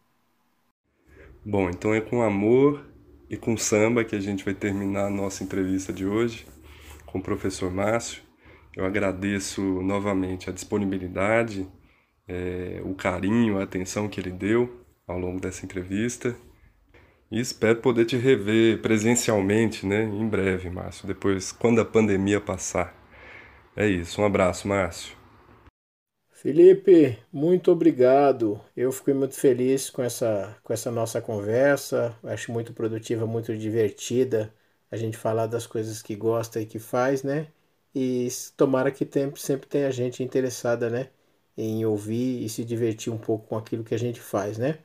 Bom, 1.44 1.70
então 1.70 1.94
é 1.94 2.00
com 2.00 2.22
amor 2.22 2.84
e 3.28 3.36
com 3.36 3.56
samba 3.56 4.04
que 4.04 4.14
a 4.14 4.20
gente 4.20 4.44
vai 4.44 4.54
terminar 4.54 5.06
a 5.06 5.10
nossa 5.10 5.42
entrevista 5.42 5.92
de 5.92 6.06
hoje 6.06 6.46
com 7.06 7.18
o 7.18 7.22
professor 7.22 7.70
Márcio. 7.72 8.22
Eu 8.76 8.84
agradeço 8.84 9.62
novamente 9.82 10.48
a 10.50 10.52
disponibilidade, 10.52 11.68
é, 12.28 12.80
o 12.84 12.94
carinho, 12.94 13.58
a 13.58 13.64
atenção 13.64 14.08
que 14.08 14.20
ele 14.20 14.30
deu 14.30 14.84
ao 15.06 15.18
longo 15.18 15.40
dessa 15.40 15.64
entrevista. 15.64 16.36
E 17.30 17.38
espero 17.40 17.80
poder 17.80 18.06
te 18.06 18.16
rever 18.16 18.82
presencialmente, 18.82 19.86
né, 19.86 20.02
em 20.02 20.28
breve, 20.28 20.68
Márcio, 20.68 21.06
depois, 21.06 21.52
quando 21.52 21.80
a 21.80 21.84
pandemia 21.84 22.40
passar. 22.40 22.94
É 23.76 23.86
isso, 23.86 24.20
um 24.20 24.24
abraço, 24.24 24.66
Márcio. 24.66 25.16
Felipe, 26.32 27.18
muito 27.32 27.70
obrigado. 27.70 28.60
Eu 28.76 28.90
fiquei 28.90 29.12
muito 29.14 29.34
feliz 29.34 29.90
com 29.90 30.02
essa, 30.02 30.56
com 30.62 30.72
essa 30.72 30.90
nossa 30.90 31.20
conversa. 31.20 32.18
Acho 32.24 32.50
muito 32.50 32.72
produtiva, 32.72 33.26
muito 33.26 33.56
divertida 33.56 34.52
a 34.90 34.96
gente 34.96 35.16
falar 35.16 35.46
das 35.46 35.66
coisas 35.66 36.02
que 36.02 36.16
gosta 36.16 36.60
e 36.60 36.66
que 36.66 36.78
faz, 36.78 37.22
né? 37.22 37.48
E 37.94 38.28
tomara 38.56 38.90
que 38.90 39.06
sempre 39.36 39.68
tenha 39.68 39.90
gente 39.92 40.22
interessada, 40.22 40.88
né? 40.90 41.10
Em 41.56 41.84
ouvir 41.84 42.42
e 42.44 42.48
se 42.48 42.64
divertir 42.64 43.12
um 43.12 43.18
pouco 43.18 43.46
com 43.48 43.56
aquilo 43.58 43.84
que 43.84 43.94
a 43.94 43.98
gente 43.98 44.20
faz, 44.20 44.58
né? 44.58 44.78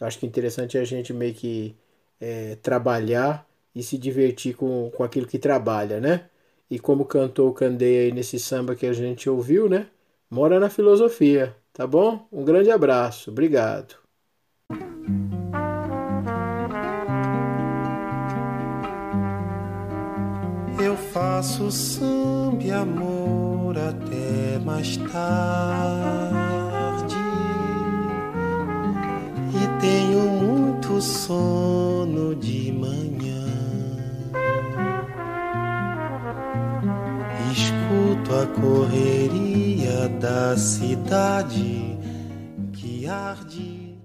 Acho 0.00 0.18
que 0.18 0.26
interessante 0.26 0.76
é 0.78 0.80
a 0.80 0.84
gente 0.84 1.12
meio 1.12 1.34
que 1.34 1.76
é, 2.20 2.56
trabalhar 2.56 3.46
e 3.74 3.82
se 3.82 3.96
divertir 3.98 4.54
com, 4.56 4.90
com 4.96 5.04
aquilo 5.04 5.26
que 5.26 5.38
trabalha, 5.38 6.00
né? 6.00 6.28
E 6.70 6.78
como 6.78 7.04
cantou 7.04 7.48
o 7.48 7.54
Candeia 7.54 8.02
aí 8.02 8.12
nesse 8.12 8.38
samba 8.38 8.74
que 8.74 8.86
a 8.86 8.92
gente 8.92 9.28
ouviu, 9.30 9.68
né? 9.68 9.86
Mora 10.30 10.60
na 10.60 10.68
filosofia, 10.68 11.56
tá 11.72 11.86
bom? 11.86 12.26
Um 12.30 12.44
grande 12.44 12.70
abraço, 12.70 13.30
obrigado. 13.30 13.96
Eu 20.80 20.96
faço 20.96 21.70
samba 21.70 22.62
e 22.62 22.70
amor 22.70 23.76
até 23.78 24.58
mais 24.64 24.96
tarde 24.96 27.16
e 29.54 29.80
tenho 29.80 30.37
muito 30.98 31.00
sono 31.00 32.34
de 32.34 32.72
manhã. 32.72 33.46
Escuto 37.52 38.34
a 38.34 38.46
correria 38.60 40.08
da 40.20 40.56
cidade 40.56 41.96
que 42.72 43.06
arde. 43.06 43.96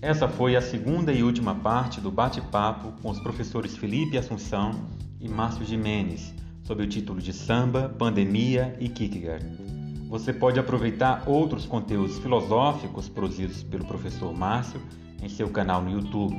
Essa 0.00 0.28
foi 0.28 0.54
a 0.54 0.60
segunda 0.60 1.12
e 1.12 1.22
última 1.22 1.54
parte 1.54 2.00
do 2.00 2.10
bate-papo 2.10 2.92
com 3.02 3.10
os 3.10 3.18
professores 3.20 3.76
Felipe 3.76 4.16
Assunção 4.18 4.72
e 5.20 5.28
Márcio 5.28 5.64
Jimenez, 5.64 6.34
sob 6.62 6.82
o 6.82 6.86
título 6.86 7.20
de 7.20 7.32
Samba, 7.32 7.88
Pandemia 7.98 8.76
e 8.78 8.88
Kierkegaard. 8.88 9.77
Você 10.08 10.32
pode 10.32 10.58
aproveitar 10.58 11.24
outros 11.26 11.66
conteúdos 11.66 12.18
filosóficos 12.18 13.10
produzidos 13.10 13.62
pelo 13.62 13.84
professor 13.84 14.32
Márcio 14.32 14.80
em 15.22 15.28
seu 15.28 15.50
canal 15.50 15.82
no 15.82 15.90
YouTube. 15.90 16.34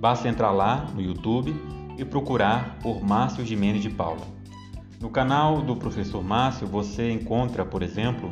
Basta 0.00 0.28
entrar 0.28 0.52
lá 0.52 0.86
no 0.94 1.02
YouTube 1.02 1.52
e 1.98 2.04
procurar 2.04 2.78
por 2.80 3.02
Márcio 3.02 3.44
Jimenez 3.44 3.82
de 3.82 3.90
Paula. 3.90 4.22
No 5.00 5.10
canal 5.10 5.60
do 5.62 5.74
professor 5.74 6.22
Márcio 6.22 6.64
você 6.64 7.10
encontra, 7.10 7.64
por 7.64 7.82
exemplo, 7.82 8.28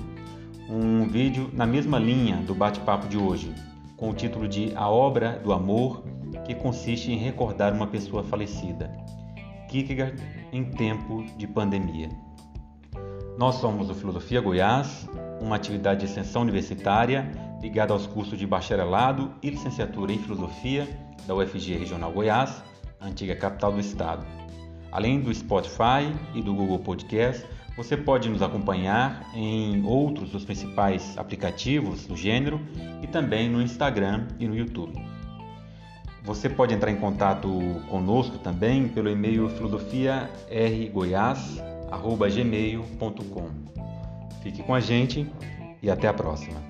um 0.68 1.08
vídeo 1.08 1.50
na 1.52 1.66
mesma 1.66 1.98
linha 1.98 2.36
do 2.36 2.54
bate-papo 2.54 3.08
de 3.08 3.18
hoje, 3.18 3.52
com 3.96 4.10
o 4.10 4.14
título 4.14 4.46
de 4.46 4.72
A 4.76 4.88
Obra 4.88 5.40
do 5.42 5.52
Amor, 5.52 6.04
que 6.46 6.54
consiste 6.54 7.10
em 7.10 7.16
recordar 7.16 7.72
uma 7.72 7.88
pessoa 7.88 8.22
falecida. 8.22 8.88
Kierkegaard 9.68 10.22
em 10.52 10.62
tempo 10.62 11.24
de 11.36 11.48
pandemia. 11.48 12.08
Nós 13.40 13.54
somos 13.54 13.88
o 13.88 13.94
Filosofia 13.94 14.38
Goiás, 14.38 15.08
uma 15.40 15.56
atividade 15.56 16.00
de 16.00 16.04
extensão 16.04 16.42
universitária 16.42 17.26
ligada 17.62 17.94
aos 17.94 18.06
cursos 18.06 18.38
de 18.38 18.46
bacharelado 18.46 19.32
e 19.42 19.48
licenciatura 19.48 20.12
em 20.12 20.18
filosofia 20.18 20.86
da 21.26 21.34
UFG 21.34 21.78
Regional 21.78 22.12
Goiás, 22.12 22.62
antiga 23.00 23.34
capital 23.34 23.72
do 23.72 23.80
estado. 23.80 24.26
Além 24.92 25.22
do 25.22 25.32
Spotify 25.32 26.14
e 26.34 26.42
do 26.42 26.54
Google 26.54 26.80
Podcast, 26.80 27.46
você 27.78 27.96
pode 27.96 28.28
nos 28.28 28.42
acompanhar 28.42 29.30
em 29.34 29.82
outros 29.86 30.32
dos 30.32 30.44
principais 30.44 31.16
aplicativos 31.16 32.06
do 32.06 32.14
gênero 32.14 32.60
e 33.00 33.06
também 33.06 33.48
no 33.48 33.62
Instagram 33.62 34.28
e 34.38 34.46
no 34.46 34.54
YouTube. 34.54 35.02
Você 36.24 36.46
pode 36.50 36.74
entrar 36.74 36.90
em 36.90 36.96
contato 36.96 37.48
conosco 37.88 38.36
também 38.36 38.86
pelo 38.86 39.08
e-mail 39.08 39.48
filosofiargoiás.gmail.com. 41.90 43.50
Fique 44.42 44.62
com 44.62 44.74
a 44.74 44.80
gente 44.80 45.30
e 45.82 45.90
até 45.90 46.08
a 46.08 46.14
próxima. 46.14 46.69